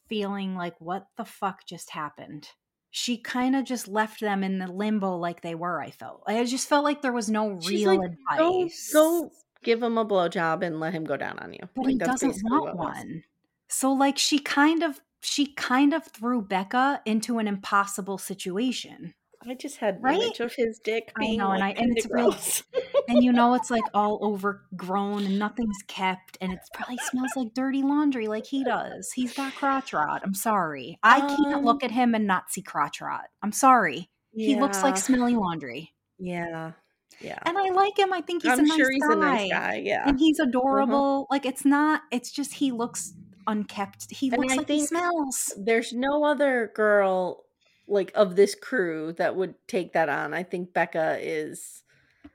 feeling 0.08 0.54
like 0.56 0.74
what 0.80 1.06
the 1.16 1.24
fuck 1.24 1.64
just 1.66 1.90
happened. 1.90 2.48
She 2.90 3.18
kind 3.18 3.54
of 3.54 3.64
just 3.64 3.88
left 3.88 4.20
them 4.20 4.42
in 4.42 4.58
the 4.58 4.66
limbo 4.66 5.16
like 5.16 5.42
they 5.42 5.54
were, 5.54 5.80
I 5.82 5.90
felt. 5.90 6.22
I 6.26 6.42
just 6.44 6.68
felt 6.68 6.84
like 6.84 7.02
there 7.02 7.12
was 7.12 7.28
no 7.28 7.60
She's 7.60 7.84
real 7.84 7.96
like, 7.98 8.10
advice. 8.10 8.90
go 8.92 9.30
give 9.62 9.82
him 9.82 9.98
a 9.98 10.04
blowjob 10.06 10.64
and 10.64 10.80
let 10.80 10.94
him 10.94 11.04
go 11.04 11.16
down 11.16 11.38
on 11.40 11.52
you. 11.52 11.60
but 11.74 11.84
Like, 11.84 11.92
he 11.92 11.98
doesn't 11.98 12.42
want 12.44 12.64
what 12.64 12.70
it 12.70 12.76
was. 12.76 12.94
one. 12.96 13.22
So 13.68 13.92
like 13.92 14.16
she 14.16 14.38
kind 14.38 14.82
of 14.82 15.00
she 15.26 15.46
kind 15.54 15.92
of 15.92 16.04
threw 16.06 16.40
Becca 16.42 17.02
into 17.04 17.38
an 17.38 17.48
impossible 17.48 18.18
situation. 18.18 19.14
I 19.48 19.54
just 19.54 19.76
had 19.76 19.98
Right? 20.02 20.20
image 20.20 20.40
of 20.40 20.54
his 20.56 20.80
dick 20.82 21.12
I 21.16 21.20
being 21.20 21.38
know, 21.38 21.50
and 21.52 21.62
I- 21.62 21.70
and 21.70 21.96
it's 21.96 22.08
real- 22.10 22.34
and 23.08 23.22
you 23.22 23.32
know 23.32 23.54
it's 23.54 23.70
like 23.70 23.84
all 23.94 24.18
overgrown 24.22 25.24
and 25.24 25.38
nothing's 25.38 25.76
kept 25.86 26.36
and 26.40 26.52
it 26.52 26.58
probably 26.74 26.96
smells 27.10 27.30
like 27.36 27.54
dirty 27.54 27.82
laundry 27.82 28.26
like 28.26 28.44
he 28.46 28.64
does 28.64 29.12
he's 29.14 29.32
got 29.34 29.54
crotch 29.54 29.92
rot 29.92 30.22
i'm 30.24 30.34
sorry 30.34 30.98
i 31.04 31.20
can't 31.20 31.54
Um, 31.58 31.64
look 31.64 31.84
at 31.84 31.92
him 31.92 32.14
and 32.16 32.26
not 32.26 32.50
see 32.50 32.62
crotch 32.62 33.00
rot 33.00 33.26
i'm 33.42 33.52
sorry 33.52 34.10
he 34.32 34.56
looks 34.58 34.82
like 34.82 34.96
smelly 34.96 35.36
laundry 35.36 35.92
Yeah. 36.18 36.72
Yeah. 37.20 37.38
and 37.46 37.56
i 37.56 37.68
like 37.70 37.96
him 37.96 38.12
i 38.12 38.20
think 38.22 38.42
he's 38.42 38.50
I'm 38.52 38.60
a 38.60 38.62
nice 38.62 38.76
sure 38.76 38.90
he's 38.90 39.02
guy 39.06 39.12
a 39.12 39.16
nice 39.16 39.50
guy. 39.52 39.82
Yeah. 39.84 40.08
and 40.08 40.18
he's 40.18 40.40
adorable 40.40 41.28
like 41.30 41.46
it's 41.46 41.64
not 41.64 42.02
it's 42.10 42.32
just 42.32 42.54
he 42.54 42.72
looks 42.72 43.12
unkept 43.46 44.10
he 44.10 44.30
And 44.30 44.38
looks 44.40 44.54
I 44.54 44.56
like 44.56 44.68
he 44.68 44.86
smells 44.86 45.52
There's 45.56 45.92
no 45.92 46.24
other 46.24 46.72
girl 46.74 47.44
like 47.88 48.10
of 48.14 48.36
this 48.36 48.54
crew 48.54 49.12
that 49.14 49.36
would 49.36 49.54
take 49.68 49.92
that 49.92 50.08
on. 50.08 50.34
I 50.34 50.42
think 50.42 50.72
Becca 50.72 51.18
is 51.20 51.84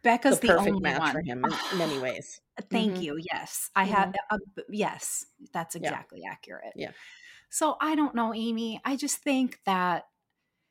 becca's 0.04 0.40
the 0.40 0.48
the, 0.48 0.54
perfect 0.54 0.70
only 0.70 0.82
match 0.82 1.00
one. 1.00 1.12
for 1.12 1.22
him 1.22 1.46
in 1.46 1.78
many 1.78 2.00
ways. 2.00 2.40
Thank 2.70 2.98
Mhm. 2.98 3.02
you. 3.04 3.18
Yes, 3.32 3.70
I 3.76 3.86
have. 3.86 4.16
Uh, 4.30 4.38
yes, 4.70 5.26
that's 5.54 5.76
Yeah. 5.76 5.82
exactly 5.90 6.24
accurate. 6.30 6.74
Yeah. 6.76 6.92
So 7.50 7.76
I 7.82 7.96
don't 7.96 8.16
know, 8.16 8.32
Amye. 8.32 8.80
I 8.86 8.96
just 8.96 9.18
think 9.18 9.60
that 9.66 10.06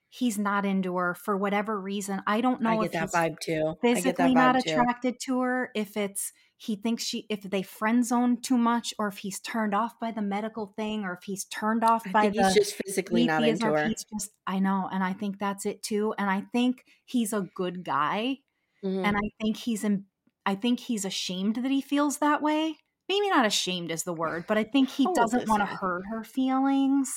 he's 0.08 0.38
not 0.38 0.64
into 0.66 0.96
her 0.96 1.14
for 1.14 1.36
whatever 1.36 1.80
reason. 1.80 2.22
I 2.26 2.40
don't 2.40 2.62
know 2.62 2.80
I 2.80 2.84
if 2.86 2.92
get 2.92 2.92
that 2.92 3.00
he's 3.02 3.12
vibe 3.12 3.38
too. 3.40 3.76
I 3.94 4.00
get 4.00 4.16
physically 4.16 4.28
that 4.28 4.34
not 4.34 4.56
vibe 4.56 4.64
too. 4.64 4.70
attracted 4.72 5.20
to 5.20 5.40
her, 5.40 5.70
if 5.74 5.96
it's 5.96 6.32
he 6.62 6.76
thinks 6.76 7.02
she, 7.02 7.24
if 7.30 7.40
they 7.42 7.62
friend 7.62 8.04
zone 8.04 8.38
too 8.42 8.58
much, 8.58 8.92
or 8.98 9.08
if 9.08 9.18
he's 9.18 9.40
turned 9.40 9.74
off 9.74 9.98
by 9.98 10.10
the 10.10 10.20
medical 10.20 10.74
thing, 10.76 11.04
or 11.04 11.14
if 11.14 11.22
he's 11.24 11.44
turned 11.46 11.82
off 11.82 12.06
I 12.06 12.12
by 12.12 12.28
the 12.28 12.42
he's 12.44 12.54
just 12.54 12.74
physically 12.84 13.24
not 13.26 13.42
into 13.44 13.64
her. 13.64 13.88
He's 13.88 14.04
just, 14.12 14.30
I 14.46 14.58
know, 14.58 14.86
and 14.92 15.02
I 15.02 15.14
think 15.14 15.38
that's 15.38 15.64
it 15.64 15.82
too. 15.82 16.14
And 16.18 16.28
I 16.28 16.42
think 16.52 16.84
he's 17.06 17.32
a 17.32 17.48
good 17.54 17.82
guy 17.82 18.40
Mhm. 18.84 19.04
and 19.06 19.16
I 19.16 19.30
think 19.40 19.56
he's 19.56 19.84
in, 19.84 20.04
I 20.44 20.54
think 20.54 20.80
he's 20.80 21.04
ashamed 21.06 21.56
that 21.56 21.70
he 21.70 21.80
feels 21.80 22.18
that 22.18 22.42
way. 22.42 22.76
Maybe 23.08 23.28
not 23.30 23.46
ashamed 23.46 23.90
is 23.90 24.04
the 24.04 24.12
word, 24.14 24.44
but 24.46 24.58
I 24.58 24.64
think 24.64 24.90
he 24.90 25.06
doesn't 25.14 25.48
want 25.48 25.62
to 25.62 25.66
hurt 25.66 26.04
her 26.10 26.24
feelings. 26.24 27.10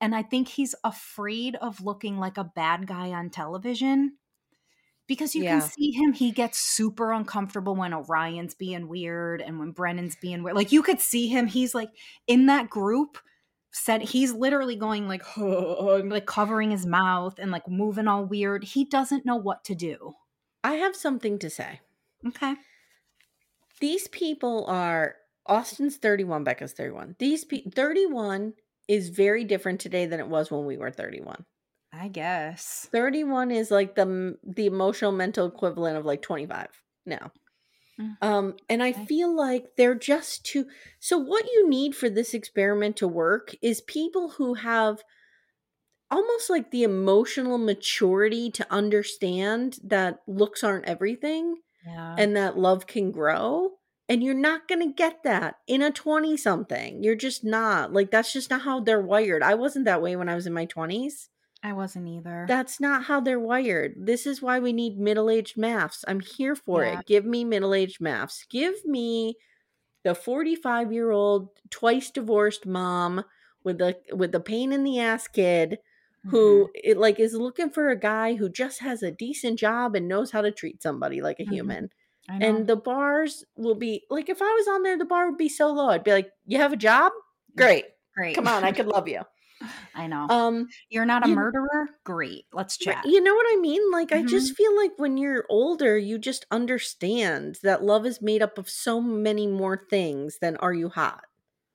and 0.00 0.16
I 0.16 0.22
think 0.24 0.48
he's 0.48 0.74
afraid 0.84 1.54
of 1.56 1.80
looking 1.80 2.18
like 2.18 2.36
a 2.36 2.42
bad 2.44 2.86
guy 2.88 3.10
on 3.12 3.30
television 3.30 4.18
because 5.12 5.34
you 5.34 5.44
Yeah. 5.44 5.60
can 5.60 5.68
see 5.68 5.90
him 5.92 6.12
he 6.12 6.30
gets 6.30 6.58
super 6.58 7.12
uncomfortable 7.12 7.74
when 7.76 7.92
Orion's 7.92 8.54
being 8.54 8.88
weird 8.88 9.42
and 9.42 9.58
when 9.58 9.72
Brennan's 9.72 10.16
being 10.16 10.42
weird. 10.42 10.56
Like 10.56 10.72
you 10.72 10.82
could 10.82 11.00
see 11.00 11.28
him 11.28 11.46
he's 11.46 11.74
like 11.74 11.90
in 12.26 12.46
that 12.46 12.70
group 12.70 13.18
said 13.72 14.02
he's 14.02 14.32
literally 14.32 14.76
going 14.76 15.08
like 15.08 15.22
like 15.36 16.26
covering 16.26 16.70
his 16.70 16.86
mouth 16.86 17.38
and 17.38 17.50
like 17.50 17.68
moving 17.68 18.08
all 18.08 18.24
weird. 18.24 18.64
He 18.64 18.84
doesn't 18.84 19.26
know 19.26 19.36
what 19.36 19.64
to 19.64 19.74
do. 19.74 20.14
I 20.64 20.74
have 20.74 20.94
something 20.96 21.38
to 21.40 21.50
say. 21.50 21.80
Okay. 22.26 22.54
These 23.80 24.08
people 24.08 24.64
are 24.66 25.16
Austin's 25.46 25.96
31, 25.96 26.44
Becca's 26.44 26.72
31. 26.72 27.16
These 27.18 27.44
pe- 27.44 27.64
31 27.70 28.54
is 28.88 29.08
very 29.08 29.44
different 29.44 29.80
today 29.80 30.06
than 30.06 30.20
it 30.20 30.28
was 30.28 30.50
when 30.50 30.64
we 30.66 30.76
were 30.76 30.90
31. 30.90 31.44
I 31.92 32.08
guess. 32.08 32.88
31 32.90 33.50
is 33.50 33.70
like 33.70 33.94
the 33.94 34.38
the 34.42 34.66
emotional 34.66 35.12
mental 35.12 35.46
equivalent 35.46 35.96
of 35.96 36.04
like 36.04 36.22
25 36.22 36.68
now. 37.06 37.32
Mm. 38.00 38.16
Um 38.22 38.56
and 38.68 38.82
I 38.82 38.92
feel 38.92 39.34
like 39.34 39.76
they're 39.76 39.94
just 39.94 40.44
too 40.46 40.66
So 41.00 41.18
what 41.18 41.46
you 41.46 41.68
need 41.68 41.94
for 41.94 42.10
this 42.10 42.34
experiment 42.34 42.96
to 42.98 43.08
work 43.08 43.54
is 43.62 43.80
people 43.82 44.30
who 44.30 44.54
have 44.54 45.02
almost 46.10 46.50
like 46.50 46.70
the 46.70 46.82
emotional 46.82 47.58
maturity 47.58 48.50
to 48.50 48.66
understand 48.72 49.78
that 49.84 50.18
looks 50.26 50.62
aren't 50.62 50.84
everything 50.86 51.56
Yeah. 51.84 52.14
and 52.18 52.36
that 52.36 52.58
love 52.58 52.86
can 52.86 53.10
grow. 53.10 53.70
And 54.08 54.22
you're 54.22 54.34
not 54.34 54.68
going 54.68 54.86
to 54.86 54.92
get 54.94 55.22
that 55.22 55.56
in 55.66 55.80
a 55.80 55.90
20 55.90 56.36
something. 56.36 57.02
You're 57.02 57.14
just 57.14 57.44
not. 57.44 57.92
Like, 57.94 58.10
that's 58.10 58.32
just 58.32 58.50
not 58.50 58.62
how 58.62 58.80
they're 58.80 59.00
wired. 59.00 59.42
I 59.42 59.54
wasn't 59.54 59.86
that 59.86 60.02
way 60.02 60.16
when 60.16 60.28
I 60.28 60.34
was 60.34 60.46
in 60.46 60.52
my 60.52 60.66
20s. 60.66 61.28
I 61.62 61.72
wasn't 61.72 62.08
either. 62.08 62.44
That's 62.48 62.80
not 62.80 63.04
how 63.04 63.20
they're 63.20 63.38
wired. 63.38 63.94
This 63.96 64.26
is 64.26 64.42
why 64.42 64.58
we 64.58 64.72
need 64.72 64.98
middle 64.98 65.30
aged 65.30 65.56
MAFS. 65.56 66.04
I'm 66.08 66.20
here 66.20 66.56
for 66.56 66.84
Yeah. 66.84 67.00
it. 67.00 67.06
Give 67.06 67.24
me 67.24 67.44
middle 67.44 67.72
aged 67.74 68.00
MAFS. 68.00 68.48
Give 68.50 68.74
me 68.84 69.36
the 70.04 70.14
45 70.14 70.92
year 70.92 71.10
old, 71.12 71.50
twice 71.70 72.10
divorced 72.10 72.66
mom 72.66 73.24
with 73.64 73.78
the 73.78 73.96
with 74.12 74.32
the 74.32 74.40
pain 74.40 74.72
in 74.72 74.84
the 74.84 74.98
ass 75.00 75.28
kid 75.28 75.78
who 76.26 76.66
Mm-hmm. 76.66 76.72
it 76.74 76.96
like 76.98 77.20
is 77.20 77.34
looking 77.34 77.70
for 77.70 77.90
a 77.90 77.98
guy 77.98 78.34
who 78.34 78.48
just 78.48 78.80
has 78.80 79.02
a 79.02 79.10
decent 79.12 79.58
job 79.58 79.94
and 79.96 80.08
knows 80.08 80.30
how 80.32 80.40
to 80.42 80.50
treat 80.52 80.82
somebody 80.82 81.20
like 81.22 81.38
a 81.40 81.44
Mhm. 81.46 81.52
human. 81.52 81.90
And 82.28 82.66
the 82.68 82.76
bars 82.76 83.44
will 83.56 83.74
be 83.74 84.04
like 84.10 84.28
if 84.28 84.40
I 84.42 84.44
was 84.52 84.68
on 84.68 84.82
there, 84.84 84.96
the 84.98 85.04
bar 85.04 85.28
would 85.28 85.38
be 85.38 85.48
so 85.48 85.72
low. 85.72 85.88
I'd 85.90 86.04
be 86.04 86.12
like, 86.12 86.30
"You 86.46 86.58
have 86.58 86.72
a 86.72 86.76
job? 86.76 87.12
Great, 87.56 87.86
Great. 88.16 88.34
come 88.36 88.48
on, 88.48 88.64
I 88.64 88.72
could 88.72 88.86
love 88.86 89.08
you." 89.08 89.22
I 89.94 90.06
know. 90.06 90.26
Um, 90.28 90.68
You're 90.88 91.04
not 91.06 91.24
a 91.26 91.28
you- 91.28 91.34
murderer? 91.34 91.90
Great. 92.04 92.46
Let's 92.52 92.76
chat. 92.76 93.04
You 93.04 93.20
know 93.22 93.34
what 93.34 93.46
I 93.50 93.56
mean? 93.56 93.90
Like, 93.90 94.12
I 94.12 94.22
Mhm. 94.22 94.28
just 94.28 94.56
feel 94.56 94.74
like 94.76 94.92
when 94.96 95.16
you're 95.16 95.44
older, 95.48 95.96
you 95.98 96.18
just 96.18 96.46
understand 96.50 97.58
that 97.62 97.82
love 97.82 98.06
is 98.06 98.20
made 98.22 98.42
up 98.42 98.58
of 98.58 98.68
so 98.70 99.00
many 99.00 99.46
more 99.46 99.86
things 99.90 100.38
than 100.40 100.56
are 100.58 100.72
you 100.74 100.88
hot? 100.88 101.24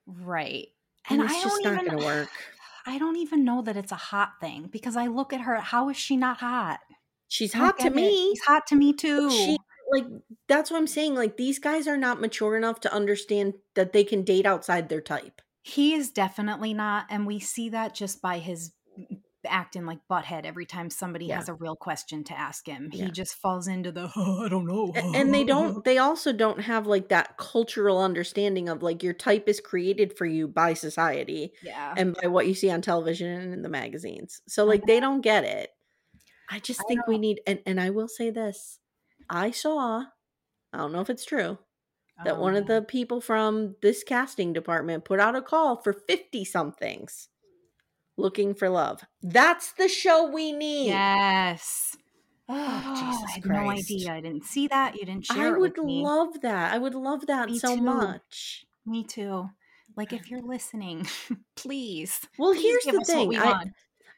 Right. 0.05 0.69
And, 1.09 1.21
And 1.21 1.29
it's 1.29 1.39
I 1.39 1.43
just 1.43 1.63
don't 1.63 1.85
going 1.85 1.97
to 1.99 2.05
work. 2.05 2.29
I 2.85 2.97
don't 2.97 3.17
even 3.17 3.43
know 3.43 3.61
that 3.63 3.75
it's 3.75 3.91
a 3.91 3.95
hot 3.95 4.33
thing 4.39 4.67
because 4.71 4.95
I 4.95 5.07
look 5.07 5.33
at 5.33 5.41
her. 5.41 5.55
How 5.57 5.89
is 5.89 5.97
she 5.97 6.15
not 6.15 6.37
hot? 6.37 6.79
She's 7.27 7.51
hot 7.53 7.77
to 7.79 7.83
get 7.83 7.91
it. 7.91 7.95
me. 7.95 8.29
She's 8.31 8.43
hot 8.45 8.65
to 8.67 8.75
me 8.75 8.93
too. 8.93 9.29
She 9.29 9.57
like 9.91 10.05
that's 10.47 10.71
what 10.71 10.77
I'm 10.77 10.87
saying. 10.87 11.15
Like 11.15 11.35
these 11.37 11.59
guys 11.59 11.87
are 11.87 11.97
not 11.97 12.21
mature 12.21 12.55
enough 12.55 12.79
to 12.81 12.93
understand 12.93 13.55
that 13.75 13.91
they 13.91 14.05
can 14.05 14.23
date 14.23 14.45
outside 14.45 14.87
their 14.87 15.01
type. 15.01 15.41
He 15.67 15.93
is 15.93 16.11
definitely 16.11 16.73
not, 16.73 17.07
and 17.09 17.27
we 17.27 17.39
see 17.39 17.69
that 17.69 17.93
just 17.93 18.21
by 18.21 18.39
his 18.39 18.71
acting 19.45 19.85
like 19.85 19.99
butthead 20.09 20.45
every 20.45 20.65
time 20.65 20.89
somebody 20.89 21.25
Yeah. 21.25 21.35
has 21.35 21.47
a 21.49 21.53
real 21.53 21.75
question 21.75 22.23
to 22.25 22.37
ask 22.37 22.65
him. 22.65 22.89
Yeah. 22.91 23.05
He 23.05 23.11
just 23.11 23.35
falls 23.35 23.67
into 23.67 23.91
the 23.91 24.09
Oh, 24.15 24.45
I 24.45 24.49
don't 24.49 24.65
know. 24.65 24.91
And 24.95 25.33
they 25.33 25.43
don't 25.43 25.85
they 25.85 25.97
also 25.99 26.33
don't 26.33 26.61
have 26.61 26.87
like 26.87 27.09
that 27.09 27.37
cultural 27.37 28.01
understanding 28.01 28.67
of 28.67 28.83
like 28.83 29.03
your 29.03 29.13
type 29.13 29.47
is 29.47 29.61
created 29.61 30.17
for 30.17 30.25
you 30.25 30.47
by 30.49 30.73
society 30.73 31.53
yeah. 31.63 31.93
and 31.95 32.17
by 32.21 32.27
what 32.27 32.47
you 32.47 32.53
see 32.53 32.69
on 32.71 32.81
television 32.81 33.29
and 33.29 33.53
in 33.53 33.61
the 33.61 33.69
magazines. 33.69 34.41
So 34.47 34.65
like 34.65 34.85
they 34.85 34.95
mm-hmm. 34.95 35.01
don't 35.01 35.21
get 35.21 35.45
it. 35.45 35.69
I 36.49 36.59
just 36.59 36.81
I 36.81 36.83
think 36.87 37.07
we 37.07 37.17
need 37.17 37.39
and, 37.47 37.59
and 37.65 37.79
I 37.79 37.91
will 37.91 38.09
say 38.09 38.31
this. 38.31 38.79
I 39.29 39.51
saw 39.51 40.03
I 40.73 40.77
don't 40.77 40.91
know 40.91 41.01
if 41.01 41.09
it's 41.09 41.25
true 41.25 41.57
that 42.23 42.37
one 42.39 42.55
of 42.55 42.63
Um, 42.63 42.67
the 42.67 42.81
people 42.81 43.21
from 43.21 43.75
this 43.81 44.03
casting 44.03 44.53
department 44.53 45.05
put 45.05 45.19
out 45.19 45.35
a 45.35 45.41
call 45.41 45.77
for 45.81 45.93
50 45.93 46.43
somethings 46.45 47.29
looking 48.17 48.53
for 48.55 48.69
love. 48.69 49.01
That's 49.21 49.73
the 49.73 49.87
show 49.87 50.27
we 50.29 50.51
need. 50.51 50.87
yes. 50.87 51.95
Oh, 52.49 52.83
Oh, 52.85 52.95
Jesus 52.95 53.23
I 53.29 53.31
had 53.33 53.43
Christ. 53.43 53.61
no 53.63 53.69
idea. 53.71 54.13
I 54.13 54.21
didn't 54.21 54.45
see 54.45 54.67
that. 54.69 54.95
You 54.95 55.05
didn't 55.05 55.25
share 55.25 55.47
I 55.53 55.55
it 55.55 55.59
would 55.59 55.77
with 55.77 55.85
me. 55.85 56.01
love 56.03 56.41
that. 56.41 56.73
I 56.73 56.77
would 56.77 56.95
love 56.95 57.27
that 57.27 57.49
Me 57.49 57.59
so 57.59 57.75
too. 57.75 57.81
much. 57.81 58.65
Me 58.85 59.03
too. 59.03 59.49
Like 59.95 60.13
if 60.13 60.27
you're 60.31 60.41
listening, 60.41 61.05
please. 61.55 62.19
Well, 62.37 62.53
please 62.53 62.63
here's 62.85 62.97
the 62.97 63.03
thing. 63.05 63.35
I. 63.37 63.65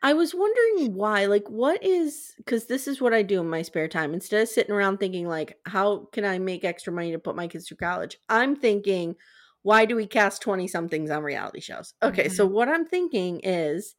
I 0.01 0.13
was 0.13 0.33
wondering 0.33 0.93
why, 0.93 1.25
like, 1.25 1.49
what 1.49 1.83
is 1.83 2.33
because 2.37 2.67
this 2.67 2.87
is 2.87 3.01
what 3.01 3.13
I 3.13 3.21
do 3.21 3.41
in 3.41 3.49
my 3.49 3.61
spare 3.61 3.87
time. 3.87 4.13
Instead 4.13 4.41
of 4.41 4.47
sitting 4.47 4.73
around 4.73 4.97
thinking, 4.97 5.27
like, 5.27 5.57
how 5.65 6.07
can 6.13 6.23
I 6.23 6.39
make 6.39 6.63
extra 6.63 6.93
money 6.93 7.11
to 7.11 7.19
put 7.19 7.35
my 7.35 7.47
kids 7.47 7.67
through 7.67 7.77
college? 7.77 8.17
I'm 8.29 8.55
thinking, 8.55 9.15
why 9.63 9.85
do 9.85 9.95
we 9.95 10.07
cast 10.07 10.41
20 10.41 10.67
somethings 10.67 11.09
on 11.09 11.23
reality 11.23 11.59
shows? 11.59 11.93
Okay, 12.01 12.29
so 12.29 12.45
mm-hmm. 12.45 12.55
what 12.55 12.69
I'm 12.69 12.85
thinking 12.85 13.41
is 13.43 13.95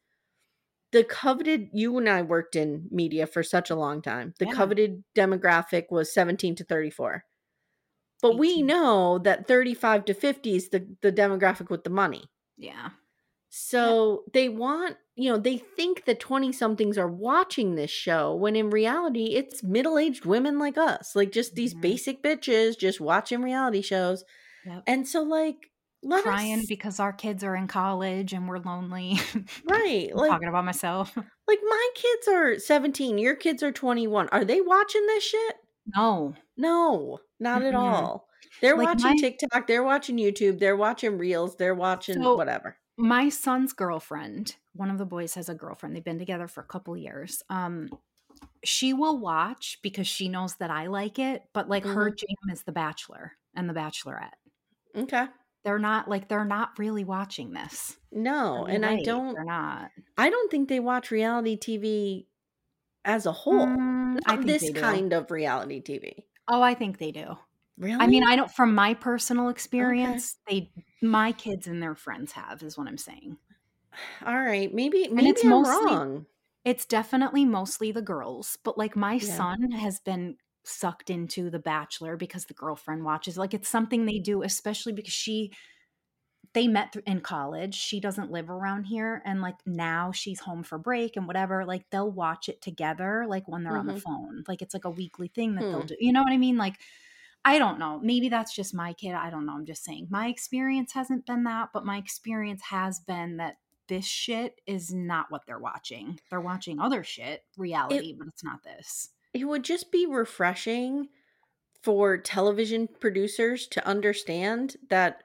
the 0.93 1.05
coveted, 1.05 1.69
you 1.73 1.97
and 1.99 2.09
I 2.09 2.23
worked 2.23 2.57
in 2.57 2.89
media 2.91 3.27
for 3.27 3.43
such 3.43 3.71
a 3.71 3.77
long 3.77 4.01
time. 4.03 4.35
The 4.39 4.47
Yeah. 4.47 4.53
coveted 4.53 5.05
demographic 5.15 5.91
was 5.91 6.13
17 6.13 6.57
to 6.57 6.65
34. 6.65 7.25
But 8.23 8.39
we 8.39 8.63
know 8.63 9.19
that 9.19 9.47
35 9.47 10.05
to 10.07 10.15
50 10.15 10.57
is 10.57 10.69
the, 10.71 10.87
the 11.01 11.13
demographic 11.13 11.71
with 11.71 11.85
the 11.85 11.91
money. 11.91 12.25
Yeah. 12.57 12.91
So 13.53 14.23
they 14.33 14.49
want, 14.49 14.97
you 15.17 15.31
know, 15.31 15.37
they 15.37 15.59
think 15.59 16.05
the 16.05 16.15
20 16.15 16.53
somethings 16.53 16.97
are 16.97 17.09
watching 17.11 17.75
this 17.75 17.91
show 17.91 18.33
when 18.35 18.55
in 18.55 18.71
reality 18.71 19.35
it's 19.35 19.63
middle 19.65 19.99
aged 19.99 20.25
women 20.25 20.59
like 20.59 20.79
us, 20.79 21.17
like 21.17 21.33
just 21.33 21.57
these 21.57 21.75
Mhm. 21.75 21.81
basic 21.83 22.23
bitches 22.23 22.79
just 22.79 23.01
watching 23.01 23.43
reality 23.43 23.83
shows. 23.83 24.25
Yep. 24.65 24.83
And 24.87 25.09
so, 25.09 25.23
like, 25.23 25.57
let 26.03 26.23
Crying 26.23 26.61
us, 26.61 26.67
because 26.67 27.01
our 27.01 27.13
kids 27.13 27.43
are 27.45 27.57
in 27.57 27.67
college 27.67 28.33
and 28.33 28.49
we're 28.49 28.59
lonely. 28.59 29.19
right? 29.69 30.15
Like, 30.15 30.31
talking 30.31 30.49
about 30.49 30.65
myself. 30.65 31.15
like 31.49 31.59
my 31.69 31.89
kids 31.97 32.29
are 32.29 32.59
17, 32.59 33.19
your 33.19 33.35
kids 33.35 33.63
are 33.65 33.73
21. 33.73 34.29
Are 34.31 34.45
they 34.45 34.61
watching 34.61 35.05
this 35.07 35.25
shit? 35.25 35.57
No. 35.97 36.35
No, 36.57 37.19
not 37.41 37.63
at 37.63 37.75
all. 37.75 38.29
They're 38.63 38.77
Like, 38.77 38.87
watching 38.89 39.11
my- 39.11 39.17
TikTok, 39.17 39.67
they're 39.67 39.83
watching 39.83 40.17
YouTube, 40.19 40.59
they're 40.61 40.77
watching 40.77 41.19
Reels, 41.19 41.57
they're 41.57 41.75
watching 41.75 42.23
So- 42.23 42.37
whatever. 42.37 42.77
My 43.01 43.29
son's 43.29 43.73
girlfriend, 43.73 44.57
one 44.75 44.91
of 44.91 44.99
the 44.99 45.07
boys 45.07 45.35
has 45.35 45.49
a 45.49 45.55
girlfriend. 45.55 45.97
They've 45.97 46.05
been 46.05 46.19
together 46.19 46.49
for 46.49 46.61
a 46.61 46.67
couple 46.67 46.97
years. 46.97 47.43
Um 47.49 47.91
she 48.65 48.93
will 48.93 49.19
watch 49.19 49.79
because 49.83 50.07
she 50.07 50.29
knows 50.29 50.57
that 50.57 50.71
I 50.71 50.87
like 50.87 51.19
it, 51.19 51.43
but 51.53 51.69
like 51.69 51.85
her 51.85 52.11
jam 52.11 52.51
is 52.53 52.63
The 52.63 52.73
Bachelor 52.73 53.33
and 53.55 53.69
The 53.69 53.75
Bachelorette. 53.75 54.35
Okay. 54.97 55.27
They're 55.65 55.79
not 55.79 56.09
like 56.09 56.29
they're 56.29 56.45
not 56.45 56.79
really 56.79 57.05
watching 57.05 57.53
this. 57.53 57.97
No, 58.13 58.65
and 58.65 58.85
I 58.85 59.03
don't 59.03 59.35
They're 59.35 59.45
not. 59.45 59.91
I 60.17 60.31
don't 60.31 60.51
think 60.51 60.69
they 60.69 60.81
watch 60.81 61.11
reality 61.11 61.59
TV 61.59 62.27
as 63.05 63.27
a 63.27 63.33
whole. 63.33 63.67
Mm, 63.67 64.21
I 64.27 64.37
think 64.37 64.47
this 64.47 64.63
they 64.63 64.73
do. 64.73 64.81
kind 64.81 65.13
of 65.13 65.31
reality 65.31 65.83
TV. 65.83 66.25
Oh, 66.49 66.63
I 66.63 66.75
think 66.75 66.99
they 66.99 67.13
do. 67.13 67.37
Really? 67.81 67.99
I 67.99 68.07
mean, 68.07 68.23
I 68.23 68.37
don't 68.37 68.51
from 68.51 68.75
my 68.75 68.95
personal 68.95 69.49
experience, 69.49 70.37
they 70.49 70.71
my 71.03 71.33
kids 71.33 71.67
and 71.67 71.83
their 71.83 71.95
friends 71.95 72.33
have 72.33 72.63
is 72.63 72.77
what 72.79 72.87
I'm 72.87 72.99
saying. 72.99 73.39
all 74.27 74.39
right. 74.39 74.73
Maybe 74.73 75.09
maybe 75.09 75.31
it's 75.31 75.43
I'm 75.43 75.51
mostly- 75.51 75.87
wrong. 75.93 76.27
It's 76.63 76.85
definitely 76.85 77.47
mostly 77.47 77.91
the 77.91 78.03
girls, 78.03 78.59
but 78.65 78.77
like 78.77 78.95
my 78.97 79.15
Yeah. 79.15 79.35
son 79.35 79.71
has 79.73 79.99
been 79.99 80.37
sucked 80.63 81.09
into 81.09 81.49
The 81.49 81.59
Bachelor 81.59 82.19
because 82.19 82.45
the 82.45 82.53
girlfriend 82.55 83.03
watches. 83.03 83.39
Like 83.39 83.55
it's 83.55 83.69
something 83.69 84.05
they 84.05 84.19
do, 84.19 84.43
especially 84.43 84.93
because 84.93 85.15
she 85.15 85.53
they 86.53 86.67
met 86.69 86.93
th- 86.93 87.05
in 87.07 87.21
college. 87.21 87.75
She 87.77 87.99
doesn't 88.01 88.31
live 88.31 88.51
around 88.51 88.85
here, 88.85 89.23
and 89.25 89.41
like 89.41 89.55
now 89.65 90.13
she's 90.13 90.41
home 90.41 90.63
for 90.65 90.77
break 90.79 91.17
and 91.17 91.27
whatever. 91.27 91.65
Like 91.65 91.89
they'll 91.89 92.11
watch 92.11 92.51
it 92.51 92.61
together, 92.61 93.25
like 93.27 93.49
when 93.49 93.63
they're 93.65 93.79
on 93.79 93.87
the 93.87 93.99
phone. 94.01 94.45
Like 94.47 94.61
it's 94.61 94.75
like 94.75 94.85
a 94.85 94.91
weekly 94.91 95.29
thing 95.29 95.55
that 95.55 95.63
they'll 95.63 95.81
Hmm. 95.81 95.87
do. 95.87 95.97
You 95.99 96.13
know 96.13 96.23
what 96.23 96.33
I 96.33 96.37
mean? 96.39 96.59
Like 96.59 96.75
I 97.45 97.59
don't 97.59 97.79
know. 97.79 97.99
Maybe 98.03 98.29
that's 98.29 98.55
just 98.55 98.75
my 98.75 98.93
kid. 98.93 99.15
I 99.15 99.31
don't 99.31 99.47
know. 99.47 99.55
I'm 99.55 99.65
just 99.67 99.85
saying. 99.85 100.09
My 100.11 100.29
experience 100.29 100.93
hasn't 100.93 101.27
been 101.27 101.45
that, 101.45 101.71
but 101.73 101.87
my 101.87 101.97
experience 101.97 102.63
has 102.65 103.01
been 103.01 103.39
that 103.39 103.57
this 103.89 104.05
shit 104.07 104.61
is 104.67 104.93
not 104.93 105.27
what 105.31 105.43
they're 105.47 105.59
watching. 105.59 106.21
They're 106.31 106.41
watching 106.41 106.79
other 106.79 107.03
shit, 107.03 107.43
reality, 107.57 108.15
but 108.17 108.29
it's 108.29 108.45
not 108.45 108.63
this. 108.63 109.09
It 109.33 109.47
would 109.47 109.65
just 109.65 109.91
be 109.91 110.07
refreshing 110.07 111.09
for 111.83 112.19
television 112.19 112.89
producers 113.01 113.67
to 113.69 113.87
understand 113.87 114.77
that 114.91 115.23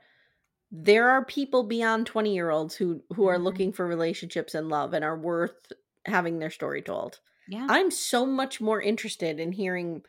there 0.71 1.09
are 1.09 1.23
people 1.25 1.63
beyond 1.63 2.07
20 2.07 2.33
year 2.33 2.49
olds 2.49 2.75
who 2.75 3.03
who 3.13 3.27
are 3.27 3.37
Mhm. 3.37 3.43
looking 3.43 3.73
for 3.73 3.85
relationships 3.85 4.55
and 4.55 4.69
love 4.69 4.93
and 4.93 5.03
are 5.05 5.17
worth 5.17 5.71
having 6.05 6.39
their 6.39 6.49
story 6.49 6.81
told. 6.81 7.19
Yeah. 7.47 7.67
I'm 7.69 7.91
so 7.91 8.25
much 8.25 8.59
more 8.61 8.81
interested 8.81 9.39
in 9.39 9.51
hearing 9.51 10.03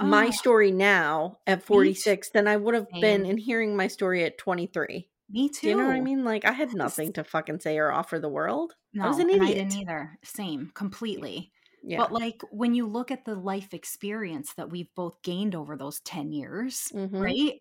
my 0.00 0.30
Oh, 0.30 0.32
story 0.32 0.70
now 0.72 1.40
at 1.46 1.62
46 1.62 2.30
than 2.30 2.48
I 2.48 2.56
would 2.56 2.74
have 2.74 2.88
been 3.00 3.26
in 3.26 3.38
hearing 3.38 3.76
my 3.76 3.86
story 3.88 4.24
at 4.24 4.38
23. 4.38 5.10
me 5.28 5.48
too. 5.48 5.60
Do 5.62 5.68
you 5.70 5.74
know 5.76 5.86
what 5.86 5.96
I 5.96 6.00
mean? 6.00 6.24
Like 6.24 6.44
I 6.44 6.52
had 6.52 6.72
nothing 6.74 7.12
to 7.14 7.24
fucking 7.24 7.60
say 7.60 7.78
or 7.78 7.92
offer 7.92 8.18
the 8.18 8.28
world. 8.28 8.74
No, 8.92 9.04
I 9.04 9.08
was 9.08 9.18
an 9.18 9.30
and 9.32 9.42
I 9.42 9.52
idiot. 9.52 9.52
didn't 9.52 9.72
either. 9.72 10.18
Same, 10.24 10.70
completely. 10.74 11.52
Yeah. 11.82 12.02
But 12.02 12.12
like 12.12 12.42
when 12.50 12.74
you 12.74 12.86
look 12.86 13.10
at 13.10 13.24
the 13.24 13.34
life 13.36 13.72
experience 13.74 14.54
that 14.54 14.70
we've 14.70 14.92
both 14.94 15.22
gained 15.22 15.54
over 15.54 15.76
those 15.76 16.00
10 16.00 16.32
years, 16.32 16.92
Mhm. 16.92 17.34
right? 17.36 17.58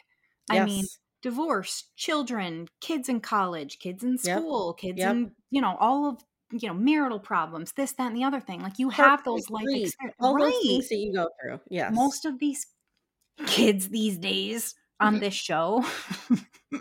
I 0.50 0.60
mean, 0.60 0.90
divorce, 1.22 1.92
children, 1.96 2.68
kids 2.82 3.10
in 3.10 3.22
college, 3.22 3.80
kids 3.80 4.04
in 4.04 4.18
Yep. 4.22 4.46
school, 4.46 4.74
kids 4.74 5.04
Yep. 5.04 5.06
in, 5.06 5.36
you 5.52 5.62
know, 5.62 5.76
all 5.80 6.10
of, 6.10 6.22
you 6.52 6.68
know, 6.68 6.74
marital 6.74 7.20
problems, 7.20 7.72
this, 7.74 7.91
that, 7.93 8.08
and 8.08 8.16
the 8.16 8.24
other 8.24 8.39
thing. 8.39 8.62
Like 8.62 8.80
you 8.80 8.89
have 8.89 9.24
those 9.24 9.45
Heartbreak, 9.47 9.68
life 9.76 9.84
experiences. 9.86 10.16
all 10.20 10.36
right. 10.36 10.52
those 10.52 10.62
things 10.64 10.89
that 10.89 10.95
you 10.97 11.14
go 11.14 11.28
through. 11.41 11.60
Yes. 11.70 11.93
Most 11.93 12.26
of 12.26 12.39
these 12.39 12.66
kids 13.47 13.89
these 13.89 14.18
days 14.18 14.76
on 15.00 15.20
this 15.20 15.34
show, 15.34 15.86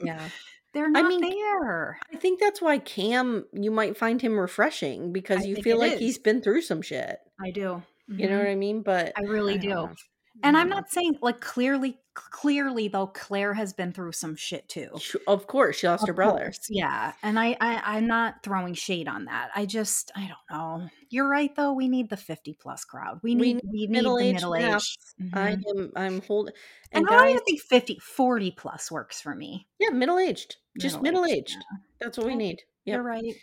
yeah. 0.02 0.28
they're 0.74 0.90
not 0.90 1.06
mean, 1.06 1.20
there. 1.20 1.98
I 2.12 2.16
think 2.16 2.40
that's 2.40 2.60
why 2.60 2.78
Cam, 2.78 3.44
you 3.52 3.70
might 3.70 3.96
find 3.96 4.20
him 4.20 4.38
refreshing 4.38 5.12
because 5.12 5.42
I 5.42 5.44
you 5.48 5.56
feel 5.62 5.78
like 5.78 5.98
he's 5.98 6.18
been 6.18 6.40
through 6.42 6.62
some 6.62 6.82
shit. 6.82 7.18
I 7.40 7.50
do. 7.52 7.82
You 8.08 8.28
know 8.28 8.36
Mhm. 8.36 8.38
what 8.38 8.48
I 8.48 8.54
mean? 8.54 8.82
But 8.82 9.12
I 9.16 9.22
really 9.22 9.54
don't 9.58 9.62
do. 9.62 9.68
know. 9.68 9.94
And 10.42 10.56
I'm 10.56 10.66
mm-hmm. 10.66 10.76
don't 10.76 10.90
saying 10.90 11.18
like 11.20 11.40
clearly, 11.40 11.98
clearly 12.14 12.88
though, 12.88 13.08
Claire 13.08 13.54
has 13.54 13.72
been 13.72 13.92
through 13.92 14.12
some 14.12 14.36
shit 14.36 14.68
too. 14.68 14.90
Of 15.26 15.46
course, 15.46 15.76
she 15.76 15.88
lost 15.88 16.02
Of 16.02 16.08
her 16.08 16.14
brother. 16.14 16.44
course, 16.44 16.66
yeah. 16.68 17.12
And 17.22 17.38
I, 17.38 17.56
I, 17.60 17.96
I'm 17.96 18.06
not 18.06 18.42
throwing 18.42 18.74
shade 18.74 19.08
on 19.08 19.24
that. 19.26 19.50
I 19.54 19.66
just, 19.66 20.12
I 20.14 20.28
don't 20.28 20.58
know. 20.58 20.88
You're 21.10 21.28
right 21.28 21.54
though. 21.54 21.72
We 21.72 21.88
need 21.88 22.08
the 22.08 22.16
50 22.16 22.54
plus 22.60 22.84
crowd. 22.84 23.20
We 23.22 23.34
need, 23.34 23.60
we 23.64 23.70
need 23.70 23.88
the 23.88 23.92
middle-aged 23.92 24.34
middle 24.34 24.54
age. 24.54 24.98
I 25.32 25.56
mm-hmm. 25.56 25.78
am. 25.78 25.92
I'm 25.96 26.22
holding. 26.22 26.54
and 26.92 27.06
And 27.06 27.14
I 27.14 27.18
don't 27.18 27.30
even 27.30 27.44
think 27.44 27.60
50, 27.60 27.98
40 28.00 28.50
plus 28.52 28.90
works 28.90 29.20
for 29.20 29.34
me. 29.34 29.66
yeah, 29.78 29.90
middle 29.90 30.18
aged. 30.18 30.56
Just 30.78 31.02
middle 31.02 31.24
aged. 31.24 31.56
That's 32.00 32.16
what 32.16 32.26
we 32.26 32.36
need. 32.36 32.62
You're 32.84 33.02
right. 33.02 33.34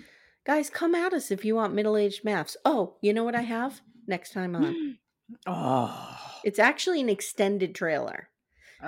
Guys, 0.45 0.69
come 0.69 0.95
at 0.95 1.13
us 1.13 1.31
if 1.31 1.43
you 1.43 1.55
want 1.55 1.73
middle 1.73 1.97
aged 1.97 2.23
MAFS. 2.23 2.55
Oh, 2.63 2.95
you 3.01 3.13
know 3.13 3.23
what 3.23 3.35
I 3.35 3.41
have 3.41 3.81
next 4.07 4.31
time 4.31 4.55
on? 4.55 4.97
oh, 5.47 6.17
It's 6.43 6.59
actually 6.59 7.01
an 7.01 7.09
extended 7.09 7.73
trailer. 7.76 8.30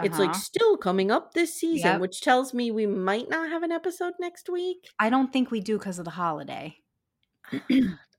It's 0.04 0.20
like 0.20 0.30
Uh-huh. 0.30 0.40
still 0.40 0.78
coming 0.78 1.10
up 1.10 1.34
this 1.34 1.56
season, 1.56 1.94
Yep. 1.94 2.02
which 2.02 2.22
tells 2.22 2.54
me 2.54 2.70
we 2.70 2.86
might 2.86 3.30
not 3.30 3.50
have 3.50 3.64
an 3.64 3.72
episode 3.72 4.14
next 4.20 4.48
week. 4.50 4.88
I 5.00 5.10
don't 5.10 5.34
think 5.34 5.50
we 5.50 5.60
do 5.60 5.80
because 5.80 5.98
of 5.98 6.06
the 6.06 6.12
holiday. 6.12 6.78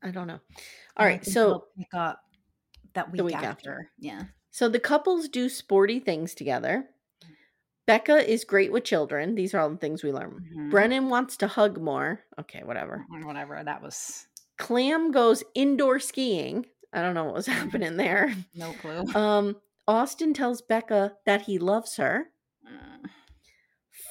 I 0.02 0.10
don't 0.10 0.26
know. 0.26 0.40
All 0.96 1.06
right, 1.06 1.24
so 1.24 1.66
pick 1.76 1.92
up 1.94 2.20
that 2.94 3.12
week, 3.12 3.22
week 3.22 3.34
after. 3.36 3.48
after. 3.48 3.90
Yeah. 3.98 4.22
So 4.50 4.68
the 4.68 4.80
couples 4.80 5.28
do 5.28 5.48
sporty 5.48 6.00
things 6.00 6.34
together. 6.34 6.88
Becca 7.86 8.28
is 8.30 8.44
great 8.44 8.72
with 8.72 8.84
children. 8.84 9.34
These 9.34 9.54
are 9.54 9.60
all 9.60 9.70
the 9.70 9.76
things 9.76 10.02
we 10.02 10.12
learn. 10.12 10.46
Mhm. 10.56 10.70
Brennan 10.70 11.08
wants 11.08 11.36
to 11.38 11.46
hug 11.46 11.80
more. 11.80 12.24
Okay, 12.40 12.62
whatever. 12.64 13.06
Mm, 13.10 13.24
Whatever. 13.24 13.62
That 13.64 13.82
was 13.82 14.26
Clam 14.58 15.10
goes 15.12 15.44
indoor 15.54 15.98
skiing. 16.00 16.66
I 16.92 17.02
don't 17.02 17.14
know 17.14 17.24
what 17.24 17.34
was 17.34 17.46
happening 17.58 17.96
there. 17.96 18.34
no 18.54 18.72
clue. 18.74 19.04
Um, 19.14 19.56
Austin 19.86 20.34
tells 20.34 20.60
Becca 20.62 21.14
that 21.26 21.42
he 21.42 21.58
loves 21.58 21.96
her. 21.96 22.26
Mm. 22.66 23.08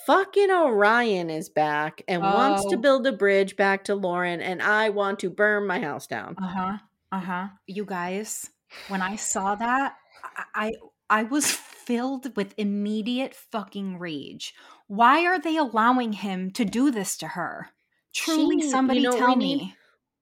Fucking 0.05 0.49
Orion 0.51 1.30
is 1.30 1.49
back 1.49 2.01
and 2.07 2.21
wants 2.21 2.65
to 2.69 2.78
Oh. 2.78 2.80
build 2.80 3.05
a 3.07 3.11
bridge 3.11 3.55
back 3.55 3.84
to 3.86 3.95
Lauren, 3.95 4.41
and 4.41 4.61
I 4.61 4.89
want 4.89 5.19
to 5.19 5.30
burn 5.30 5.67
my 5.67 5.80
house 5.80 6.07
down. 6.07 6.36
Uh 6.41 6.47
huh. 6.47 6.78
Uh 7.11 7.19
huh. 7.19 7.47
You 7.67 7.86
guys, 7.86 8.49
when 8.88 9.01
I 9.01 9.15
saw 9.17 9.55
that, 9.55 9.95
I, 10.23 10.43
I 10.55 10.71
I 11.09 11.23
was 11.23 11.51
filled 11.51 12.36
with 12.36 12.53
immediate 12.57 13.34
fucking 13.36 13.97
rage. 13.99 14.53
Why 14.88 15.25
are 15.25 15.39
they 15.39 15.57
allowing 15.57 16.13
him 16.13 16.51
to 16.51 16.65
do 16.65 16.89
this 16.91 17.17
to 17.17 17.28
her? 17.30 17.69
Truly, 18.13 18.63
you 18.63 18.69
somebody 18.69 19.01
know 19.01 19.11
tell 19.17 19.36
me. 19.36 19.55
need? 19.55 19.73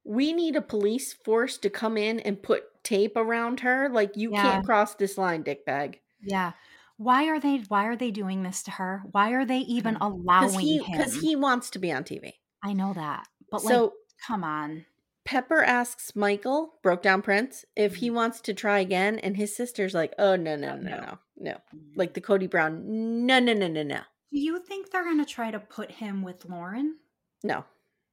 We 0.06 0.32
need 0.32 0.56
a 0.56 0.62
police 0.62 1.12
force 1.12 1.58
to 1.58 1.70
come 1.70 1.96
in 1.96 2.20
and 2.20 2.42
put 2.42 2.82
tape 2.84 3.16
around 3.16 3.60
her. 3.60 3.88
Like 3.88 4.16
you 4.16 4.30
Yeah. 4.32 4.42
can't 4.42 4.64
cross 4.64 4.94
this 4.94 5.18
line, 5.18 5.42
dickbag. 5.44 5.96
Yeah. 6.22 6.52
Why 6.96 7.24
are 7.28 7.38
they? 7.40 7.58
Why 7.68 7.86
are 7.86 7.96
they 7.96 8.10
doing 8.10 8.42
this 8.42 8.62
to 8.64 8.70
her? 8.72 9.02
Why 9.10 9.32
are 9.32 9.44
they 9.44 9.58
even 9.58 9.96
allowing 9.96 10.60
he 10.60 10.78
him? 10.78 10.98
because 10.98 11.20
he 11.20 11.36
wants 11.36 11.70
to 11.70 11.78
be 11.78 11.92
on 11.92 12.04
TV. 12.04 12.34
I 12.62 12.72
know 12.72 12.94
that, 12.94 13.26
but 13.50 13.64
like, 13.64 13.72
so 13.72 13.94
come 14.26 14.42
on. 14.44 14.86
Pepper 15.24 15.62
asks 15.62 16.14
Michael, 16.16 16.78
broke 16.82 17.02
down 17.02 17.20
Prince, 17.20 17.64
if 17.74 17.96
he 17.96 18.10
Mhm. 18.10 18.14
wants 18.14 18.40
to 18.42 18.54
try 18.54 18.78
again, 18.78 19.18
and 19.18 19.36
his 19.36 19.54
sister's 19.56 19.92
like, 19.92 20.14
"Oh 20.18 20.36
no, 20.36 20.56
no, 20.56 20.72
Oh, 20.72 20.76
no, 20.76 20.90
no. 20.90 21.00
no, 21.00 21.18
no!" 21.36 21.60
Like 21.96 22.14
the 22.14 22.20
Cody 22.20 22.46
Brown, 22.46 23.26
no, 23.26 23.40
no, 23.40 23.52
no, 23.52 23.66
no, 23.68 23.82
no, 23.82 24.00
Do 24.32 24.38
you 24.40 24.58
think 24.60 24.90
they're 24.90 25.04
gonna 25.04 25.26
try 25.26 25.50
to 25.50 25.58
put 25.60 25.90
him 25.92 26.22
with 26.22 26.44
Lauren? 26.46 26.98
No. 27.42 27.64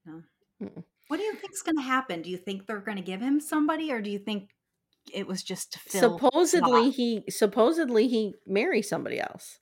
No. 0.05 0.23
What 1.08 1.18
do 1.18 1.24
you 1.24 1.36
think's 1.36 1.62
gonna 1.62 1.82
happen? 1.82 2.22
Do 2.22 2.30
you 2.30 2.38
think 2.38 2.66
they're 2.66 2.80
gonna 2.80 3.01
give 3.01 3.22
him 3.22 3.39
somebody, 3.39 3.91
or 3.91 4.01
do 4.01 4.10
you 4.10 4.20
think 4.20 4.49
it 5.14 5.28
was 5.28 5.43
just 5.43 5.74
to 5.74 5.80
fill? 5.80 6.18
Supposedly 6.18 6.89
he 6.89 7.24
supposedly 7.30 8.08
he 8.08 8.34
marries 8.47 8.89
somebody 8.89 9.20
else. 9.20 9.60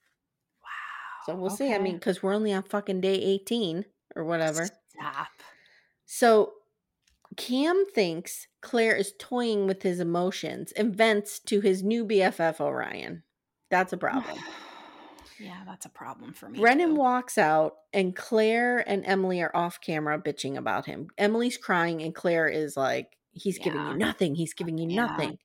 Wow. 0.64 1.34
So 1.34 1.36
we'll 1.39 1.50
see. 1.50 1.74
I 1.74 1.80
mean, 1.80 1.96
because 1.96 2.22
we're 2.22 2.34
only 2.34 2.54
on 2.54 2.64
fucking 2.64 3.02
day 3.02 3.16
eighteen 3.16 3.86
or 4.16 4.24
whatever. 4.24 4.66
Stop. 4.66 5.28
So 6.06 6.54
Cam 7.38 7.86
thinks 7.94 8.48
Claire 8.62 8.96
is 8.96 9.14
toying 9.18 9.66
with 9.66 9.84
his 9.84 10.00
emotions 10.00 10.72
and 10.74 10.96
vents 10.96 11.39
to 11.39 11.62
his 11.62 11.82
new 11.82 12.06
BFF 12.06 12.60
Orion. 12.60 13.24
That's 13.70 13.94
a 13.94 13.98
problem. 13.98 14.38
yeah, 15.42 15.64
that's 15.66 15.86
a 15.86 15.89
problem 15.89 16.34
for 16.34 16.48
me. 16.50 16.60
Brennan 16.60 16.89
too. 16.89 16.96
walks 16.96 17.38
out, 17.38 17.74
and 17.94 18.16
Claire 18.16 18.80
and 18.88 19.06
Emily 19.06 19.42
are 19.42 19.56
off 19.56 19.82
camera 19.82 20.22
bitching 20.22 20.56
about 20.58 20.86
him. 20.86 21.08
Emily's 21.18 21.58
crying, 21.58 22.02
and 22.02 22.14
Claire 22.16 22.48
is 22.48 22.78
like, 22.78 23.18
He's 23.34 23.58
giving 23.58 23.82
you 23.88 23.98
nothing. 23.98 24.36
He's 24.36 24.54
giving 24.54 24.78
you 24.78 24.89
Yeah. 24.89 25.06
nothing. 25.06 25.38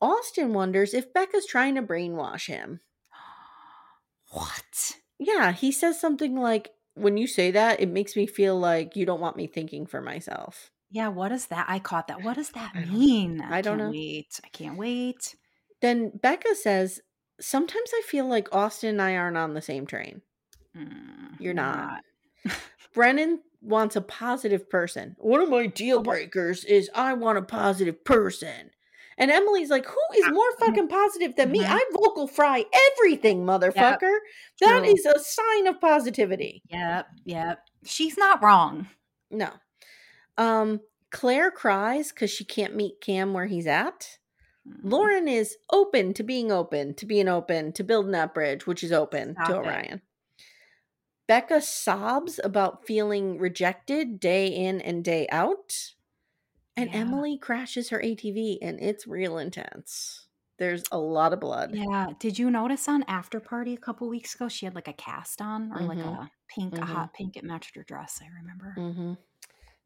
Austin 0.00 0.52
wonders 0.54 0.92
if 0.94 1.12
Becca's 1.12 1.46
trying 1.46 1.76
to 1.76 1.82
brainwash 1.82 2.46
him. 2.46 2.80
What? 4.32 4.96
Yeah, 5.18 5.52
he 5.52 5.72
says 5.72 6.00
something 6.00 6.36
like, 6.36 6.70
When 6.94 7.16
you 7.16 7.26
say 7.26 7.50
that, 7.52 7.80
it 7.80 7.88
makes 7.88 8.16
me 8.16 8.26
feel 8.26 8.58
like 8.58 8.96
you 8.96 9.06
don't 9.06 9.20
want 9.20 9.36
me 9.36 9.46
thinking 9.46 9.86
for 9.86 10.00
myself. 10.00 10.70
Yeah, 10.90 11.08
what 11.08 11.30
is 11.32 11.46
that? 11.46 11.66
I 11.68 11.78
caught 11.78 12.08
that. 12.08 12.22
What 12.22 12.34
does 12.36 12.50
that 12.50 12.72
I 12.74 12.80
don't- 12.80 12.98
mean? 12.98 13.40
I 13.40 13.60
don't 13.62 13.78
can't 13.78 13.92
know. 13.92 13.98
Wait. 13.98 14.40
I 14.44 14.48
can't 14.48 14.76
wait. 14.76 15.36
Then 15.80 16.10
Becca 16.20 16.54
says, 16.56 17.00
Sometimes 17.40 17.90
I 17.94 18.02
feel 18.06 18.26
like 18.26 18.54
Austin 18.54 18.90
and 18.90 19.02
I 19.02 19.16
aren't 19.16 19.36
on 19.36 19.54
the 19.54 19.62
same 19.62 19.86
train. 19.86 20.22
Mm, 20.76 21.36
You're 21.38 21.54
not. 21.54 22.00
Brennan 22.94 23.40
wants 23.62 23.96
a 23.96 24.00
positive 24.00 24.68
person. 24.68 25.16
One 25.18 25.40
of 25.40 25.48
my 25.48 25.66
deal 25.66 26.02
breakers 26.02 26.64
is 26.64 26.90
I 26.94 27.12
want 27.14 27.38
a 27.38 27.42
positive 27.42 28.04
person. 28.04 28.70
And 29.18 29.30
Emily's 29.30 29.68
like, 29.68 29.86
Who 29.86 30.00
is 30.18 30.30
more 30.32 30.56
fucking 30.58 30.88
positive 30.88 31.36
than 31.36 31.50
me? 31.50 31.60
Mhm. 31.60 31.68
I 31.68 31.80
vocal 31.92 32.26
fry 32.26 32.64
everything, 32.96 33.44
motherfucker. 33.44 34.18
That 34.60 34.80
true. 34.80 34.84
is 34.84 35.04
a 35.04 35.18
sign 35.18 35.66
of 35.66 35.80
positivity. 35.80 36.62
Yep. 36.70 37.06
Yep. 37.26 37.58
She's 37.84 38.16
not 38.16 38.42
wrong. 38.42 38.88
No. 39.30 39.50
Um, 40.38 40.80
Claire 41.10 41.50
cries 41.50 42.12
because 42.12 42.30
she 42.30 42.44
can't 42.44 42.74
meet 42.74 43.00
Cam 43.02 43.34
where 43.34 43.46
he's 43.46 43.66
at. 43.66 44.18
Mm, 44.68 44.80
Lauren 44.84 45.28
is 45.28 45.56
open 45.70 46.14
to 46.14 46.22
being 46.22 46.52
open, 46.52 46.94
to 46.94 47.06
being 47.06 47.28
open, 47.28 47.72
to 47.74 47.84
building 47.84 48.12
that 48.12 48.34
bridge, 48.34 48.66
which 48.66 48.82
is 48.82 48.92
open 48.92 49.34
Stop 49.34 49.46
to 49.46 49.56
it. 49.56 49.58
Orion. 49.66 50.02
Becca 51.26 51.60
sobs 51.60 52.40
about 52.42 52.84
feeling 52.86 53.38
rejected 53.38 54.18
day 54.20 54.48
in 54.48 54.80
and 54.80 55.04
day 55.04 55.28
out. 55.30 55.94
And 56.76 56.90
Yeah. 56.90 57.00
Emily 57.02 57.38
crashes 57.38 57.90
her 57.90 58.00
ATV, 58.02 58.58
and 58.60 58.80
it's 58.80 59.06
real 59.06 59.38
intense. 59.38 60.26
There's 60.58 60.84
a 60.92 60.98
lot 60.98 61.32
of 61.32 61.40
blood. 61.40 61.76
Yeah. 61.76 62.08
Did 62.18 62.38
you 62.38 62.50
notice 62.50 62.88
on 62.88 63.02
After 63.04 63.40
Party 63.40 63.74
a 63.74 63.78
couple 63.78 64.08
weeks 64.08 64.34
ago 64.34 64.48
she 64.48 64.66
had 64.66 64.74
like 64.74 64.88
a 64.88 64.92
cast 64.92 65.40
on 65.40 65.72
or 65.72 65.82
like 65.84 65.98
Mhm. 65.98 66.24
a 66.24 66.30
pink, 66.48 66.76
a 66.78 66.80
Mhm. 66.82 66.86
hot 66.86 67.14
pink? 67.14 67.36
It 67.36 67.44
matched 67.44 67.76
her 67.76 67.84
dress. 67.84 68.20
I 68.22 68.26
remember. 68.28 68.74
hmm 68.76 69.14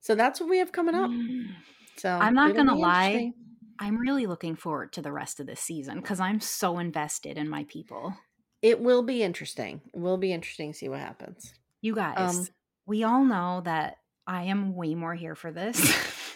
So 0.01 0.15
that's 0.15 0.41
what 0.41 0.49
we 0.49 0.59
have 0.59 0.73
coming 0.73 0.95
up. 0.95 1.11
Mm. 1.11 1.55
So 1.97 2.11
I'm 2.11 2.35
not 2.35 2.57
gonna 2.57 2.75
lie. 2.75 3.33
I'm 3.79 3.99
really 3.99 4.27
looking 4.27 4.57
forward 4.57 4.93
to 4.95 5.03
the 5.03 5.13
rest 5.13 5.41
of 5.41 5.47
this 5.47 5.61
season 5.61 6.01
because 6.01 6.21
I'm 6.21 6.41
so 6.41 6.79
invested 6.79 7.39
in 7.39 7.49
my 7.49 7.65
people. 7.65 8.15
It 8.63 8.81
will 8.81 9.03
be 9.03 9.23
interesting. 9.23 9.81
It 9.93 9.99
will 10.01 10.17
be 10.17 10.33
interesting 10.33 10.73
to 10.73 10.79
see 10.79 10.89
what 10.89 11.01
happens. 11.01 11.53
You 11.83 11.95
guys, 11.95 12.37
Um, 12.37 12.49
we 12.87 13.05
all 13.05 13.25
know 13.25 13.63
that 13.65 13.99
I 14.27 14.45
am 14.45 14.75
way 14.75 14.95
more 14.95 15.15
here 15.15 15.35
for 15.35 15.53
this 15.53 15.79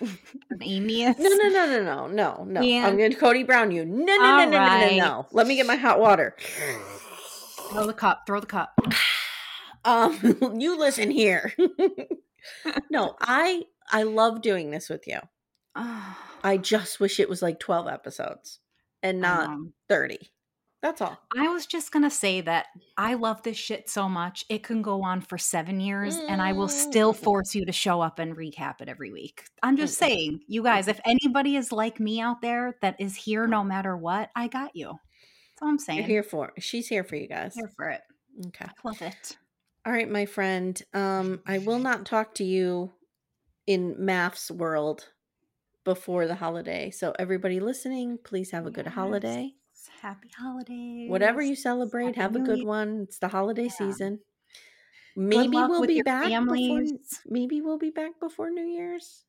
Amye 0.60 1.10
is. 1.10 1.18
No, 1.18 1.28
no, 1.28 1.48
no, 1.48 1.66
no, 1.66 1.82
no, 1.82 2.06
no, 2.06 2.44
no. 2.44 2.60
Yeah. 2.60 2.86
I'm 2.86 2.96
going 2.96 3.10
to 3.10 3.16
Cody 3.16 3.42
Brown 3.44 3.70
you. 3.70 3.84
No, 3.84 4.04
no, 4.04 4.16
no, 4.16 4.24
All 4.24 4.36
no, 4.38 4.44
no, 4.44 4.50
no, 4.50 4.58
right. 4.58 4.96
no. 4.96 5.26
Let 5.32 5.46
me 5.46 5.56
get 5.56 5.66
my 5.66 5.76
hot 5.76 5.98
water. 6.00 6.36
Throw 7.70 7.86
the 7.86 7.94
cup. 7.94 8.24
Throw 8.26 8.40
the 8.40 8.46
cup. 8.46 8.78
um, 9.84 10.18
you 10.58 10.78
listen 10.78 11.10
here. 11.10 11.52
no, 12.90 13.16
I 13.20 13.64
I 13.90 14.02
love 14.04 14.42
doing 14.42 14.70
this 14.70 14.88
with 14.88 15.06
you. 15.06 15.18
I 16.44 16.56
just 16.56 17.00
wish 17.00 17.20
it 17.20 17.28
was 17.28 17.42
like 17.42 17.58
12 17.60 17.88
episodes 17.88 18.60
and 19.02 19.20
not 19.20 19.48
Um, 19.48 19.74
30. 19.88 20.18
That's 20.80 21.00
all. 21.00 21.18
I 21.36 21.48
was 21.48 21.66
just 21.66 21.90
gonna 21.90 22.08
say 22.10 22.40
that 22.42 22.66
I 22.96 23.14
love 23.14 23.42
this 23.42 23.56
shit 23.56 23.90
so 23.90 24.08
much. 24.08 24.44
It 24.48 24.62
can 24.62 24.80
go 24.80 25.02
on 25.02 25.20
for 25.22 25.36
seven 25.36 25.80
years, 25.80 26.14
and 26.16 26.40
I 26.40 26.52
will 26.52 26.68
still 26.68 27.12
Mm. 27.12 27.16
force 27.24 27.52
you 27.56 27.66
to 27.66 27.72
show 27.72 28.00
up 28.00 28.20
and 28.20 28.36
recap 28.36 28.80
it 28.80 28.88
every 28.88 29.10
week. 29.10 29.42
I'm 29.60 29.76
just 29.76 29.96
Mm-mm. 29.96 30.06
saying, 30.08 30.40
you 30.46 30.62
guys, 30.62 30.86
if 30.86 31.00
anybody 31.04 31.56
is 31.56 31.72
like 31.72 31.98
me 31.98 32.20
out 32.20 32.42
there 32.42 32.78
that 32.80 32.94
is 33.00 33.16
here 33.16 33.48
no 33.48 33.64
matter 33.64 33.96
what, 33.96 34.30
I 34.36 34.46
got 34.46 34.76
you. 34.76 34.86
That's 35.50 35.62
all 35.62 35.68
I'm 35.68 35.78
saying. 35.80 35.98
You're 35.98 36.06
here 36.06 36.22
for 36.22 36.52
She's 36.60 36.86
here 36.86 37.02
for 37.02 37.16
you 37.16 37.26
guys. 37.26 37.56
Here 37.56 37.72
for 37.76 37.88
it. 37.88 38.02
Okay. 38.46 38.66
I 38.66 38.70
love 38.84 39.02
it. 39.02 39.36
All 39.84 39.92
right, 39.92 40.08
my 40.08 40.26
friend. 40.26 40.80
Um, 40.94 41.42
I 41.44 41.58
will 41.58 41.80
not 41.80 42.06
talk 42.06 42.34
to 42.36 42.44
you 42.44 42.92
in 43.66 43.96
MAFS 43.96 44.52
world 44.52 45.08
before 45.88 46.26
the 46.26 46.34
holiday. 46.34 46.90
So 46.90 47.14
everybody 47.18 47.60
listening, 47.60 48.18
please 48.22 48.50
have 48.50 48.66
a 48.66 48.70
good 48.70 48.86
holiday. 48.86 49.54
Happy 50.02 50.28
holidays. 50.38 51.08
Whatever 51.08 51.40
you 51.40 51.56
celebrate, 51.56 52.14
Happy 52.14 52.20
have 52.20 52.36
a 52.36 52.40
good 52.40 52.62
one. 52.62 53.04
It's 53.04 53.18
the 53.18 53.28
holiday 53.28 53.64
Yeah. 53.64 53.70
season. 53.70 54.20
Maybe 55.16 55.56
we'll 55.56 55.86
be 55.86 56.02
back 56.02 56.28
before 56.28 56.82
maybe 57.24 57.62
we'll 57.62 57.78
be 57.78 57.88
back 57.88 58.20
before 58.20 58.50
New 58.50 58.66
Year's. 58.66 59.24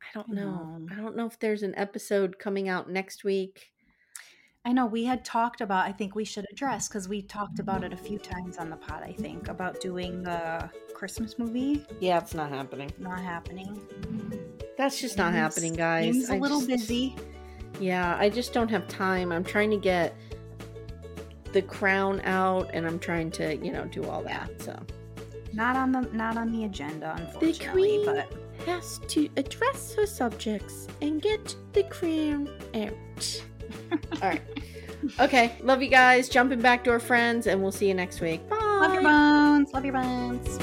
I 0.00 0.06
don't 0.14 0.30
know. 0.30 0.86
I 0.90 0.94
don't 0.94 1.14
know 1.14 1.26
if 1.26 1.38
there's 1.38 1.62
an 1.62 1.74
episode 1.76 2.38
coming 2.38 2.70
out 2.70 2.88
next 2.88 3.22
week. 3.22 3.70
I 4.64 4.72
know 4.72 4.86
we 4.86 5.04
had 5.04 5.26
talked 5.26 5.60
about, 5.60 5.86
I 5.86 5.92
think 5.92 6.14
we 6.14 6.24
should 6.24 6.46
address 6.50 6.88
because 6.88 7.06
we 7.06 7.20
talked 7.20 7.58
about 7.58 7.84
it 7.84 7.92
a 7.92 7.96
few 7.98 8.18
times 8.18 8.56
on 8.56 8.70
the 8.70 8.76
pod, 8.76 9.02
I 9.02 9.12
think, 9.12 9.48
about 9.48 9.78
doing 9.80 10.22
the 10.22 10.70
Christmas 10.94 11.38
movie. 11.38 11.84
Yeah, 12.00 12.18
it's 12.18 12.32
not 12.32 12.48
happening. 12.48 12.90
Not 12.98 13.20
happening. 13.20 14.48
That's 14.78 15.00
just 15.00 15.16
not 15.18 15.32
happening, 15.34 15.74
guys. 15.74 16.14
Seems 16.14 16.30
a 16.30 16.34
I 16.34 16.38
little 16.38 16.58
just- 16.60 16.68
busy. 16.88 17.16
Yeah, 17.80 18.16
I 18.18 18.28
just 18.28 18.52
don't 18.52 18.68
have 18.70 18.86
time. 18.88 19.32
I'm 19.32 19.44
trying 19.44 19.70
to 19.70 19.76
get 19.76 20.14
the 21.52 21.62
crown 21.62 22.20
out 22.24 22.70
and 22.72 22.86
I'm 22.86 22.98
trying 22.98 23.30
to, 23.32 23.56
you 23.56 23.72
know, 23.72 23.84
do 23.86 24.04
all 24.04 24.22
that. 24.22 24.50
So 24.62 24.78
Not 25.52 25.76
on 25.76 25.92
the 25.92 26.02
not 26.12 26.36
on 26.36 26.52
the 26.52 26.64
agenda, 26.64 27.14
the 27.16 27.22
unfortunately. 27.24 28.04
queen 28.04 28.06
But 28.06 28.32
has 28.66 29.00
to 29.08 29.28
address 29.36 29.94
her 29.94 30.06
subjects 30.06 30.86
and 31.00 31.20
get 31.20 31.54
the 31.72 31.82
crown 31.84 32.48
out. 32.74 33.42
all 34.22 34.28
right. 34.28 34.42
Okay. 35.18 35.56
Love 35.62 35.82
you 35.82 35.88
guys. 35.88 36.28
Jumping 36.28 36.60
back 36.60 36.84
door 36.84 37.00
friends, 37.00 37.46
and 37.46 37.60
we'll 37.62 37.72
see 37.72 37.88
you 37.88 37.94
next 37.94 38.20
week. 38.20 38.46
Bye. 38.48 38.56
love 38.56 38.94
your 38.94 39.02
bones. 39.02 39.72
Love 39.72 39.84
your 39.84 39.94
bones. 39.94 40.58